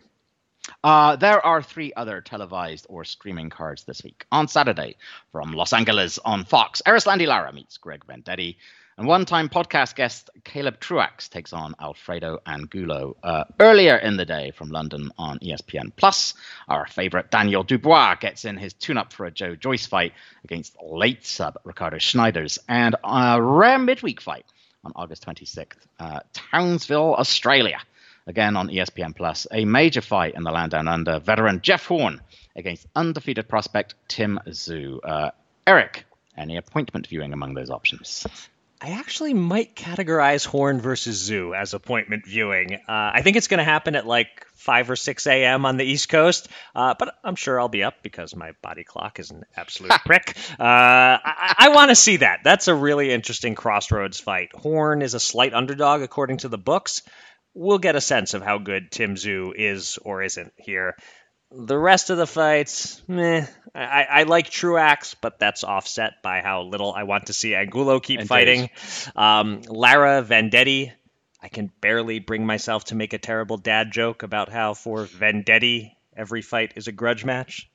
Uh, 0.81 1.17
there 1.17 1.45
are 1.45 1.61
three 1.61 1.91
other 1.97 2.21
televised 2.21 2.85
or 2.87 3.03
streaming 3.03 3.49
cards 3.49 3.83
this 3.83 4.01
week. 4.01 4.25
On 4.31 4.47
Saturday, 4.47 4.95
from 5.33 5.51
Los 5.51 5.73
Angeles 5.73 6.19
on 6.19 6.45
Fox, 6.45 6.81
Erislandy 6.87 7.27
Lara 7.27 7.51
meets 7.51 7.77
Greg 7.77 8.05
Vendetti. 8.07 8.55
And 8.97 9.07
one 9.07 9.25
time 9.25 9.49
podcast 9.49 9.95
guest 9.95 10.29
Caleb 10.45 10.79
Truax 10.79 11.27
takes 11.27 11.51
on 11.51 11.75
Alfredo 11.81 12.39
Angulo. 12.45 13.17
Uh, 13.21 13.43
earlier 13.59 13.97
in 13.97 14.15
the 14.15 14.25
day 14.25 14.51
from 14.51 14.69
London 14.69 15.11
on 15.17 15.37
ESPN 15.39 15.91
Plus, 15.93 16.33
our 16.69 16.87
favorite 16.87 17.29
Daniel 17.29 17.63
Dubois 17.63 18.15
gets 18.15 18.45
in 18.45 18.55
his 18.55 18.71
tune 18.71 18.97
up 18.97 19.11
for 19.11 19.25
a 19.25 19.31
Joe 19.31 19.53
Joyce 19.55 19.85
fight 19.85 20.13
against 20.45 20.77
late 20.81 21.25
sub 21.25 21.57
Ricardo 21.65 21.97
Snijders. 21.97 22.57
And 22.69 22.95
a 23.03 23.41
rare 23.41 23.79
midweek 23.79 24.21
fight 24.21 24.45
on 24.85 24.93
August 24.95 25.25
26th, 25.25 25.73
uh, 25.99 26.21
Townsville, 26.31 27.15
Australia. 27.15 27.81
Again 28.27 28.55
on 28.55 28.69
ESPN 28.69 29.13
Plus, 29.13 29.45
a 29.51 29.65
major 29.65 30.01
fight 30.01 30.35
in 30.35 30.43
the 30.43 30.51
land 30.51 30.71
down 30.71 30.87
under. 30.87 31.19
Veteran 31.19 31.59
Jeff 31.61 31.85
Horn 31.85 32.21
against 32.55 32.87
undefeated 32.95 33.49
prospect 33.49 33.95
Tim 34.07 34.39
Tszyu. 34.47 34.99
Uh, 35.03 35.31
Eric, 35.67 36.05
any 36.37 36.55
appointment 36.55 37.07
viewing 37.07 37.33
among 37.33 37.55
those 37.55 37.69
options? 37.69 38.25
I 38.81 38.91
actually 38.91 39.33
might 39.33 39.75
categorize 39.75 40.45
Horn 40.45 40.81
versus 40.81 41.29
Tszyu 41.29 41.55
as 41.57 41.73
appointment 41.73 42.25
viewing. 42.25 42.73
Uh, 42.73 42.79
I 42.87 43.21
think 43.21 43.37
it's 43.37 43.47
going 43.47 43.59
to 43.59 43.63
happen 43.63 43.95
at 43.95 44.05
like 44.05 44.45
5 44.55 44.91
or 44.91 44.95
6 44.95 45.27
a.m. 45.27 45.65
on 45.65 45.77
the 45.77 45.85
East 45.85 46.09
Coast, 46.09 46.49
uh, 46.75 46.93
but 46.99 47.15
I'm 47.23 47.35
sure 47.35 47.59
I'll 47.59 47.69
be 47.69 47.83
up 47.83 47.95
because 48.03 48.35
my 48.35 48.51
body 48.61 48.83
clock 48.83 49.19
is 49.19 49.31
an 49.31 49.43
absolute 49.55 49.91
prick. 50.05 50.35
Uh, 50.59 50.63
I, 50.63 51.55
I 51.57 51.69
want 51.69 51.89
to 51.89 51.95
see 51.95 52.17
that. 52.17 52.41
That's 52.43 52.67
a 52.67 52.75
really 52.75 53.11
interesting 53.11 53.55
crossroads 53.55 54.19
fight. 54.19 54.49
Horn 54.53 55.01
is 55.01 55.13
a 55.13 55.19
slight 55.19 55.53
underdog 55.53 56.01
according 56.01 56.37
to 56.37 56.49
the 56.49 56.57
books. 56.57 57.01
We'll 57.53 57.77
get 57.77 57.95
a 57.95 58.01
sense 58.01 58.33
of 58.33 58.41
how 58.41 58.57
good 58.57 58.91
Tim 58.91 59.15
Tszyu 59.15 59.53
is 59.55 59.97
or 60.01 60.21
isn't 60.21 60.51
here. 60.57 60.97
The 61.51 61.77
rest 61.77 62.09
of 62.09 62.17
the 62.17 62.27
fights, 62.27 63.01
meh. 63.07 63.45
I, 63.73 64.03
I 64.09 64.23
like 64.23 64.49
Truax, 64.49 65.15
but 65.15 65.37
that's 65.39 65.63
offset 65.63 66.21
by 66.23 66.41
how 66.41 66.63
little 66.63 66.93
I 66.93 67.03
want 67.03 67.27
to 67.27 67.33
see 67.33 67.55
Angulo 67.55 67.99
keep 67.99 68.19
Indeed. 68.21 68.27
fighting. 68.29 68.69
Um, 69.15 69.61
Lara 69.67 70.23
Vendetti, 70.23 70.91
I 71.41 71.47
can 71.49 71.71
barely 71.81 72.19
bring 72.19 72.45
myself 72.45 72.85
to 72.85 72.95
make 72.95 73.13
a 73.13 73.17
terrible 73.17 73.57
dad 73.57 73.91
joke 73.91 74.23
about 74.23 74.49
how 74.49 74.73
for 74.73 75.05
Vendetti, 75.05 75.91
every 76.15 76.41
fight 76.41 76.73
is 76.77 76.87
a 76.87 76.91
grudge 76.91 77.23
match. 77.25 77.69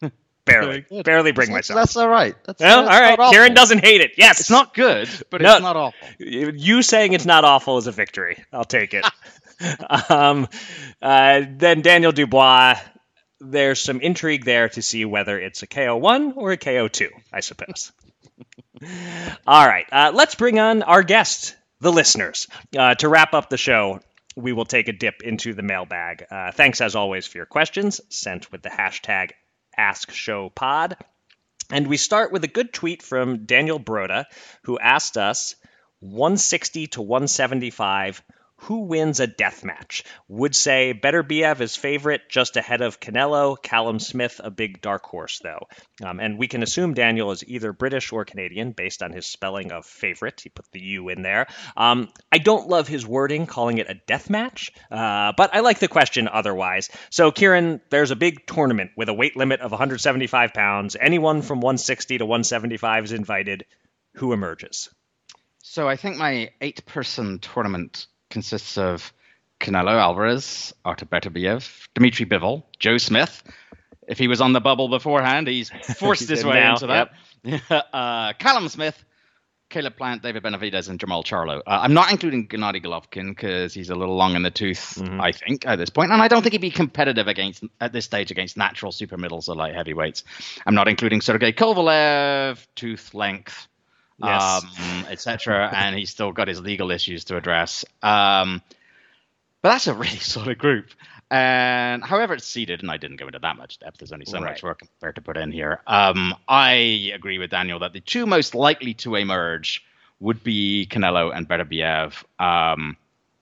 barely, 0.44 0.84
barely 1.04 1.32
bring 1.32 1.48
That's- 1.50 1.70
myself. 1.70 1.76
That's 1.78 1.96
all 1.96 2.08
right. 2.08 2.34
That's, 2.44 2.60
well, 2.60 2.80
all 2.80 2.84
that's 2.86 3.00
right. 3.00 3.18
not 3.18 3.32
Kieran 3.32 3.54
doesn't 3.54 3.84
hate 3.84 4.00
it. 4.00 4.12
Yes, 4.16 4.40
It's 4.40 4.50
not 4.50 4.74
good, 4.74 5.08
but 5.30 5.40
No. 5.42 5.54
it's 5.54 5.62
not 5.62 5.76
awful. 5.76 6.08
you 6.18 6.82
saying 6.82 7.12
it's 7.12 7.26
not 7.26 7.44
awful 7.44 7.78
is 7.78 7.86
a 7.86 7.92
victory. 7.92 8.42
I'll 8.52 8.64
take 8.64 8.94
it. 8.94 9.04
um, 10.08 10.48
uh, 11.00 11.42
then 11.48 11.82
Daniel 11.82 12.12
Dubois. 12.12 12.78
There's 13.40 13.80
some 13.80 14.00
intrigue 14.00 14.44
there 14.44 14.68
to 14.70 14.80
see 14.80 15.04
whether 15.04 15.38
it's 15.38 15.62
a 15.62 15.66
KO1 15.66 16.36
or 16.36 16.52
a 16.52 16.56
KO2, 16.56 17.10
I 17.32 17.40
suppose. 17.40 17.92
All 19.46 19.66
right, 19.66 19.86
uh, 19.92 20.12
let's 20.14 20.34
bring 20.34 20.58
on 20.58 20.82
our 20.82 21.02
guest, 21.02 21.54
the 21.80 21.92
listeners. 21.92 22.46
Uh, 22.76 22.94
to 22.94 23.08
wrap 23.08 23.34
up 23.34 23.50
the 23.50 23.56
show, 23.56 24.00
we 24.36 24.52
will 24.52 24.64
take 24.64 24.88
a 24.88 24.92
dip 24.92 25.22
into 25.22 25.54
the 25.54 25.62
mailbag. 25.62 26.26
Uh, 26.30 26.52
thanks, 26.52 26.80
as 26.80 26.94
always, 26.94 27.26
for 27.26 27.38
your 27.38 27.46
questions 27.46 28.00
sent 28.08 28.50
with 28.50 28.62
the 28.62 28.70
hashtag 28.70 29.32
AskShowPod. 29.78 30.96
And 31.70 31.86
we 31.86 31.96
start 31.96 32.32
with 32.32 32.44
a 32.44 32.48
good 32.48 32.72
tweet 32.72 33.02
from 33.02 33.46
Daniel 33.46 33.80
Broda, 33.80 34.24
who 34.64 34.78
asked 34.78 35.16
us 35.16 35.54
160 36.00 36.88
to 36.88 37.02
175. 37.02 38.22
Who 38.64 38.80
wins 38.86 39.20
a 39.20 39.26
death 39.26 39.62
match? 39.62 40.04
Would 40.26 40.56
say 40.56 40.94
Beterbiev 40.94 41.60
is 41.60 41.76
favorite, 41.76 42.30
just 42.30 42.56
ahead 42.56 42.80
of 42.80 42.98
Canelo. 42.98 43.62
Callum 43.62 43.98
Smith, 43.98 44.40
a 44.42 44.50
big 44.50 44.80
dark 44.80 45.04
horse, 45.04 45.38
though. 45.40 45.68
Um, 46.02 46.18
and 46.18 46.38
we 46.38 46.48
can 46.48 46.62
assume 46.62 46.94
Daniel 46.94 47.30
is 47.30 47.44
either 47.46 47.74
British 47.74 48.10
or 48.10 48.24
Canadian 48.24 48.72
based 48.72 49.02
on 49.02 49.12
his 49.12 49.26
spelling 49.26 49.70
of 49.70 49.84
favorite. 49.84 50.40
He 50.40 50.48
put 50.48 50.64
the 50.72 50.80
U 50.80 51.10
in 51.10 51.20
there. 51.20 51.46
Um, 51.76 52.08
I 52.32 52.38
don't 52.38 52.66
love 52.66 52.88
his 52.88 53.06
wording, 53.06 53.46
calling 53.46 53.76
it 53.76 53.90
a 53.90 54.00
death 54.06 54.30
match, 54.30 54.72
uh, 54.90 55.34
but 55.36 55.54
I 55.54 55.60
like 55.60 55.78
the 55.78 55.88
question 55.88 56.26
otherwise. 56.26 56.88
So, 57.10 57.32
Kieran, 57.32 57.82
there's 57.90 58.12
a 58.12 58.16
big 58.16 58.46
tournament 58.46 58.92
with 58.96 59.10
a 59.10 59.14
weight 59.14 59.36
limit 59.36 59.60
of 59.60 59.72
175 59.72 60.54
pounds. 60.54 60.96
Anyone 60.98 61.42
from 61.42 61.60
160 61.60 62.16
to 62.16 62.24
175 62.24 63.04
is 63.04 63.12
invited. 63.12 63.66
Who 64.14 64.32
emerges? 64.32 64.88
So 65.62 65.88
I 65.88 65.96
think 65.96 66.16
my 66.16 66.50
eight-person 66.60 67.40
tournament 67.40 68.06
consists 68.34 68.76
of 68.76 69.14
Canelo 69.60 69.98
Alvarez, 69.98 70.74
Artur 70.84 71.06
Beterbiev, 71.06 71.88
Dmitry 71.94 72.26
Bivol, 72.26 72.64
Joe 72.78 72.98
Smith. 72.98 73.42
If 74.06 74.18
he 74.18 74.28
was 74.28 74.42
on 74.42 74.52
the 74.52 74.60
bubble 74.60 74.88
beforehand, 74.88 75.48
he's 75.48 75.70
forced 75.96 76.22
He's 76.22 76.28
his 76.28 76.44
way 76.44 76.60
now, 76.60 76.74
into 76.74 76.88
that. 76.88 77.84
uh, 77.94 78.34
Callum 78.34 78.68
Smith, 78.68 79.02
Caleb 79.70 79.96
Plant, 79.96 80.22
David 80.22 80.42
Benavidez, 80.42 80.90
and 80.90 80.98
Jermall 80.98 81.24
Charlo. 81.24 81.60
Uh, 81.60 81.78
I'm 81.82 81.94
not 81.94 82.10
including 82.10 82.48
Gennady 82.48 82.84
Golovkin 82.84 83.30
because 83.30 83.72
he's 83.72 83.88
a 83.88 83.94
little 83.94 84.16
long 84.16 84.34
in 84.34 84.42
the 84.42 84.50
tooth, 84.50 85.00
I 85.02 85.32
think, 85.32 85.64
at 85.66 85.76
this 85.76 85.90
point, 85.90 86.12
and 86.12 86.20
I 86.20 86.28
don't 86.28 86.42
think 86.42 86.52
he'd 86.52 86.60
be 86.60 86.70
competitive 86.70 87.28
against 87.28 87.64
at 87.80 87.92
this 87.92 88.04
stage 88.04 88.30
against 88.30 88.56
natural 88.56 88.92
super 88.92 89.16
middles 89.16 89.48
or 89.48 89.56
light 89.56 89.74
heavyweights. 89.74 90.24
I'm 90.66 90.74
not 90.74 90.88
including 90.88 91.22
Sergey 91.22 91.52
Kovalev, 91.52 92.66
tooth 92.74 93.14
length, 93.14 93.68
Yes. 94.22 94.62
um, 94.64 95.06
etc. 95.10 95.70
and 95.74 95.96
he's 95.96 96.10
still 96.10 96.32
got 96.32 96.48
his 96.48 96.60
legal 96.60 96.90
issues 96.90 97.24
to 97.24 97.36
address. 97.36 97.84
Um, 98.02 98.62
but 99.62 99.70
that's 99.70 99.86
a 99.86 99.94
really 99.94 100.08
solid 100.18 100.58
group. 100.58 100.90
And 101.30 102.04
however 102.04 102.34
it's 102.34 102.46
seeded, 102.46 102.82
and 102.82 102.90
I 102.90 102.96
didn't 102.96 103.16
go 103.16 103.26
into 103.26 103.38
that 103.40 103.56
much 103.56 103.78
depth, 103.78 103.98
there's 103.98 104.12
only 104.12 104.26
so 104.26 104.38
Right. 104.40 104.50
much 104.50 104.62
work 104.62 104.78
compared 104.80 105.16
to 105.16 105.22
put 105.22 105.36
in 105.36 105.50
here. 105.50 105.80
Um, 105.86 106.34
I 106.48 107.10
agree 107.14 107.38
with 107.38 107.50
Daniel 107.50 107.78
that 107.80 107.92
the 107.92 108.00
two 108.00 108.26
most 108.26 108.54
likely 108.54 108.94
to 108.94 109.14
emerge 109.16 109.82
would 110.20 110.44
be 110.44 110.86
Canelo 110.88 111.34
and 111.34 111.48
Beterbiev. 111.48 112.22
Um, 112.38 112.96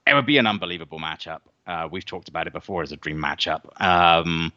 it 0.06 0.14
would 0.14 0.26
be 0.26 0.38
an 0.38 0.46
unbelievable 0.46 0.98
matchup. 0.98 1.40
Uh, 1.66 1.88
we've 1.90 2.04
talked 2.06 2.28
about 2.28 2.46
it 2.46 2.52
before 2.52 2.82
as 2.82 2.92
a 2.92 2.96
dream 2.96 3.18
matchup. 3.22 3.62
Um, 3.80 4.52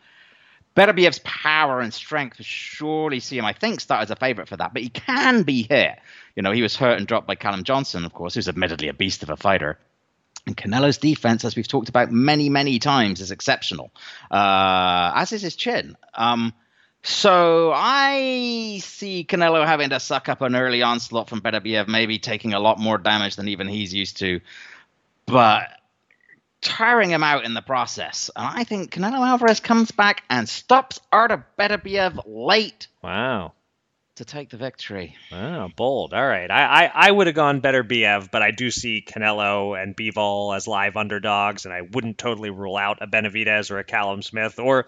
Beterbiev's 0.76 1.20
power 1.24 1.80
and 1.80 1.94
strength 1.94 2.44
surely 2.44 3.20
see 3.22 3.38
him, 3.38 3.46
I 3.46 3.54
think, 3.54 3.80
start 3.80 4.04
as 4.04 4.12
a 4.12 4.16
favourite 4.16 4.50
for 4.50 4.58
that, 4.58 4.74
but 4.74 4.82
he 4.82 4.90
can 4.90 5.44
be 5.44 5.64
hit. 5.64 5.98
You 6.36 6.44
know, 6.44 6.52
he 6.52 6.62
was 6.62 6.76
hurt 6.76 6.98
and 6.98 7.08
dropped 7.08 7.28
by 7.28 7.36
Callum 7.36 7.64
Johnson, 7.64 8.04
of 8.04 8.14
course, 8.14 8.34
who's 8.34 8.50
admittedly 8.50 8.90
a 8.90 8.94
beast 8.94 9.24
of 9.24 9.30
a 9.30 9.38
fighter. 9.38 9.80
And 10.46 10.56
Canelo's 10.56 10.98
defense, 10.98 11.46
as 11.46 11.56
we've 11.56 11.68
talked 11.68 11.90
about 11.90 12.12
many, 12.12 12.50
many 12.50 12.78
times, 12.78 13.22
is 13.22 13.32
exceptional, 13.32 13.90
uh, 14.30 15.12
as 15.16 15.32
is 15.32 15.42
his 15.42 15.56
chin. 15.56 15.96
Um, 16.14 16.54
so 17.04 17.72
I 17.74 18.80
see 18.82 19.26
Canelo 19.28 19.66
having 19.66 19.92
to 19.92 20.00
suck 20.00 20.28
up 20.28 20.42
an 20.42 20.56
early 20.56 20.82
onslaught 20.82 21.30
from 21.30 21.42
Beterbiev, 21.42 21.88
maybe 21.88 22.20
taking 22.20 22.54
a 22.54 22.60
lot 22.60 22.80
more 22.80 22.98
damage 22.98 23.38
than 23.38 23.48
even 23.48 23.68
he's 23.68 23.94
used 23.94 24.18
to, 24.18 24.42
but 25.26 25.70
tiring 26.66 27.12
him 27.12 27.24
out 27.24 27.46
in 27.46 27.54
the 27.54 27.62
process. 27.62 28.30
And 28.36 28.46
I 28.46 28.64
think 28.66 28.92
Canelo 28.92 29.26
Alvarez 29.26 29.60
comes 29.60 29.92
back 29.92 30.24
and 30.30 30.50
stops 30.50 31.00
Artur 31.12 31.46
Beterbiev 31.58 32.20
late 32.26 32.88
Wow. 33.02 33.54
to 34.16 34.26
take 34.26 34.50
the 34.50 34.58
victory. 34.58 35.16
Oh, 35.32 35.70
bold. 35.76 36.14
All 36.14 36.28
right. 36.28 36.50
I, 36.50 36.86
I, 36.86 36.92
I 37.08 37.12
would 37.12 37.28
have 37.28 37.36
gone 37.36 37.62
Beterbiev, 37.62 38.32
but 38.32 38.42
I 38.42 38.52
do 38.52 38.72
see 38.72 39.06
Canelo 39.08 39.82
and 39.82 39.96
Bivol 39.96 40.56
as 40.56 40.68
live 40.68 40.98
underdogs, 40.98 41.66
and 41.66 41.74
I 41.74 41.82
wouldn't 41.82 42.18
totally 42.18 42.50
rule 42.50 42.78
out 42.78 42.98
a 43.02 43.08
Benavidez 43.08 43.72
or 43.72 43.78
a 43.80 43.84
Callum 43.84 44.22
Smith, 44.22 44.58
or, 44.60 44.88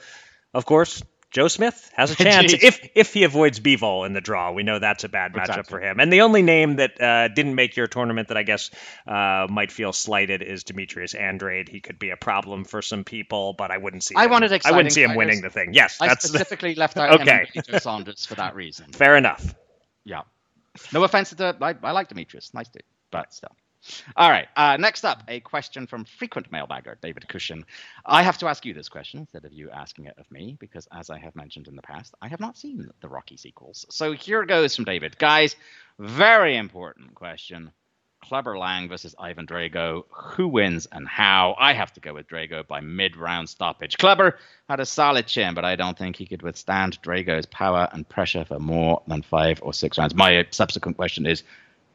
of 0.54 0.66
course, 0.66 1.04
Joe 1.32 1.50
Smith 1.50 1.92
has 1.94 2.12
a 2.12 2.16
chance 2.24 2.54
if 2.54 2.80
if 2.96 3.14
he 3.14 3.24
avoids 3.24 3.60
Bivol 3.60 4.06
in 4.06 4.14
the 4.14 4.22
draw. 4.22 4.52
We 4.52 4.64
know 4.64 4.80
that's 4.80 5.04
a 5.04 5.10
bad 5.10 5.34
matchup 5.34 5.42
Exactly. 5.60 5.64
for 5.70 5.82
him. 5.82 6.00
And 6.00 6.12
the 6.12 6.22
only 6.22 6.42
name 6.42 6.78
that 6.78 7.02
uh, 7.02 7.28
didn't 7.28 7.56
make 7.56 7.76
your 7.76 7.88
tournament 7.88 8.30
that 8.30 8.38
I 8.38 8.44
guess 8.44 8.72
uh, 9.06 9.48
might 9.50 9.72
feel 9.72 9.92
slighted 9.92 10.42
is 10.42 10.64
Demetrius 10.64 11.14
Andrade. 11.14 11.68
He 11.68 11.82
could 11.82 12.00
be 12.00 12.12
a 12.12 12.18
problem 12.18 12.64
for 12.64 12.82
some 12.82 13.04
people, 13.04 13.54
but 13.54 13.72
I 13.72 13.78
wouldn't 13.78 14.04
see. 14.04 14.16
I 14.16 14.26
him, 14.26 14.32
wanted 14.32 14.62
I 14.66 14.72
wouldn't 14.72 14.94
see 14.94 15.04
him 15.04 15.10
fighters. 15.10 15.18
winning 15.18 15.42
the 15.42 15.50
thing. 15.50 15.74
Yes, 15.74 15.98
I 16.00 16.08
that's 16.08 16.28
specifically 16.28 16.76
left 16.76 16.98
out 16.98 17.22
Okay. 17.22 17.48
Saunders 17.80 18.26
for 18.26 18.36
that 18.36 18.56
reason. 18.56 18.92
fair 18.94 19.18
enough. 19.18 19.54
Yeah. 20.06 20.22
No 20.94 21.04
offense 21.04 21.30
to 21.30 21.36
the, 21.36 21.58
I, 21.60 21.76
I 21.84 21.92
like 21.92 22.08
Demetrius, 22.08 22.54
nice 22.54 22.70
dude, 22.70 22.84
but 23.12 23.34
still. 23.34 23.52
All 24.16 24.30
right. 24.30 24.48
Uh, 24.56 24.78
next 24.78 25.06
up, 25.06 25.24
a 25.28 25.40
question 25.40 25.88
from 25.88 26.06
frequent 26.06 26.52
mailbagger 26.52 27.00
David 27.02 27.28
Cushion. 27.28 27.66
I 28.06 28.24
have 28.24 28.38
to 28.40 28.48
ask 28.48 28.66
you 28.66 28.74
this 28.74 28.90
question 28.90 29.20
instead 29.20 29.46
of 29.46 29.54
you 29.54 29.70
asking 29.70 30.06
it 30.06 30.16
of 30.18 30.30
me, 30.32 30.58
because 30.60 30.88
as 30.92 31.10
I 31.10 31.18
have 31.20 31.36
mentioned 31.36 31.68
in 31.68 31.76
the 31.76 31.82
past, 31.82 32.16
I 32.22 32.28
have 32.28 32.40
not 32.40 32.58
seen 32.58 32.90
the 33.02 33.10
Rocky 33.10 33.38
sequels. 33.38 33.86
So 33.90 34.12
here 34.12 34.46
goes 34.46 34.76
from 34.76 34.86
David, 34.86 35.18
guys. 35.18 35.56
Very 36.00 36.58
important 36.58 37.16
question: 37.16 37.72
Clubber 38.24 38.58
Lang 38.58 38.90
versus 38.90 39.16
Ivan 39.18 39.48
Drago. 39.48 40.04
Who 40.12 40.48
wins 40.48 40.88
and 40.92 41.08
how? 41.08 41.56
I 41.58 41.74
have 41.74 41.94
to 41.94 42.00
go 42.00 42.14
with 42.14 42.28
Drago 42.28 42.68
by 42.68 42.82
mid-round 42.82 43.48
stoppage. 43.48 43.98
Clubber 43.98 44.38
had 44.68 44.80
a 44.80 44.86
solid 44.86 45.28
chin, 45.28 45.54
but 45.54 45.66
I 45.66 45.76
don't 45.76 45.98
think 45.98 46.16
he 46.16 46.26
could 46.26 46.42
withstand 46.42 47.02
Drago's 47.02 47.46
power 47.46 47.88
and 47.92 48.08
pressure 48.08 48.46
for 48.46 48.60
more 48.60 49.02
than 49.08 49.22
five 49.22 49.60
or 49.64 49.74
six 49.74 49.98
rounds. 49.98 50.16
My 50.16 50.46
subsequent 50.52 50.98
question 50.98 51.26
is, 51.26 51.44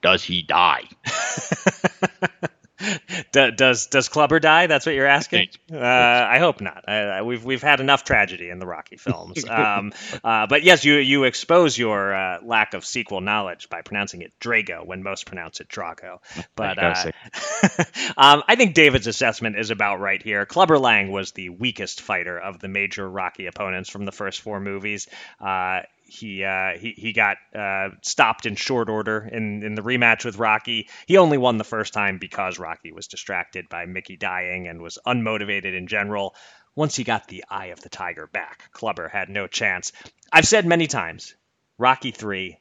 does 0.03 0.25
he 0.25 0.43
die? 0.43 0.85
does 3.33 3.87
does 3.87 4.09
Clubber 4.09 4.41
die? 4.41 4.67
That's 4.67 4.87
what 4.87 4.95
you're 4.95 5.07
asking. 5.07 5.49
Uh, 5.73 5.79
I 5.79 6.39
hope 6.39 6.61
not. 6.61 6.89
Uh, 6.89 7.23
we've 7.25 7.45
we've 7.45 7.63
had 7.63 7.81
enough 7.81 8.05
tragedy 8.05 8.49
in 8.49 8.59
the 8.59 8.67
Rocky 8.67 8.97
films. 8.97 9.45
Um, 9.53 9.93
uh, 10.25 10.47
but 10.47 10.63
yes, 10.63 10.85
you 10.85 10.95
you 10.95 11.25
expose 11.25 11.77
your 11.77 12.15
uh, 12.15 12.39
lack 12.43 12.73
of 12.75 12.87
sequel 12.87 13.21
knowledge 13.21 13.69
by 13.69 13.83
pronouncing 13.83 14.23
it 14.23 14.33
Drago 14.41 14.85
when 14.85 15.03
most 15.03 15.27
pronounce 15.27 15.61
it 15.61 15.69
Drago. 15.69 16.19
But 16.57 16.79
uh, 16.79 16.95
um, 18.17 18.43
I 18.49 18.57
think 18.57 18.75
David's 18.75 19.07
assessment 19.07 19.59
is 19.59 19.71
about 19.71 20.01
right 20.01 20.23
here. 20.23 20.47
Clubber 20.47 20.79
Lang 20.79 21.13
was 21.13 21.33
the 21.33 21.51
weakest 21.51 22.01
fighter 22.01 22.39
of 22.39 22.61
the 22.61 22.69
major 22.69 23.09
Rocky 23.09 23.47
opponents 23.47 23.91
from 23.91 24.05
the 24.07 24.13
first 24.13 24.41
four 24.41 24.59
movies. 24.59 25.07
Uh, 25.39 25.83
he 26.13 26.45
uh, 26.45 26.77
he 26.79 26.93
he 26.97 27.13
got 27.13 27.39
uh, 27.55 27.91
stopped 28.03 28.47
in 28.47 28.55
short 28.55 28.89
order 28.89 29.29
in 29.31 29.63
in 29.63 29.75
the 29.75 29.83
rematch 29.83 30.25
with 30.25 30.37
Rocky. 30.37 30.89
He 31.07 31.17
only 31.17 31.39
won 31.39 31.57
the 31.57 31.65
first 31.65 31.95
time 31.95 32.19
because 32.19 32.59
Rocky 32.59 32.93
was 32.93 33.07
distracted 33.13 33.69
by 33.69 33.87
Mickey 33.87 34.17
dying 34.17 34.67
and 34.67 34.83
was 34.83 34.99
unmotivated 35.07 35.77
in 35.77 35.87
general. 35.87 36.35
Once 36.75 36.97
he 36.97 37.05
got 37.05 37.29
the 37.29 37.45
eye 37.49 37.67
of 37.67 37.81
the 37.81 37.89
tiger 37.89 38.27
back, 38.27 38.73
Clubber 38.73 39.07
had 39.07 39.29
no 39.29 39.47
chance. 39.47 39.93
I've 40.33 40.49
said 40.49 40.67
many 40.67 40.89
times, 40.89 41.37
Rocky 41.79 42.11
3 42.11 42.59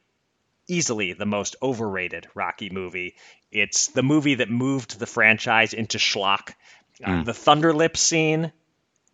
easily 0.68 1.12
the 1.12 1.26
most 1.26 1.56
overrated 1.60 2.28
Rocky 2.34 2.70
movie. 2.70 3.16
It's 3.50 3.88
the 3.88 4.02
movie 4.02 4.36
that 4.36 4.48
moved 4.48 4.98
the 4.98 5.06
franchise 5.06 5.74
into 5.74 5.98
schlock. 5.98 6.54
Uh, 7.02 7.08
mm. 7.08 7.24
the 7.24 7.32
Thunderlip 7.32 7.96
scene 7.96 8.52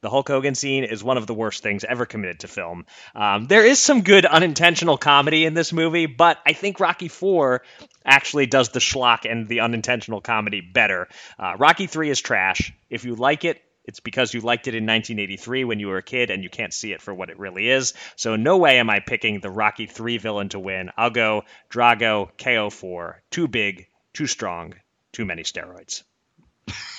the 0.00 0.10
Hulk 0.10 0.28
Hogan 0.28 0.54
scene 0.54 0.84
is 0.84 1.02
one 1.02 1.16
of 1.16 1.26
the 1.26 1.34
worst 1.34 1.62
things 1.62 1.84
ever 1.84 2.06
committed 2.06 2.40
to 2.40 2.48
film. 2.48 2.86
Um, 3.14 3.46
there 3.46 3.64
is 3.64 3.80
some 3.80 4.02
good 4.02 4.24
unintentional 4.26 4.96
comedy 4.96 5.44
in 5.44 5.54
this 5.54 5.72
movie, 5.72 6.06
but 6.06 6.38
I 6.46 6.52
think 6.52 6.80
Rocky 6.80 7.08
Four 7.08 7.62
actually 8.04 8.46
does 8.46 8.70
the 8.70 8.78
schlock 8.78 9.30
and 9.30 9.48
the 9.48 9.60
unintentional 9.60 10.20
comedy 10.20 10.60
better. 10.60 11.08
Uh, 11.38 11.54
Rocky 11.58 11.86
Three 11.86 12.10
is 12.10 12.20
trash. 12.20 12.72
If 12.88 13.04
you 13.04 13.14
like 13.14 13.44
it, 13.44 13.60
it's 13.84 14.00
because 14.00 14.34
you 14.34 14.42
liked 14.42 14.68
it 14.68 14.74
in 14.74 14.84
1983 14.84 15.64
when 15.64 15.80
you 15.80 15.88
were 15.88 15.96
a 15.96 16.02
kid 16.02 16.30
and 16.30 16.42
you 16.42 16.50
can't 16.50 16.74
see 16.74 16.92
it 16.92 17.00
for 17.00 17.14
what 17.14 17.30
it 17.30 17.38
really 17.38 17.70
is. 17.70 17.94
So 18.16 18.36
no 18.36 18.58
way 18.58 18.78
am 18.78 18.90
I 18.90 19.00
picking 19.00 19.40
the 19.40 19.50
Rocky 19.50 19.86
3 19.86 20.18
villain 20.18 20.50
to 20.50 20.58
win. 20.58 20.90
I'll 20.96 21.08
go 21.08 21.44
Drago 21.70 22.30
KO4. 22.36 23.14
Too 23.30 23.48
big, 23.48 23.86
too 24.12 24.26
strong, 24.26 24.74
too 25.12 25.24
many 25.24 25.42
steroids. 25.42 26.02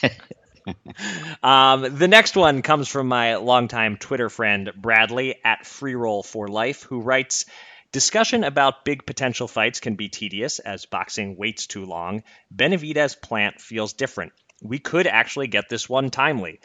um, 1.43 1.97
the 1.97 2.07
next 2.07 2.35
one 2.35 2.61
comes 2.61 2.87
from 2.87 3.07
my 3.07 3.35
longtime 3.35 3.97
Twitter 3.97 4.29
friend 4.29 4.71
Bradley 4.75 5.35
at 5.43 5.63
Freeroll 5.63 6.25
for 6.25 6.47
Life, 6.47 6.83
who 6.83 7.01
writes. 7.01 7.45
Discussion 7.91 8.43
about 8.43 8.85
big 8.85 9.07
potential 9.07 9.47
fights 9.47 9.79
can 9.79 9.95
be 9.95 10.09
tedious 10.09 10.59
as 10.59 10.85
boxing 10.85 11.37
waits 11.37 11.65
too 11.65 11.85
long. 11.85 12.21
Benavidez 12.55 13.19
Plant 13.19 13.59
feels 13.59 13.93
different. 13.93 14.31
We 14.61 14.77
could 14.77 15.07
actually 15.07 15.47
get 15.47 15.69
this 15.69 15.89
one 15.89 16.11
timely. 16.11 16.59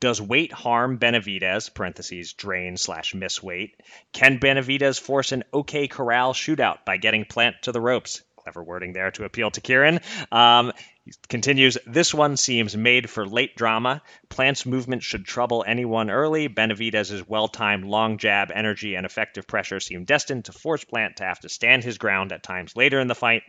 Does 0.00 0.22
weight 0.22 0.50
harm 0.50 0.98
Benavidez, 0.98 1.74
parentheses, 1.74 2.32
drain 2.32 2.78
slash 2.78 3.14
miss 3.14 3.42
weight? 3.42 3.82
Can 4.12 4.38
Benavidez 4.38 4.98
force 4.98 5.32
an 5.32 5.44
OK 5.52 5.88
Corral 5.88 6.32
shootout 6.32 6.86
by 6.86 6.96
getting 6.96 7.26
Plant 7.26 7.56
to 7.62 7.72
the 7.72 7.80
ropes? 7.82 8.22
Clever 8.36 8.62
wording 8.62 8.94
there 8.94 9.10
to 9.10 9.24
appeal 9.24 9.50
to 9.50 9.60
Kieran. 9.60 10.00
Um, 10.32 10.72
he 11.04 11.12
continues, 11.28 11.78
this 11.86 12.12
one 12.12 12.36
seems 12.36 12.76
made 12.76 13.08
for 13.08 13.26
late 13.26 13.56
drama. 13.56 14.02
Plant's 14.28 14.66
movement 14.66 15.02
should 15.02 15.24
trouble 15.24 15.64
anyone 15.66 16.10
early. 16.10 16.48
Benavidez's 16.48 17.26
well-timed 17.26 17.84
long 17.84 18.18
jab, 18.18 18.50
energy, 18.50 18.94
and 18.94 19.06
effective 19.06 19.46
pressure 19.46 19.80
seem 19.80 20.04
destined 20.04 20.44
to 20.46 20.52
force 20.52 20.84
Plant 20.84 21.16
to 21.16 21.24
have 21.24 21.40
to 21.40 21.48
stand 21.48 21.84
his 21.84 21.98
ground 21.98 22.32
at 22.32 22.42
times 22.42 22.76
later 22.76 23.00
in 23.00 23.08
the 23.08 23.14
fight. 23.14 23.42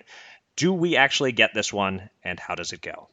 Do 0.56 0.74
we 0.74 0.96
actually 0.96 1.32
get 1.32 1.54
this 1.54 1.72
one, 1.72 2.10
and 2.24 2.40
how 2.40 2.56
does 2.56 2.74
it 2.74 2.82
go? 2.82 3.10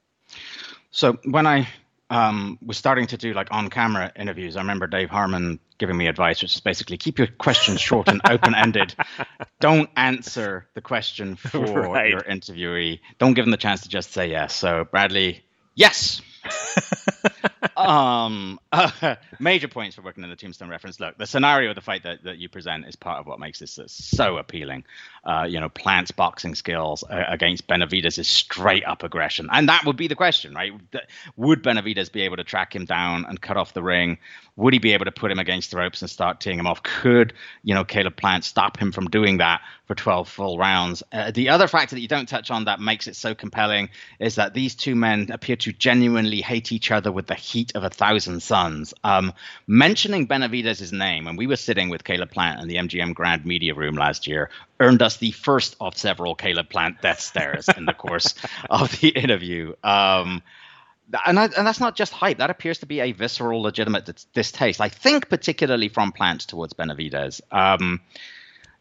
So 0.90 1.18
when 1.24 1.46
I 1.46 1.68
um, 2.10 2.58
was 2.64 2.78
starting 2.78 3.06
to 3.08 3.16
do 3.16 3.34
like 3.34 3.48
on-camera 3.50 4.12
interviews, 4.16 4.56
I 4.56 4.60
remember 4.60 4.86
Dave 4.86 5.10
Harmon 5.10 5.60
giving 5.78 5.96
me 5.96 6.06
advice, 6.06 6.42
which 6.42 6.54
is 6.54 6.60
basically 6.60 6.96
keep 6.96 7.18
your 7.18 7.26
questions 7.26 7.80
short 7.80 8.08
and 8.08 8.20
open-ended. 8.28 8.94
Don't 9.60 9.90
answer 9.96 10.68
the 10.74 10.80
question 10.80 11.36
for 11.36 11.90
right. 11.90 12.10
your 12.10 12.20
interviewee. 12.20 13.00
Don't 13.18 13.34
give 13.34 13.44
them 13.44 13.50
the 13.50 13.56
chance 13.56 13.82
to 13.82 13.88
just 13.88 14.12
say 14.12 14.30
yes. 14.30 14.54
So 14.54 14.86
Bradley, 14.90 15.44
yes. 15.74 16.22
um, 17.76 18.58
uh, 18.72 19.16
major 19.40 19.68
points 19.68 19.96
for 19.96 20.02
working 20.02 20.24
in 20.24 20.30
the 20.30 20.36
Tombstone 20.36 20.68
reference. 20.68 21.00
Look, 21.00 21.18
the 21.18 21.26
scenario 21.26 21.70
of 21.70 21.74
the 21.74 21.80
fight 21.80 22.02
that, 22.02 22.24
that 22.24 22.38
you 22.38 22.48
present 22.48 22.86
is 22.86 22.96
part 22.96 23.20
of 23.20 23.26
what 23.26 23.38
makes 23.40 23.58
this 23.58 23.78
so 23.86 24.38
appealing. 24.38 24.84
Uh, 25.24 25.46
you 25.48 25.60
know, 25.60 25.68
Plant's 25.68 26.10
boxing 26.10 26.54
skills 26.54 27.04
uh, 27.04 27.24
against 27.28 27.66
Benavidez 27.66 28.18
is 28.18 28.28
straight 28.28 28.84
up 28.84 29.02
aggression, 29.02 29.48
and 29.52 29.68
that 29.68 29.84
would 29.84 29.96
be 29.96 30.08
the 30.08 30.14
question, 30.14 30.54
right? 30.54 30.72
Would 31.36 31.62
Benavidez 31.62 32.10
be 32.10 32.22
able 32.22 32.36
to 32.36 32.44
track 32.44 32.74
him 32.74 32.84
down 32.84 33.24
and 33.26 33.40
cut 33.40 33.56
off 33.56 33.74
the 33.74 33.82
ring? 33.82 34.18
Would 34.56 34.72
he 34.72 34.78
be 34.78 34.92
able 34.92 35.04
to 35.04 35.12
put 35.12 35.30
him 35.30 35.38
against 35.38 35.70
the 35.70 35.76
ropes 35.76 36.02
and 36.02 36.10
start 36.10 36.40
teeing 36.40 36.58
him 36.58 36.66
off? 36.66 36.82
Could 36.82 37.32
you 37.62 37.74
know 37.74 37.84
Caleb 37.84 38.16
Plant 38.16 38.44
stop 38.44 38.76
him 38.76 38.92
from 38.92 39.06
doing 39.08 39.38
that 39.38 39.60
for 39.88 39.94
12 39.94 40.28
full 40.28 40.58
rounds? 40.58 41.02
Uh, 41.10 41.32
the 41.32 41.48
other 41.48 41.66
factor 41.66 41.96
that 41.96 42.00
you 42.00 42.06
don't 42.06 42.28
touch 42.28 42.50
on 42.50 42.66
that 42.66 42.78
makes 42.78 43.08
it 43.08 43.16
so 43.16 43.34
compelling 43.34 43.88
is 44.20 44.36
that 44.36 44.54
these 44.54 44.74
two 44.74 44.94
men 44.94 45.30
appear 45.32 45.56
to 45.56 45.72
genuinely 45.72 46.40
hate 46.40 46.70
each 46.70 46.92
other 46.92 47.10
with 47.10 47.26
the 47.26 47.34
heat 47.34 47.74
of 47.74 47.82
a 47.82 47.90
thousand 47.90 48.40
suns. 48.40 48.94
Um, 49.02 49.32
mentioning 49.66 50.28
Benavidez's 50.28 50.92
name 50.92 51.24
when 51.24 51.36
we 51.36 51.46
were 51.46 51.56
sitting 51.56 51.88
with 51.88 52.04
Caleb 52.04 52.30
Plant 52.30 52.60
in 52.60 52.68
the 52.68 52.76
MGM 52.76 53.14
Grand 53.14 53.44
Media 53.44 53.74
Room 53.74 53.96
last 53.96 54.26
year 54.26 54.50
earned 54.78 55.02
us 55.02 55.16
the 55.16 55.32
first 55.32 55.74
of 55.80 55.96
several 55.96 56.34
Caleb 56.34 56.68
Plant 56.68 57.00
death 57.00 57.20
stares 57.20 57.68
in 57.76 57.86
the 57.86 57.94
course 57.94 58.34
of 58.70 59.00
the 59.00 59.08
interview. 59.08 59.72
Um, 59.82 60.42
and, 61.26 61.38
I, 61.38 61.44
and 61.44 61.66
that's 61.66 61.80
not 61.80 61.96
just 61.96 62.12
hype. 62.12 62.38
That 62.38 62.50
appears 62.50 62.78
to 62.78 62.86
be 62.86 63.00
a 63.00 63.12
visceral, 63.12 63.62
legitimate 63.62 64.26
distaste. 64.34 64.80
I 64.80 64.88
think 64.88 65.28
particularly 65.28 65.88
from 65.88 66.12
Plant 66.12 66.42
towards 66.42 66.74
Benavidez. 66.74 67.40
Um, 67.50 68.00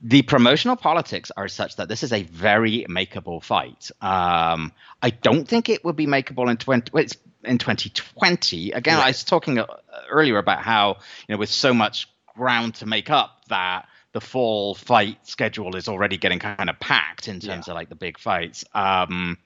the 0.02 0.22
promotional 0.22 0.76
politics 0.76 1.32
are 1.36 1.48
such 1.48 1.78
that 1.78 1.90
this 1.90 2.04
is 2.04 2.14
a 2.14 2.24
very 2.24 2.86
makeable 2.90 3.44
fight. 3.44 3.90
Um, 4.02 4.72
I 5.02 5.10
don't 5.10 5.48
think 5.48 5.70
it 5.70 5.84
would 5.84 5.96
be 5.96 6.06
makeable 6.06 6.50
in 6.50 6.58
20. 6.58 6.92
It's 6.96 7.18
in 7.44 7.58
2020. 7.58 8.72
Again, 8.72 8.98
right. 8.98 9.06
I 9.06 9.10
was 9.10 9.24
talking 9.24 9.60
uh, 9.60 9.66
earlier 10.10 10.38
about 10.38 10.62
how 10.62 10.98
you 11.28 11.34
know 11.34 11.38
with 11.38 11.50
so 11.50 11.74
much 11.74 12.10
ground 12.36 12.76
to 12.76 12.86
make 12.86 13.10
up 13.10 13.42
that 13.50 13.88
the 14.14 14.22
fall 14.22 14.76
fight 14.76 15.18
schedule 15.28 15.76
is 15.76 15.88
already 15.88 16.18
getting 16.18 16.40
kind 16.40 16.70
of 16.70 16.80
packed 16.80 17.28
in 17.28 17.40
terms 17.40 17.68
yeah. 17.68 17.74
of 17.74 17.76
like 17.76 17.90
the 17.90 17.96
big 17.96 18.20
fights. 18.20 18.66
Um, 18.74 19.38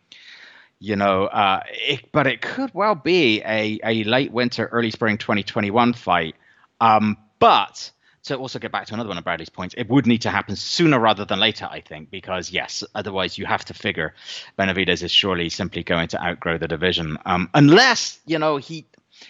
you 0.79 0.95
know, 0.95 1.25
uh, 1.25 1.61
it, 1.69 2.11
but 2.11 2.27
it 2.27 2.41
could 2.41 2.73
well 2.73 2.95
be 2.95 3.41
a, 3.41 3.79
a 3.83 4.03
late 4.03 4.31
winter, 4.31 4.65
early 4.65 4.91
spring 4.91 5.17
2021 5.17 5.93
fight. 5.93 6.35
Um, 6.79 7.17
but 7.39 7.91
to 8.23 8.35
also 8.35 8.59
get 8.59 8.71
back 8.71 8.85
to 8.87 8.93
another 8.93 9.09
one 9.09 9.17
of 9.17 9.23
Bradley's 9.23 9.49
points, 9.49 9.73
it 9.77 9.89
would 9.89 10.05
need 10.05 10.21
to 10.21 10.29
happen 10.29 10.55
sooner 10.55 10.99
rather 10.99 11.25
than 11.25 11.39
later, 11.39 11.67
I 11.69 11.81
think, 11.81 12.11
because 12.11 12.51
yes, 12.51 12.83
otherwise 12.93 13.37
you 13.37 13.45
have 13.45 13.65
to 13.65 13.73
figure 13.73 14.13
Benavidez 14.59 15.03
is 15.03 15.11
surely 15.11 15.49
simply 15.49 15.83
going 15.83 16.07
to 16.09 16.23
outgrow 16.23 16.57
the 16.57 16.67
division, 16.67 17.17
um, 17.25 17.49
unless 17.53 18.19
you 18.25 18.39
know 18.39 18.57
he 18.57 18.85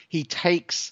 he 0.10 0.24
takes 0.24 0.92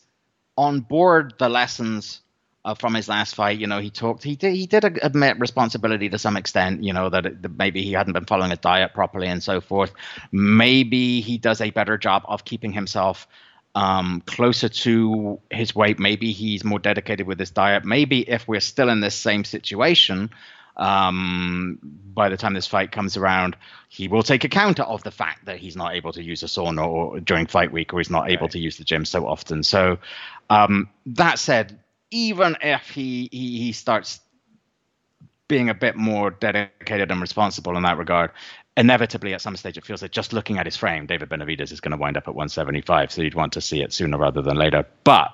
on 0.57 0.81
board 0.81 1.33
the 1.39 1.49
lessons 1.49 2.21
uh, 2.65 2.75
from 2.75 2.93
his 2.93 3.07
last 3.07 3.35
fight. 3.35 3.59
You 3.59 3.67
know, 3.67 3.79
he 3.79 3.89
talked, 3.89 4.23
he 4.23 4.35
did, 4.35 4.53
he 4.53 4.65
did 4.65 4.83
admit 5.01 5.39
responsibility 5.39 6.09
to 6.09 6.19
some 6.19 6.37
extent. 6.37 6.83
You 6.83 6.93
know 6.93 7.09
that, 7.09 7.25
it, 7.25 7.41
that 7.41 7.57
maybe 7.57 7.83
he 7.83 7.93
hadn't 7.93 8.13
been 8.13 8.25
following 8.25 8.51
a 8.51 8.57
diet 8.57 8.93
properly 8.93 9.27
and 9.27 9.41
so 9.41 9.61
forth. 9.61 9.93
Maybe 10.31 11.21
he 11.21 11.37
does 11.37 11.61
a 11.61 11.71
better 11.71 11.97
job 11.97 12.23
of 12.25 12.45
keeping 12.45 12.71
himself 12.73 13.27
um, 13.75 14.21
closer 14.25 14.69
to 14.69 15.39
his 15.49 15.75
weight. 15.75 15.99
Maybe 15.99 16.31
he's 16.31 16.63
more 16.63 16.79
dedicated 16.79 17.27
with 17.27 17.39
his 17.39 17.51
diet. 17.51 17.85
Maybe 17.85 18.27
if 18.27 18.47
we're 18.47 18.59
still 18.59 18.89
in 18.89 18.99
this 18.99 19.15
same 19.15 19.43
situation, 19.43 20.29
um, 20.77 21.77
by 22.13 22.29
the 22.29 22.37
time 22.37 22.53
this 22.53 22.65
fight 22.67 22.91
comes 22.91 23.17
around, 23.17 23.55
he 23.89 24.07
will 24.07 24.23
take 24.23 24.43
account 24.43 24.79
of 24.79 25.03
the 25.03 25.11
fact 25.11 25.45
that 25.45 25.57
he's 25.57 25.75
not 25.75 25.93
able 25.93 26.13
to 26.13 26.23
use 26.23 26.41
a 26.41 26.45
sauna 26.45 26.87
or 26.87 27.19
during 27.19 27.47
fight 27.47 27.71
week, 27.71 27.93
or 27.93 27.99
he's 27.99 28.09
not 28.09 28.31
able 28.31 28.47
to 28.49 28.59
use 28.59 28.77
the 28.77 28.83
gym 28.83 29.05
so 29.05 29.27
often. 29.27 29.61
So, 29.63 29.99
um, 30.49 30.89
that 31.05 31.37
said, 31.37 31.79
even 32.11 32.57
if 32.61 32.89
he, 32.89 33.29
he, 33.31 33.59
he 33.59 33.71
starts 33.73 34.21
being 35.49 35.69
a 35.69 35.73
bit 35.73 35.95
more 35.95 36.31
dedicated 36.31 37.11
and 37.11 37.19
responsible 37.19 37.75
in 37.75 37.83
that 37.83 37.97
regard, 37.97 38.31
inevitably 38.79 39.33
at 39.33 39.41
some 39.41 39.55
stage 39.55 39.77
it 39.77 39.85
feels 39.85 40.01
like 40.01 40.11
just 40.11 40.33
looking 40.33 40.57
at 40.57 40.65
his 40.65 40.77
frame, 40.77 41.05
David 41.05 41.29
Benavidez 41.29 41.71
is 41.71 41.81
going 41.81 41.91
to 41.91 41.97
wind 41.97 42.17
up 42.17 42.27
at 42.27 42.33
175. 42.33 43.11
So 43.11 43.21
you'd 43.21 43.35
want 43.35 43.53
to 43.53 43.61
see 43.61 43.81
it 43.81 43.93
sooner 43.93 44.17
rather 44.17 44.41
than 44.41 44.57
later. 44.57 44.85
But 45.03 45.31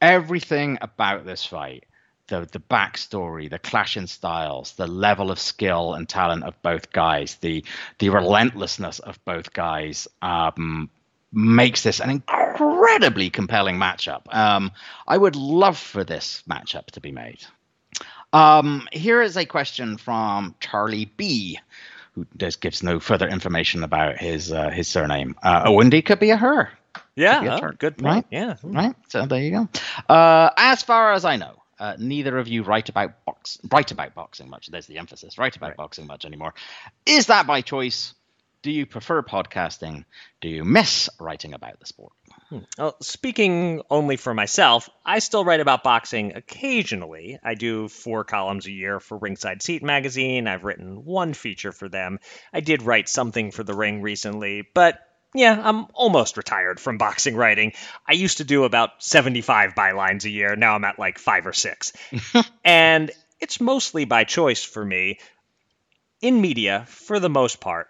everything 0.00 0.78
about 0.82 1.24
this 1.24 1.46
fight 1.46 1.84
the 2.28 2.48
the 2.52 2.58
backstory, 2.58 3.48
the 3.48 3.58
clash 3.58 3.96
in 3.96 4.06
styles, 4.06 4.72
the 4.72 4.86
level 4.86 5.30
of 5.30 5.38
skill 5.38 5.94
and 5.94 6.08
talent 6.08 6.44
of 6.44 6.60
both 6.62 6.92
guys, 6.92 7.36
the 7.36 7.64
the 7.98 8.10
relentlessness 8.10 8.98
of 8.98 9.24
both 9.24 9.52
guys 9.52 10.08
um, 10.22 10.90
makes 11.32 11.82
this 11.82 12.00
an 12.00 12.10
incredibly 12.10 13.30
compelling 13.30 13.76
matchup. 13.76 14.22
Um, 14.34 14.72
I 15.06 15.16
would 15.16 15.36
love 15.36 15.78
for 15.78 16.04
this 16.04 16.42
matchup 16.48 16.86
to 16.86 17.00
be 17.00 17.12
made. 17.12 17.44
Um, 18.32 18.88
here 18.92 19.22
is 19.22 19.36
a 19.36 19.46
question 19.46 19.96
from 19.96 20.54
Charlie 20.60 21.10
B, 21.16 21.58
who 22.16 22.26
just 22.36 22.60
gives 22.60 22.82
no 22.82 22.98
further 22.98 23.28
information 23.28 23.84
about 23.84 24.18
his 24.18 24.50
uh, 24.50 24.70
his 24.70 24.88
surname. 24.88 25.36
Uh, 25.42 25.66
Owundi 25.68 26.04
could 26.04 26.18
be 26.18 26.30
a 26.30 26.36
her. 26.36 26.70
Yeah, 27.14 27.40
be 27.42 27.46
a 27.46 27.60
oh, 27.62 27.70
good 27.78 27.98
point. 27.98 28.04
right? 28.04 28.26
Yeah. 28.30 28.56
Right. 28.62 28.96
So 29.08 29.26
there 29.26 29.40
you 29.40 29.50
go. 29.50 29.68
Uh, 30.12 30.50
as 30.56 30.82
far 30.82 31.12
as 31.12 31.24
I 31.24 31.36
know, 31.36 31.62
uh, 31.78 31.94
neither 31.98 32.38
of 32.38 32.48
you 32.48 32.62
write 32.62 32.88
about 32.88 33.24
box 33.24 33.58
write 33.70 33.90
about 33.92 34.14
boxing 34.14 34.48
much. 34.50 34.68
There's 34.68 34.86
the 34.86 34.98
emphasis. 34.98 35.38
Write 35.38 35.56
about 35.56 35.68
Right. 35.68 35.76
boxing 35.76 36.06
much 36.06 36.24
anymore. 36.24 36.54
Is 37.04 37.26
that 37.26 37.46
by 37.46 37.60
choice? 37.60 38.14
Do 38.62 38.70
you 38.70 38.86
prefer 38.86 39.22
podcasting? 39.22 40.04
Do 40.40 40.48
you 40.48 40.64
miss 40.64 41.08
writing 41.20 41.54
about 41.54 41.78
the 41.78 41.86
sport? 41.86 42.12
Hmm. 42.48 42.58
Well, 42.78 42.96
speaking 43.00 43.82
only 43.90 44.16
for 44.16 44.32
myself, 44.32 44.88
I 45.04 45.18
still 45.18 45.44
write 45.44 45.60
about 45.60 45.82
boxing 45.82 46.36
occasionally. 46.36 47.38
I 47.42 47.54
do 47.54 47.88
four 47.88 48.22
columns 48.24 48.66
a 48.66 48.72
year 48.72 49.00
for 49.00 49.18
Ringside 49.18 49.62
Seat 49.62 49.82
magazine. 49.82 50.46
I've 50.46 50.64
written 50.64 51.04
one 51.04 51.34
feature 51.34 51.72
for 51.72 51.88
them. 51.88 52.20
I 52.52 52.60
did 52.60 52.82
write 52.82 53.08
something 53.08 53.50
for 53.50 53.64
The 53.64 53.74
Ring 53.74 54.00
recently, 54.00 54.62
but 54.74 55.00
yeah, 55.34 55.60
I'm 55.62 55.86
almost 55.92 56.36
retired 56.36 56.78
from 56.78 56.98
boxing 56.98 57.36
writing. 57.36 57.72
I 58.06 58.12
used 58.12 58.38
to 58.38 58.44
do 58.44 58.64
about 58.64 59.02
75 59.02 59.74
bylines 59.74 60.24
a 60.24 60.30
year. 60.30 60.54
Now 60.54 60.76
I'm 60.76 60.84
at 60.84 60.98
like 60.98 61.18
five 61.18 61.46
or 61.46 61.52
six. 61.52 61.92
and 62.64 63.10
it's 63.40 63.60
mostly 63.60 64.04
by 64.04 64.24
choice 64.24 64.62
for 64.62 64.84
me. 64.84 65.18
In 66.22 66.40
media, 66.40 66.86
for 66.88 67.20
the 67.20 67.28
most 67.28 67.60
part, 67.60 67.88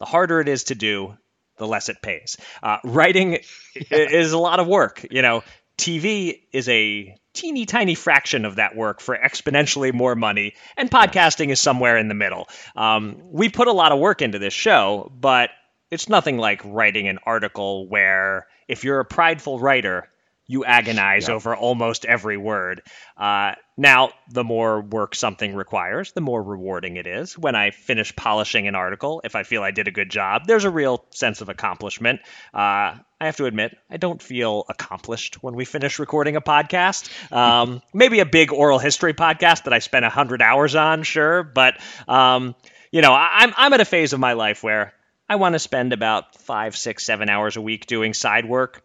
the 0.00 0.06
harder 0.06 0.40
it 0.40 0.48
is 0.48 0.64
to 0.64 0.74
do, 0.74 1.16
the 1.56 1.66
less 1.66 1.88
it 1.88 2.02
pays. 2.02 2.36
Uh, 2.62 2.78
writing 2.84 3.34
i- 3.76 3.84
is 3.90 4.32
a 4.32 4.38
lot 4.38 4.60
of 4.60 4.66
work. 4.66 5.06
You 5.10 5.22
know, 5.22 5.42
TV 5.78 6.40
is 6.52 6.68
a 6.68 7.16
teeny 7.32 7.66
tiny 7.66 7.94
fraction 7.96 8.44
of 8.44 8.56
that 8.56 8.76
work 8.76 9.00
for 9.00 9.16
exponentially 9.16 9.92
more 9.92 10.14
money, 10.14 10.54
and 10.76 10.90
podcasting 10.90 11.50
is 11.50 11.60
somewhere 11.60 11.96
in 11.98 12.08
the 12.08 12.14
middle. 12.14 12.48
Um, 12.76 13.16
we 13.30 13.48
put 13.48 13.66
a 13.68 13.72
lot 13.72 13.92
of 13.92 13.98
work 13.98 14.22
into 14.22 14.38
this 14.38 14.54
show, 14.54 15.10
but 15.18 15.50
it's 15.90 16.08
nothing 16.08 16.38
like 16.38 16.62
writing 16.64 17.08
an 17.08 17.18
article 17.26 17.88
where 17.88 18.46
if 18.68 18.84
you're 18.84 19.00
a 19.00 19.04
prideful 19.04 19.58
writer, 19.58 20.08
you 20.46 20.64
agonize 20.64 21.28
Yeah. 21.28 21.34
over 21.34 21.56
almost 21.56 22.04
every 22.04 22.36
word. 22.36 22.82
Uh, 23.16 23.52
now, 23.76 24.10
the 24.30 24.44
more 24.44 24.82
work 24.82 25.14
something 25.14 25.54
requires, 25.54 26.12
the 26.12 26.20
more 26.20 26.42
rewarding 26.42 26.96
it 26.96 27.06
is. 27.06 27.36
When 27.38 27.54
I 27.54 27.70
finish 27.70 28.14
polishing 28.14 28.68
an 28.68 28.74
article, 28.74 29.20
if 29.24 29.34
I 29.36 29.42
feel 29.42 29.62
I 29.62 29.70
did 29.70 29.88
a 29.88 29.90
good 29.90 30.10
job, 30.10 30.42
there's 30.46 30.64
a 30.64 30.70
real 30.70 31.04
sense 31.10 31.40
of 31.40 31.48
accomplishment. 31.48 32.20
Uh, 32.52 32.98
I 33.20 33.26
have 33.26 33.36
to 33.38 33.46
admit, 33.46 33.76
I 33.90 33.96
don't 33.96 34.20
feel 34.22 34.64
accomplished 34.68 35.42
when 35.42 35.54
we 35.54 35.64
finish 35.64 35.98
recording 35.98 36.36
a 36.36 36.40
podcast. 36.42 37.10
Um, 37.32 37.80
maybe 37.94 38.20
a 38.20 38.26
big 38.26 38.52
oral 38.52 38.78
history 38.78 39.14
podcast 39.14 39.64
that 39.64 39.72
I 39.72 39.78
spent 39.78 40.02
100 40.04 40.42
hours 40.42 40.74
on, 40.74 41.02
sure. 41.04 41.42
But, 41.42 41.80
um, 42.06 42.54
you 42.92 43.00
know, 43.00 43.12
I- 43.14 43.30
I'm, 43.38 43.54
I'm 43.56 43.72
at 43.72 43.80
a 43.80 43.84
phase 43.86 44.12
of 44.12 44.20
my 44.20 44.34
life 44.34 44.62
where 44.62 44.92
I 45.28 45.36
want 45.36 45.54
to 45.54 45.58
spend 45.58 45.94
about 45.94 46.36
five, 46.42 46.76
six, 46.76 47.04
seven 47.06 47.30
hours 47.30 47.56
a 47.56 47.62
week 47.62 47.86
doing 47.86 48.12
side 48.12 48.44
work. 48.44 48.82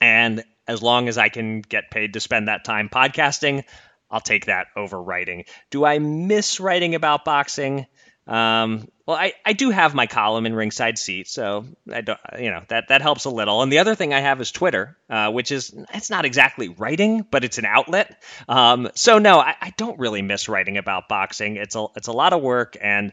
And 0.00 0.44
as 0.66 0.82
long 0.82 1.08
as 1.08 1.18
I 1.18 1.28
can 1.28 1.60
get 1.60 1.90
paid 1.90 2.14
to 2.14 2.20
spend 2.20 2.48
that 2.48 2.64
time 2.64 2.88
podcasting, 2.88 3.64
I'll 4.10 4.20
take 4.20 4.46
that 4.46 4.66
over 4.76 5.02
writing. 5.02 5.44
Do 5.70 5.84
I 5.84 5.98
miss 5.98 6.60
writing 6.60 6.94
about 6.94 7.24
boxing? 7.24 7.86
Um, 8.26 8.86
well, 9.04 9.16
I, 9.16 9.32
I 9.44 9.52
do 9.52 9.70
have 9.70 9.94
my 9.94 10.06
column 10.06 10.46
in 10.46 10.54
Ringside 10.54 10.96
Seat, 10.96 11.26
so 11.28 11.64
I 11.92 12.02
don't, 12.02 12.20
you 12.38 12.50
know, 12.50 12.62
that, 12.68 12.88
that 12.88 13.02
helps 13.02 13.24
a 13.24 13.30
little. 13.30 13.62
And 13.62 13.72
the 13.72 13.80
other 13.80 13.96
thing 13.96 14.14
I 14.14 14.20
have 14.20 14.40
is 14.40 14.52
Twitter, 14.52 14.96
uh, 15.10 15.32
which 15.32 15.50
is, 15.50 15.74
it's 15.92 16.10
not 16.10 16.24
exactly 16.24 16.68
writing, 16.68 17.26
but 17.28 17.42
it's 17.42 17.58
an 17.58 17.64
outlet. 17.64 18.22
Um, 18.48 18.90
so 18.94 19.18
no, 19.18 19.40
I, 19.40 19.56
I 19.60 19.72
don't 19.76 19.98
really 19.98 20.22
miss 20.22 20.48
writing 20.48 20.76
about 20.76 21.08
boxing. 21.08 21.56
It's 21.56 21.74
a, 21.74 21.86
it's 21.96 22.06
a 22.06 22.12
lot 22.12 22.32
of 22.32 22.42
work 22.42 22.76
and 22.80 23.12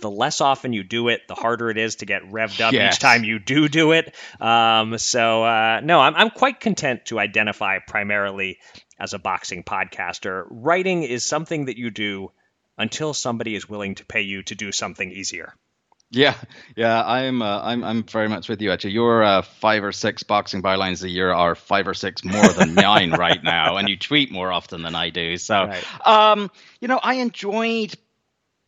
the 0.00 0.10
less 0.10 0.40
often 0.40 0.72
you 0.72 0.82
do 0.84 1.08
it, 1.08 1.22
the 1.28 1.34
harder 1.34 1.70
it 1.70 1.78
is 1.78 1.96
to 1.96 2.06
get 2.06 2.22
revved 2.22 2.60
up 2.60 2.78
Yes. 2.78 2.80
each 2.80 2.98
time 2.98 3.24
you 3.24 3.38
do 3.38 3.68
do 3.68 3.92
it. 3.92 4.14
Um, 4.40 4.98
so 4.98 5.44
uh, 5.44 5.80
no, 5.82 6.00
I'm, 6.00 6.14
I'm 6.14 6.30
quite 6.30 6.60
content 6.60 7.06
to 7.06 7.18
identify 7.18 7.78
primarily 7.78 8.58
as 8.98 9.14
a 9.14 9.18
boxing 9.18 9.62
podcaster. 9.64 10.44
Writing 10.50 11.02
is 11.02 11.24
something 11.24 11.66
that 11.66 11.78
you 11.78 11.90
do 11.90 12.32
until 12.78 13.14
somebody 13.14 13.54
is 13.54 13.68
willing 13.68 13.94
to 13.96 14.04
pay 14.04 14.22
you 14.22 14.42
to 14.44 14.54
do 14.54 14.72
something 14.72 15.10
easier. 15.10 15.54
Yeah, 16.10 16.36
yeah, 16.76 17.02
I'm 17.04 17.42
uh, 17.42 17.60
I'm 17.62 17.82
I'm 17.82 18.04
very 18.04 18.28
much 18.28 18.48
with 18.48 18.62
you. 18.62 18.70
Actually, 18.70 18.92
your 18.92 19.24
uh, 19.24 19.42
five 19.42 19.82
or 19.82 19.90
six 19.90 20.22
boxing 20.22 20.62
bylines 20.62 21.02
a 21.02 21.08
year 21.08 21.32
are 21.32 21.56
five 21.56 21.88
or 21.88 21.94
six 21.94 22.22
more 22.22 22.52
than 22.52 22.74
mine 22.76 23.14
right 23.14 23.42
now, 23.42 23.78
and 23.78 23.88
you 23.88 23.96
tweet 23.96 24.30
more 24.30 24.52
often 24.52 24.82
than 24.82 24.94
I 24.94 25.10
do. 25.10 25.36
So, 25.38 25.66
Right. 25.66 25.86
um, 26.04 26.52
you 26.80 26.86
know, 26.86 27.00
I 27.02 27.14
enjoyed 27.14 27.94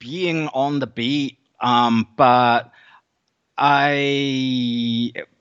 being 0.06 0.46
on 0.48 0.78
the 0.78 0.86
beat, 0.86 1.38
um, 1.60 2.06
but 2.16 2.70
I, 3.58 3.92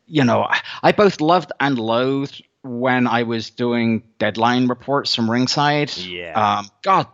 you 0.08 0.24
know, 0.24 0.48
I 0.82 0.92
both 0.92 1.22
loved 1.22 1.52
and 1.60 1.78
loathed 1.78 2.44
when 2.64 3.06
I 3.06 3.24
was 3.24 3.52
doing 3.52 4.02
deadline 4.18 4.68
reports 4.68 5.14
from 5.14 5.30
ringside. 5.30 5.96
Yeah. 5.96 6.58
Um, 6.58 6.70
God, 6.82 7.08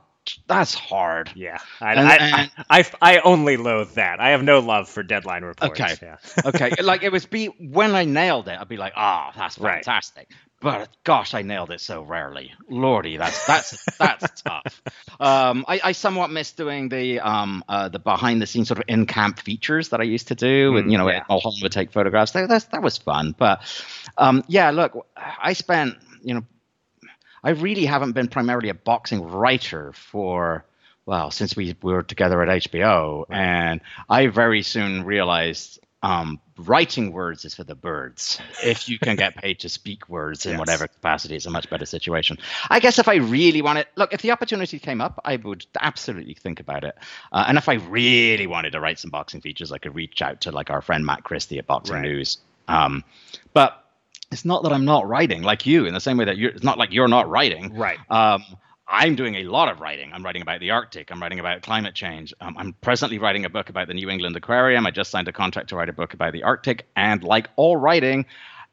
that's 0.48 0.74
hard. 0.74 1.32
Yeah, 1.36 1.58
I, 1.80 1.92
And- 1.94 2.08
I, 2.08 2.16
and- 2.16 2.52
I, 2.70 2.80
I, 2.80 2.86
I 3.02 3.20
only 3.20 3.58
loathe 3.58 3.94
that. 3.96 4.20
I 4.20 4.30
have 4.32 4.44
no 4.44 4.60
love 4.60 4.88
for 4.90 5.04
deadline 5.04 5.44
reports. 5.44 5.80
Okay. 5.82 5.96
Yeah. 6.02 6.18
okay, 6.46 6.72
like 6.82 7.04
it 7.04 7.12
was 7.12 7.26
be 7.26 7.48
when 7.48 7.96
I 7.96 8.06
nailed 8.06 8.48
it, 8.48 8.58
I'd 8.60 8.68
be 8.68 8.78
like, 8.78 8.94
"Ah, 8.96 9.32
that's 9.36 9.58
Right. 9.58 9.76
fantastic." 9.84 10.30
But 10.62 10.90
gosh, 11.04 11.34
I 11.34 11.42
nailed 11.42 11.72
it 11.72 11.82
so 11.82 12.04
rarely. 12.04 12.54
Lordy, 12.70 13.18
that's 13.18 13.48
that's 13.48 13.98
that's 13.98 14.42
tough. 14.44 14.82
Um, 15.20 15.66
I, 15.68 15.82
I 15.86 15.92
somewhat 15.94 16.30
miss 16.30 16.52
doing 16.52 16.88
the 16.90 17.20
um 17.20 17.64
uh, 17.68 17.90
the 17.90 17.98
behind 17.98 18.44
the 18.44 18.46
scenes 18.46 18.68
sort 18.68 18.78
of 18.78 18.86
in 18.88 19.08
camp 19.08 19.40
features 19.40 19.90
that 19.90 20.02
I 20.02 20.04
used 20.04 20.28
to 20.28 20.36
do, 20.36 20.78
and 20.78 20.88
Mm, 20.88 20.92
you 20.92 20.98
know, 21.00 21.10
yeah. 21.10 21.24
Mulholland 21.28 21.62
would 21.64 21.72
take 21.72 21.92
photographs. 21.92 22.34
That, 22.34 22.48
that 22.50 22.70
that 22.72 22.84
was 22.84 23.00
fun, 23.00 23.34
but 23.36 23.62
um, 24.20 24.44
yeah, 24.48 24.70
look, 24.70 25.08
I 25.18 25.54
spent 25.54 25.96
you 26.24 26.36
know, 26.36 26.44
I 27.44 27.52
really 27.52 27.86
haven't 27.86 28.14
been 28.14 28.28
primarily 28.28 28.70
a 28.70 28.74
boxing 28.74 29.22
writer 29.24 29.94
for 29.94 30.66
well 31.06 31.32
since 31.32 31.56
we 31.56 31.76
were 31.82 32.04
together 32.04 32.42
at 32.44 32.64
HBO, 32.64 33.26
and 33.30 33.82
I 34.10 34.28
very 34.28 34.62
soon 34.62 35.04
realized 35.04 35.80
um, 36.04 36.40
writing 36.58 37.12
words 37.14 37.46
is 37.46 37.54
for 37.54 37.64
the 37.64 37.76
birds. 37.76 38.40
If 38.64 38.90
you 38.90 38.98
can 38.98 39.16
get 39.16 39.36
paid 39.36 39.60
to 39.60 39.70
speak 39.70 40.10
words 40.10 40.46
in 40.48 40.54
Yes. 40.54 40.60
whatever 40.60 40.88
capacity, 40.88 41.36
it's 41.36 41.46
a 41.46 41.52
much 41.52 41.70
better 41.70 41.86
situation. 41.86 42.40
I 42.72 42.80
guess 42.80 42.98
if 42.98 43.08
I 43.08 43.16
really 43.16 43.62
wanted, 43.62 43.86
look, 43.96 44.12
if 44.12 44.24
the 44.24 44.32
opportunity 44.32 44.80
came 44.80 45.00
up, 45.00 45.22
I 45.24 45.36
would 45.36 45.64
absolutely 45.80 46.34
think 46.34 46.60
about 46.60 46.84
it. 46.84 46.96
Uh, 47.32 47.46
and 47.48 47.58
if 47.58 47.70
I 47.70 47.74
really 47.76 48.48
wanted 48.48 48.72
to 48.72 48.80
write 48.80 48.98
some 48.98 49.12
boxing 49.12 49.42
features, 49.42 49.72
I 49.72 49.78
could 49.78 49.94
reach 49.94 50.24
out 50.24 50.42
to 50.42 50.52
like 50.52 50.72
our 50.72 50.82
friend 50.82 51.06
Matt 51.06 51.24
Christie 51.24 51.60
at 51.60 51.68
Boxing 51.68 51.98
Right. 51.98 52.02
News. 52.02 52.40
Um, 52.68 53.04
but 53.54 53.81
it's 54.32 54.46
not 54.46 54.64
that 54.64 54.72
I'm 54.72 54.86
not 54.86 55.08
writing 55.08 55.42
like 55.42 55.66
you 55.66 55.86
in 55.86 55.94
the 55.94 56.00
same 56.00 56.18
way 56.18 56.26
that 56.26 56.38
you're. 56.38 56.52
It's 56.52 56.64
not 56.64 56.78
like 56.78 56.92
you're 56.94 57.08
not 57.08 57.30
writing. 57.30 57.78
Right. 57.78 58.00
Um, 58.10 58.44
I'm 58.88 59.16
doing 59.16 59.36
a 59.36 59.44
lot 59.44 59.72
of 59.72 59.80
writing. 59.80 60.12
I'm 60.14 60.24
writing 60.24 60.42
about 60.42 60.60
the 60.60 60.72
Arctic. 60.72 61.12
I'm 61.12 61.22
writing 61.22 61.40
about 61.40 61.62
climate 61.62 61.96
change. 61.96 62.34
Um, 62.42 62.56
I'm 62.58 62.74
presently 62.74 63.20
writing 63.20 63.46
a 63.46 63.50
book 63.50 63.70
about 63.70 63.88
the 63.88 63.94
New 63.94 64.10
England 64.10 64.36
Aquarium. 64.36 64.86
I 64.86 64.92
just 64.92 65.12
signed 65.12 65.30
a 65.30 65.32
contract 65.32 65.70
to 65.70 65.78
write 65.78 65.88
a 65.88 65.94
book 65.94 66.14
about 66.14 66.34
the 66.34 66.44
Arctic. 66.44 66.88
And 66.96 67.24
like 67.24 67.50
all 67.56 67.78
writing, 67.78 68.26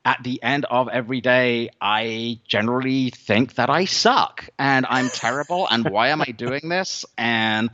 at 0.05 0.23
the 0.23 0.43
end 0.43 0.65
of 0.65 0.89
every 0.89 1.21
day, 1.21 1.71
I 1.81 2.41
generally 2.47 3.11
think 3.11 3.55
that 3.57 3.71
I 3.71 3.85
suck 3.85 4.49
and 4.59 4.87
I'm 4.89 5.09
terrible. 5.09 5.69
and 5.71 5.89
why 5.89 6.09
am 6.09 6.21
I 6.21 6.33
doing 6.33 6.69
this? 6.69 7.05
And 7.17 7.71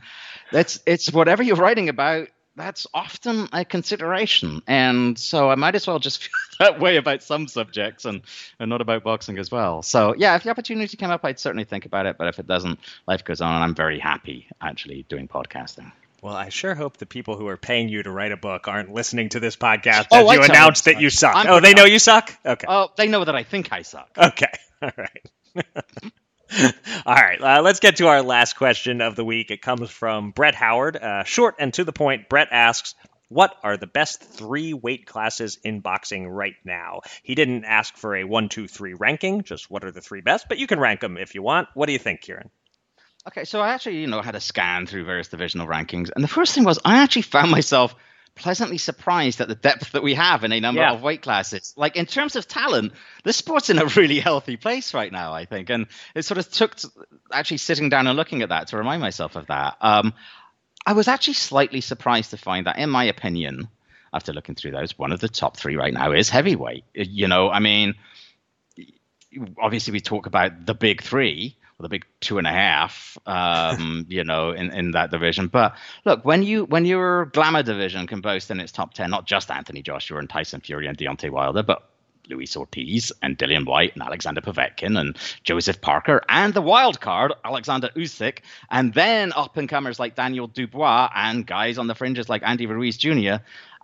that's 0.51 0.79
it's 0.85 1.11
whatever 1.11 1.43
you're 1.43 1.55
writing 1.55 1.89
about. 1.89 2.27
That's 2.55 2.87
often 2.93 3.49
a 3.51 3.65
consideration, 3.65 4.61
and 4.65 5.19
so 5.19 5.49
I 5.49 5.55
might 5.55 5.75
as 5.75 5.85
well 5.87 5.99
just 5.99 6.23
feel 6.23 6.31
that 6.59 6.79
way 6.79 6.95
about 6.95 7.21
some 7.21 7.47
subjects 7.47 8.05
and 8.05 8.21
and 8.59 8.69
not 8.69 8.81
about 8.81 9.03
boxing 9.03 9.37
as 9.37 9.51
well. 9.51 9.81
So 9.81 10.15
yeah, 10.17 10.35
if 10.35 10.43
the 10.43 10.49
opportunity 10.51 10.95
came 10.95 11.09
up, 11.09 11.25
I'd 11.25 11.39
certainly 11.39 11.65
think 11.65 11.85
about 11.85 12.05
it. 12.05 12.17
But 12.17 12.27
if 12.27 12.39
it 12.39 12.47
doesn't, 12.47 12.79
life 13.07 13.23
goes 13.25 13.41
on, 13.41 13.53
and 13.53 13.63
I'm 13.63 13.75
very 13.75 13.99
happy 13.99 14.47
actually 14.61 15.05
doing 15.09 15.27
podcasting. 15.27 15.91
Well, 16.21 16.35
I 16.35 16.49
sure 16.49 16.73
hope 16.73 16.97
the 16.97 17.05
people 17.05 17.37
who 17.37 17.47
are 17.49 17.57
paying 17.57 17.87
you 17.87 18.01
to 18.01 18.09
write 18.09 18.31
a 18.31 18.37
book 18.37 18.67
aren't 18.67 18.91
listening 18.91 19.29
to 19.29 19.39
this 19.39 19.55
podcast 19.55 20.07
Oh, 20.11 20.23
as 20.23 20.29
I 20.29 20.33
you 20.33 20.43
announce 20.43 20.81
that 20.81 20.99
you 20.99 21.11
suck. 21.11 21.35
I'm 21.35 21.47
oh, 21.47 21.59
they 21.59 21.75
know 21.75 21.85
you 21.85 21.99
suck? 21.99 22.35
Okay. 22.43 22.65
Oh, 22.67 22.89
they 22.97 23.07
know 23.07 23.23
that 23.23 23.35
I 23.35 23.43
think 23.43 23.71
I 23.71 23.83
suck. 23.83 24.09
Okay. 24.17 24.51
All 24.81 24.91
right. 24.97 25.29
All 27.05 27.15
right. 27.15 27.41
Uh, 27.41 27.61
let's 27.61 27.79
get 27.79 27.97
to 27.97 28.07
our 28.07 28.21
last 28.21 28.53
question 28.53 29.01
of 29.01 29.15
the 29.15 29.25
week. 29.25 29.51
It 29.51 29.61
comes 29.61 29.89
from 29.89 30.31
Brett 30.31 30.55
Howard. 30.55 30.95
Uh, 30.97 31.23
short 31.23 31.55
and 31.59 31.73
to 31.73 31.83
the 31.83 31.93
point, 31.93 32.29
Brett 32.29 32.49
asks, 32.51 32.95
what 33.27 33.55
are 33.63 33.77
the 33.77 33.87
best 33.87 34.21
three 34.21 34.73
weight 34.73 35.05
classes 35.07 35.57
in 35.63 35.79
boxing 35.79 36.27
right 36.27 36.55
now? 36.63 37.01
He 37.23 37.35
didn't 37.35 37.65
ask 37.65 37.95
for 37.97 38.15
a 38.15 38.23
one, 38.23 38.49
two, 38.49 38.67
three 38.67 38.93
ranking, 38.93 39.41
just 39.41 39.69
what 39.69 39.83
are 39.83 39.91
the 39.91 40.01
three 40.01 40.21
best, 40.21 40.47
but 40.47 40.59
you 40.59 40.67
can 40.67 40.79
rank 40.79 40.99
them 41.01 41.17
if 41.17 41.33
you 41.33 41.41
want. 41.41 41.67
What 41.73 41.87
do 41.87 41.93
you 41.93 41.99
think, 41.99 42.21
Kieran? 42.21 42.49
Okay, 43.27 43.43
so 43.43 43.59
I 43.59 43.69
actually, 43.69 44.01
you 44.01 44.07
know, 44.07 44.21
had 44.21 44.35
a 44.35 44.39
scan 44.39 44.85
through 44.85 45.05
various 45.05 45.29
divisional 45.29 45.65
rankings, 45.65 46.11
and 46.13 46.23
the 46.23 46.27
first 46.27 46.53
thing 46.53 46.63
was 46.63 46.79
I 46.85 47.01
actually 47.01 47.23
found 47.23 47.49
myself 47.49 47.95
pleasantly 48.35 48.77
surprised 48.77 49.39
at 49.41 49.47
the 49.47 49.55
depth 49.55 49.93
that 49.93 50.03
we 50.03 50.13
have 50.13 50.43
in 50.43 50.51
a 50.51 50.59
number 50.59 50.81
yeah. 50.81 50.93
of 50.93 51.01
weight 51.01 51.21
classes. 51.21 51.73
Like 51.77 51.95
in 51.95 52.05
terms 52.05 52.35
of 52.35 52.47
talent, 52.47 52.93
the 53.23 53.33
sport's 53.33 53.69
in 53.69 53.79
a 53.79 53.85
really 53.95 54.19
healthy 54.19 54.57
place 54.57 54.93
right 54.93 55.11
now, 55.11 55.33
I 55.33 55.45
think, 55.45 55.69
and 55.69 55.87
it 56.13 56.25
sort 56.25 56.37
of 56.37 56.51
took 56.51 56.75
actually 57.31 57.57
sitting 57.57 57.89
down 57.89 58.07
and 58.07 58.17
looking 58.17 58.41
at 58.41 58.49
that 58.49 58.67
to 58.67 58.77
remind 58.77 59.01
myself 59.01 59.35
of 59.35 59.47
that. 59.47 59.77
Um, 59.81 60.13
I 60.85 60.93
was 60.93 61.07
actually 61.07 61.33
slightly 61.33 61.81
surprised 61.81 62.31
to 62.31 62.37
find 62.37 62.67
that, 62.67 62.77
in 62.77 62.89
my 62.89 63.05
opinion, 63.05 63.69
after 64.13 64.33
looking 64.33 64.55
through 64.55 64.71
those, 64.71 64.97
one 64.97 65.11
of 65.11 65.19
the 65.19 65.29
top 65.29 65.57
three 65.57 65.77
right 65.77 65.93
now 65.93 66.11
is 66.11 66.29
heavyweight. 66.29 66.83
You 66.93 67.27
know, 67.27 67.49
I 67.49 67.59
mean, 67.59 67.95
obviously 69.59 69.93
we 69.93 69.99
talk 69.99 70.25
about 70.25 70.65
the 70.65 70.73
big 70.73 71.01
three 71.01 71.57
with 71.77 71.85
a 71.85 71.89
big 71.89 72.05
two 72.21 72.37
and 72.37 72.47
a 72.47 72.51
half, 72.51 73.17
um, 73.25 74.05
you 74.09 74.23
know, 74.23 74.51
in, 74.51 74.71
in 74.71 74.91
that 74.91 75.11
division. 75.11 75.47
But 75.47 75.75
look, 76.05 76.23
when 76.23 76.43
you 76.43 76.65
when 76.65 76.85
your 76.85 77.25
glamour 77.25 77.63
division 77.63 78.07
can 78.07 78.21
boast 78.21 78.51
in 78.51 78.59
its 78.59 78.71
top 78.71 78.93
ten, 78.93 79.09
not 79.09 79.25
just 79.25 79.51
Anthony 79.51 79.81
Joshua 79.81 80.19
and 80.19 80.29
Tyson 80.29 80.61
Fury 80.61 80.87
and 80.87 80.97
Deontay 80.97 81.29
Wilder, 81.29 81.63
but 81.63 81.89
Luis 82.29 82.55
Ortiz 82.55 83.11
and 83.21 83.37
Dillian 83.37 83.65
Whyte 83.65 83.93
and 83.93 84.01
Alexander 84.01 84.41
Povetkin 84.41 84.99
and 84.99 85.17
Joseph 85.43 85.81
Parker 85.81 86.21
and 86.29 86.53
the 86.53 86.61
wild 86.61 86.99
card 86.99 87.33
Alexander 87.43 87.89
Usyk 87.95 88.39
and 88.71 88.93
then 88.93 89.31
up 89.33 89.57
and 89.57 89.69
comers 89.69 89.99
like 89.99 90.15
Daniel 90.15 90.47
Dubois 90.47 91.09
and 91.13 91.45
guys 91.45 91.77
on 91.77 91.87
the 91.87 91.95
fringes 91.95 92.29
like 92.29 92.41
Andy 92.43 92.65
Ruiz 92.65 92.97
Jr. 92.97 93.35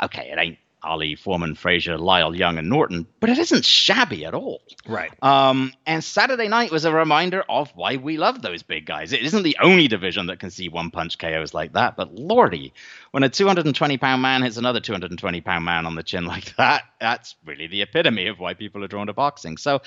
Okay, 0.01 0.31
it 0.31 0.39
ain't 0.39 0.57
Ali, 0.83 1.15
Foreman, 1.15 1.55
Frazier, 1.55 1.97
Lyle, 1.97 2.35
Young, 2.35 2.57
and 2.57 2.69
Norton, 2.69 3.05
but 3.19 3.29
it 3.29 3.37
isn't 3.37 3.65
shabby 3.65 4.25
at 4.25 4.33
all. 4.33 4.61
Right. 4.87 5.11
Um, 5.23 5.73
and 5.85 6.03
Saturday 6.03 6.47
night 6.47 6.71
was 6.71 6.85
a 6.85 6.91
reminder 6.91 7.43
of 7.49 7.71
why 7.75 7.97
we 7.97 8.17
love 8.17 8.41
those 8.41 8.63
big 8.63 8.85
guys. 8.85 9.13
It 9.13 9.21
isn't 9.21 9.43
the 9.43 9.57
only 9.61 9.87
division 9.87 10.27
that 10.27 10.39
can 10.39 10.49
see 10.49 10.69
one 10.69 10.91
punch 10.91 11.17
KOs 11.17 11.53
like 11.53 11.73
that, 11.73 11.95
but 11.95 12.13
lordy, 12.13 12.73
when 13.11 13.23
a 13.23 13.29
220 13.29 13.97
pound 13.97 14.21
man 14.21 14.41
hits 14.41 14.57
another 14.57 14.79
220 14.79 15.41
pound 15.41 15.65
man 15.65 15.85
on 15.85 15.95
the 15.95 16.03
chin 16.03 16.25
like 16.25 16.55
that, 16.55 16.83
that's 16.99 17.35
really 17.45 17.67
the 17.67 17.81
epitome 17.81 18.27
of 18.27 18.39
why 18.39 18.53
people 18.53 18.83
are 18.83 18.87
drawn 18.87 19.07
to 19.07 19.13
boxing. 19.13 19.57
So 19.57 19.81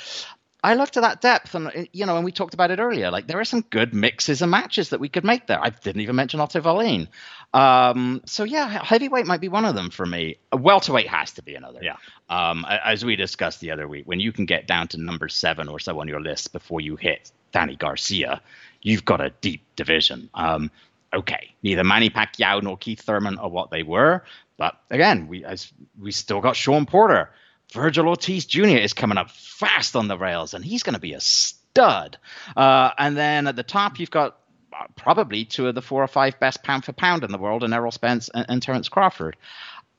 I 0.64 0.76
looked 0.76 0.96
at 0.96 1.02
that 1.02 1.20
depth, 1.20 1.54
and 1.54 1.88
you 1.92 2.06
know, 2.06 2.16
and 2.16 2.24
we 2.24 2.32
talked 2.32 2.54
about 2.54 2.70
it 2.70 2.78
earlier. 2.78 3.10
Like 3.10 3.26
there 3.26 3.38
are 3.38 3.44
some 3.44 3.60
good 3.68 3.92
mixes 3.92 4.40
and 4.40 4.50
matches 4.50 4.88
that 4.88 4.98
we 4.98 5.10
could 5.10 5.22
make 5.22 5.46
there. 5.46 5.62
I 5.62 5.68
didn't 5.68 6.00
even 6.00 6.16
mention 6.16 6.40
Otto 6.40 6.62
Wallin. 6.62 7.06
Um, 7.52 8.22
so 8.24 8.44
yeah, 8.44 8.82
heavyweight 8.82 9.26
might 9.26 9.42
be 9.42 9.48
one 9.48 9.66
of 9.66 9.74
them 9.74 9.90
for 9.90 10.06
me. 10.06 10.38
Welterweight 10.54 11.06
has 11.06 11.32
to 11.32 11.42
be 11.42 11.54
another. 11.54 11.80
Yeah. 11.82 11.96
Um, 12.30 12.64
as 12.66 13.04
we 13.04 13.14
discussed 13.14 13.60
the 13.60 13.72
other 13.72 13.86
week, 13.86 14.06
when 14.06 14.20
you 14.20 14.32
can 14.32 14.46
get 14.46 14.66
down 14.66 14.88
to 14.88 14.96
number 14.96 15.28
seven 15.28 15.68
or 15.68 15.78
so 15.78 16.00
on 16.00 16.08
your 16.08 16.22
list 16.22 16.54
before 16.54 16.80
you 16.80 16.96
hit 16.96 17.30
Danny 17.52 17.76
Garcia, 17.76 18.40
you've 18.80 19.04
got 19.04 19.20
a 19.20 19.28
deep 19.42 19.60
division. 19.76 20.30
Um, 20.32 20.70
okay, 21.12 21.54
neither 21.62 21.84
Manny 21.84 22.08
Pacquiao 22.08 22.62
nor 22.62 22.78
Keith 22.78 23.02
Thurman 23.02 23.36
are 23.36 23.50
what 23.50 23.70
they 23.70 23.82
were, 23.82 24.24
but 24.56 24.80
again, 24.88 25.28
we 25.28 25.44
as 25.44 25.70
we 26.00 26.10
still 26.10 26.40
got 26.40 26.56
Shawn 26.56 26.86
Porter 26.86 27.28
Vergil 27.74 28.06
Ortiz 28.06 28.46
Jr. 28.46 28.78
is 28.78 28.92
coming 28.92 29.18
up 29.18 29.30
fast 29.30 29.96
on 29.96 30.06
the 30.06 30.16
rails, 30.16 30.54
and 30.54 30.64
he's 30.64 30.84
going 30.84 30.94
to 30.94 31.00
be 31.00 31.12
a 31.12 31.20
stud. 31.20 32.18
Uh, 32.56 32.90
and 32.96 33.16
then 33.16 33.48
at 33.48 33.56
the 33.56 33.64
top, 33.64 33.98
you've 33.98 34.12
got 34.12 34.38
uh, 34.72 34.84
probably 34.94 35.44
two 35.44 35.66
of 35.66 35.74
the 35.74 35.82
four 35.82 36.02
or 36.02 36.06
five 36.06 36.38
best 36.38 36.62
pound 36.62 36.84
for 36.84 36.92
pound 36.92 37.24
in 37.24 37.32
the 37.32 37.38
world, 37.38 37.64
and 37.64 37.74
Errol 37.74 37.90
Spence 37.90 38.30
and, 38.32 38.46
and 38.48 38.62
Terence 38.62 38.88
Crawford. 38.88 39.36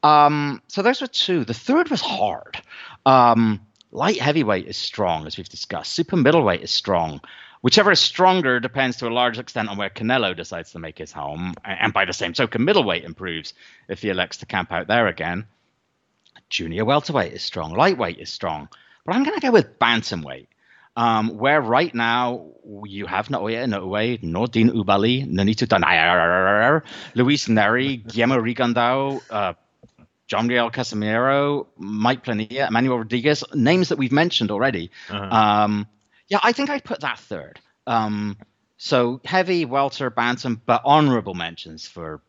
Um, 0.03 0.61
so 0.67 0.81
those 0.81 1.01
were 1.01 1.07
two. 1.07 1.43
The 1.43 1.53
third 1.53 1.89
was 1.89 2.01
hard. 2.01 2.61
Um, 3.05 3.59
light 3.91 4.21
heavyweight 4.21 4.67
is 4.67 4.77
strong, 4.77 5.27
as 5.27 5.37
we've 5.37 5.49
discussed. 5.49 5.91
Super 5.91 6.15
middleweight 6.15 6.61
is 6.61 6.71
strong. 6.71 7.19
Whichever 7.61 7.91
is 7.91 7.99
stronger 7.99 8.59
depends 8.59 8.97
to 8.97 9.07
a 9.07 9.09
large 9.09 9.39
extent 9.39 9.69
on 9.69 9.77
where 9.77 9.89
Canelo 9.89 10.35
decides 10.35 10.71
to 10.71 10.79
make 10.79 10.99
his 10.99 11.11
home. 11.11 11.55
And 11.65 11.91
by 11.91 12.05
the 12.05 12.13
same 12.13 12.33
token, 12.33 12.63
middleweight 12.63 13.03
improves 13.03 13.53
if 13.89 14.03
he 14.03 14.09
elects 14.09 14.37
to 14.37 14.45
camp 14.45 14.71
out 14.71 14.87
there 14.87 15.07
again. 15.07 15.47
Junior 16.49 16.85
welterweight 16.85 17.33
is 17.33 17.43
strong. 17.43 17.73
Lightweight 17.73 18.19
is 18.19 18.29
strong. 18.29 18.69
But 19.05 19.15
I'm 19.15 19.23
going 19.23 19.35
to 19.39 19.45
go 19.45 19.51
with 19.51 19.79
bantamweight. 19.79 20.47
Um, 20.97 21.37
where 21.37 21.59
right 21.59 21.93
now 21.93 22.45
you 22.85 23.05
have 23.05 23.27
Naoya 23.27 23.67
Inoue, 23.67 24.23
Nordine 24.23 24.71
Oubaali, 24.71 25.29
Nonito 25.29 25.67
Donaire, 25.67 26.83
Luis 27.15 27.49
Nery, 27.49 28.07
Guillermo 28.07 28.37
Rigondeaux, 28.37 29.21
uh, 29.29 29.53
John 30.27 30.47
Riel 30.47 30.71
Casimero, 30.71 31.67
Mike 31.77 32.23
Plania, 32.23 32.69
Emmanuel 32.69 32.99
Rodriguez, 32.99 33.43
names 33.53 33.89
that 33.89 33.97
we've 33.97 34.13
mentioned 34.13 34.51
already. 34.51 34.89
Uh-huh. 35.09 35.35
Um, 35.35 35.87
yeah, 36.29 36.39
I 36.41 36.53
think 36.53 36.69
I'd 36.69 36.83
put 36.85 37.01
that 37.01 37.19
third. 37.19 37.59
Um, 37.85 38.37
so 38.77 39.21
heavy, 39.25 39.65
welter, 39.65 40.09
bantam, 40.09 40.61
but 40.65 40.81
honorable 40.85 41.33
mentions 41.33 41.87
for 41.87 42.21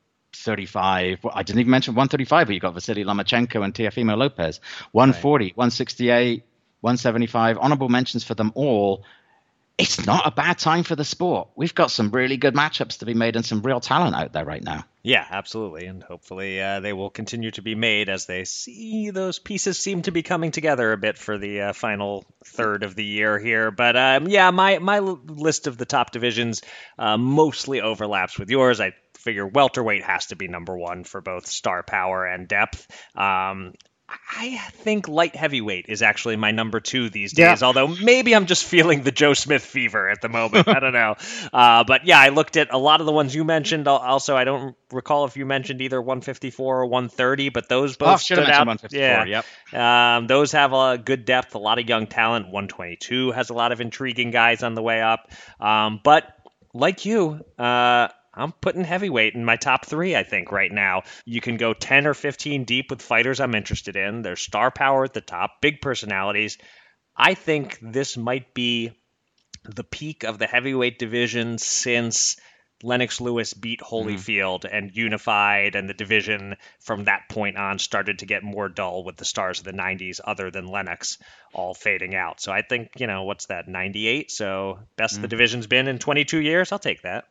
35. 0.43 1.27
I 1.33 1.43
didn't 1.43 1.61
even 1.61 1.71
mention 1.71 1.95
135, 1.95 2.47
but 2.47 2.55
you 2.55 2.61
got 2.61 2.75
Vasily 2.75 3.05
Lomachenko 3.05 3.65
and 3.65 3.75
Teofimo 3.75 4.17
Lopez. 4.17 4.61
140, 4.93 5.45
right. 5.45 5.57
168, 5.57 6.45
175. 6.81 7.59
Honorable 7.61 7.89
mentions 7.89 8.25
for 8.25 8.35
them 8.35 8.53
all. 8.55 9.05
It's 9.79 10.07
not 10.07 10.27
a 10.27 10.31
bad 10.31 10.59
time 10.59 10.85
for 10.85 10.97
the 10.97 11.05
sport. 11.05 11.49
We've 11.55 11.75
got 11.75 11.91
some 11.91 12.11
really 12.11 12.39
good 12.39 12.55
matchups 12.55 13.01
to 13.01 13.07
be 13.07 13.15
made 13.15 13.37
and 13.37 13.45
some 13.45 13.61
real 13.61 13.81
talent 13.81 14.17
out 14.17 14.33
there 14.33 14.45
right 14.45 14.63
now. 14.63 14.85
Yeah, 15.07 15.25
absolutely. 15.31 15.87
And 15.87 16.03
hopefully 16.03 16.61
uh, 16.61 16.81
they 16.81 16.93
will 16.93 17.11
continue 17.11 17.53
to 17.53 17.63
be 17.63 17.77
made 17.77 18.09
as 18.09 18.27
they 18.27 18.43
see 18.43 19.11
those 19.11 19.39
pieces 19.39 19.79
seem 19.79 20.03
to 20.03 20.11
be 20.11 20.25
coming 20.25 20.51
together 20.51 20.91
a 20.91 20.97
bit 20.97 21.17
for 21.17 21.39
the 21.39 21.61
uh, 21.61 21.73
final 21.75 22.25
third 22.45 22.83
of 22.83 22.97
the 22.97 23.05
year 23.05 23.39
here. 23.39 23.71
But 23.71 23.97
um, 23.97 24.27
yeah, 24.27 24.51
my, 24.51 24.81
my 24.81 24.99
list 24.99 25.69
of 25.69 25.79
the 25.79 25.85
top 25.85 26.11
divisions 26.11 26.63
uh, 26.99 27.17
mostly 27.17 27.83
overlaps 27.83 28.37
with 28.37 28.51
yours. 28.51 28.81
I 28.81 28.95
figure 29.19 29.47
welterweight 29.47 30.03
has 30.03 30.27
to 30.27 30.37
be 30.37 30.49
number 30.49 30.77
one 30.77 31.05
for 31.05 31.21
both 31.21 31.47
star 31.47 31.85
power 31.85 32.27
and 32.27 32.49
depth. 32.49 32.89
Um, 33.17 33.75
I 34.09 34.59
think 34.73 35.09
light 35.09 35.35
heavyweight 35.35 35.87
is 35.89 36.01
actually 36.01 36.37
my 36.37 36.53
number 36.53 36.79
two 36.79 37.09
these 37.09 37.33
days. 37.33 37.61
Yeah. 37.61 37.67
Although 37.67 37.89
maybe 37.89 38.37
I'm 38.37 38.47
just 38.47 38.65
feeling 38.65 39.03
the 39.03 39.11
Joe 39.11 39.35
Smith 39.35 39.65
fever 39.65 40.09
at 40.09 40.21
the 40.21 40.29
moment. 40.29 40.69
I 40.69 40.81
don't 40.81 40.93
know. 40.93 41.17
Uh, 41.53 41.85
but 41.85 42.05
yeah, 42.05 42.19
I 42.19 42.31
looked 42.31 42.57
at 42.57 42.73
a 42.73 42.79
lot 42.79 43.01
of 43.01 43.07
the 43.07 43.13
ones 43.13 43.35
you 43.35 43.45
mentioned. 43.45 43.89
Also, 43.89 44.37
I 44.37 44.45
don't 44.45 44.77
recall 44.93 45.25
if 45.25 45.37
you 45.37 45.47
mentioned 45.47 45.81
either 45.81 46.01
154 46.01 46.81
or 46.81 46.87
130, 46.87 47.49
but 47.51 47.69
those 47.69 47.97
both 47.97 48.09
oh, 48.09 48.17
stood 48.17 48.51
out. 48.51 48.93
Yeah, 48.93 49.25
yep. 49.25 49.45
Um, 49.73 50.27
those 50.27 50.53
have 50.53 50.73
a 50.73 50.99
good 50.99 51.25
depth, 51.25 51.55
a 51.55 51.59
lot 51.59 51.79
of 51.79 51.89
young 51.89 52.07
talent. 52.07 52.47
122 52.47 53.33
has 53.33 53.51
a 53.51 53.55
lot 53.55 53.73
of 53.73 53.81
intriguing 53.81 54.31
guys 54.31 54.63
on 54.63 54.75
the 54.75 54.83
way 54.83 55.01
up. 55.01 55.31
Um, 55.61 56.01
but 56.03 56.25
like 56.75 57.05
you, 57.07 57.45
uh, 57.59 58.09
I'm 58.37 58.53
putting 58.53 58.85
heavyweight 58.85 59.35
in 59.35 59.45
my 59.45 59.57
top 59.57 59.87
three, 59.87 60.15
I 60.15 60.23
think, 60.23 60.53
right 60.53 60.71
now. 60.71 61.03
You 61.25 61.41
can 61.41 61.57
go 61.57 61.73
10 61.73 62.07
or 62.07 62.15
15 62.15 62.65
deep 62.65 62.91
with 62.91 63.03
fighters 63.03 63.41
I'm 63.41 63.55
interested 63.55 63.97
in. 63.97 64.23
There's 64.23 64.43
star 64.43 64.71
power 64.71 65.05
at 65.05 65.15
the 65.15 65.21
top, 65.21 65.61
big 65.63 65.81
personalities. 65.81 66.59
I 67.17 67.35
think 67.35 67.79
this 67.81 68.17
might 68.17 68.53
be 68.53 68.93
the 69.65 69.85
peak 69.85 70.25
of 70.25 70.39
the 70.39 70.47
heavyweight 70.47 70.99
division 70.99 71.59
since 71.59 72.37
Lennox 72.83 73.23
Lewis 73.23 73.55
beat 73.55 73.81
Holyfield 73.81 74.61
mm-hmm. 74.61 74.77
and 74.77 74.95
unified, 74.95 75.77
and 75.77 75.89
the 75.89 75.95
division 75.95 76.57
from 76.81 77.05
that 77.05 77.29
point 77.31 77.57
on 77.57 77.79
started 77.79 78.19
to 78.19 78.27
get 78.27 78.43
more 78.43 78.69
dull 78.69 79.03
with 79.03 79.17
the 79.17 79.25
stars 79.25 79.61
of 79.61 79.65
the 79.65 79.73
90s, 79.73 80.21
other 80.23 80.51
than 80.51 80.67
Lennox, 80.67 81.19
all 81.55 81.73
fading 81.73 82.15
out. 82.15 82.41
So 82.41 82.53
I 82.53 82.61
think, 82.61 82.91
you 82.99 83.07
know, 83.07 83.25
what's 83.25 83.47
that, 83.47 83.67
98? 83.67 84.31
So 84.31 84.81
best 84.97 85.15
mm-hmm. 85.15 85.23
the 85.23 85.29
division's 85.29 85.67
been 85.67 85.89
in 85.89 85.99
22 85.99 86.39
years. 86.39 86.71
I'll 86.71 86.79
take 86.79 87.03
that. 87.03 87.25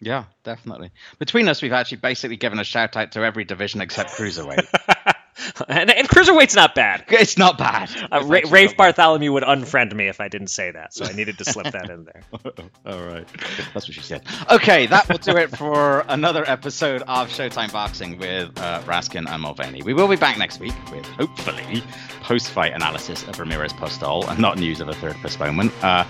Yeah, 0.00 0.24
definitely. 0.44 0.92
Between 1.18 1.46
us, 1.48 1.60
we've 1.60 1.74
actually 1.74 1.98
basically 1.98 2.36
given 2.36 2.58
a 2.58 2.64
shout 2.64 2.96
out 2.96 3.12
to 3.12 3.20
every 3.20 3.44
division 3.44 3.82
except 3.82 4.10
cruiserweight. 4.16 4.66
and, 5.68 5.90
and, 5.90 6.08
cruiserweight's 6.08 6.54
not 6.54 6.74
bad. 6.74 7.04
It's 7.08 7.36
not 7.36 7.58
bad. 7.58 7.90
Uh, 8.10 8.22
Ra- 8.24 8.40
Rafe 8.48 8.76
Bartholomew 8.76 9.32
would 9.32 9.42
unfriend 9.42 9.92
me 9.94 10.08
if 10.08 10.20
I 10.20 10.28
didn't 10.28 10.48
say 10.48 10.70
that, 10.70 10.94
so 10.94 11.04
I 11.04 11.12
needed 11.12 11.36
to 11.38 11.44
slip 11.44 11.72
that 11.72 11.90
in 11.90 12.04
there. 12.04 12.22
All 12.86 13.04
right, 13.04 13.28
that's 13.74 13.86
what 13.86 13.94
she 13.94 14.00
said. 14.00 14.24
Okay, 14.50 14.86
that 14.86 15.06
will 15.08 15.18
do 15.18 15.36
it 15.36 15.54
for 15.54 16.00
another 16.08 16.48
episode 16.48 17.02
of 17.02 17.28
Showtime 17.28 17.70
Boxing 17.72 18.18
with 18.18 18.58
uh, 18.58 18.80
Raskin 18.82 19.30
and 19.30 19.42
Mulvaney. 19.42 19.82
We 19.82 19.92
will 19.92 20.08
be 20.08 20.16
back 20.16 20.38
next 20.38 20.60
week 20.60 20.74
with 20.90 21.04
hopefully 21.06 21.82
post-fight 22.22 22.72
analysis 22.72 23.22
of 23.24 23.38
Ramirez 23.38 23.72
Postol 23.74 24.28
and 24.28 24.38
not 24.38 24.58
news 24.58 24.80
of 24.80 24.88
a 24.88 24.94
third 24.94 25.16
postponement. 25.16 25.72
Uh, 25.84 26.04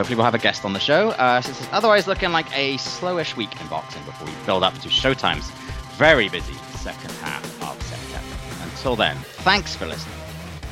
Hopefully, 0.00 0.16
we'll 0.16 0.24
have 0.24 0.34
a 0.34 0.38
guest 0.38 0.64
on 0.64 0.72
the 0.72 0.80
show. 0.80 1.10
Uh, 1.10 1.42
since 1.42 1.60
it's 1.60 1.68
otherwise 1.72 2.06
looking 2.06 2.32
like 2.32 2.46
a 2.56 2.78
slowish 2.78 3.36
week 3.36 3.60
in 3.60 3.66
boxing 3.66 4.02
before 4.04 4.26
we 4.26 4.32
build 4.46 4.62
up 4.62 4.72
to 4.78 4.88
Showtime's 4.88 5.50
very 5.98 6.30
busy 6.30 6.54
second 6.78 7.10
half 7.16 7.44
of 7.62 7.82
September. 7.82 8.64
Until 8.64 8.96
then, 8.96 9.14
thanks 9.44 9.76
for 9.76 9.84
listening. 9.84 10.16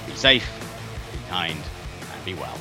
Be 0.06 0.14
safe, 0.14 0.48
be 1.12 1.18
kind, 1.28 1.60
and 2.10 2.24
be 2.24 2.32
well. 2.32 2.58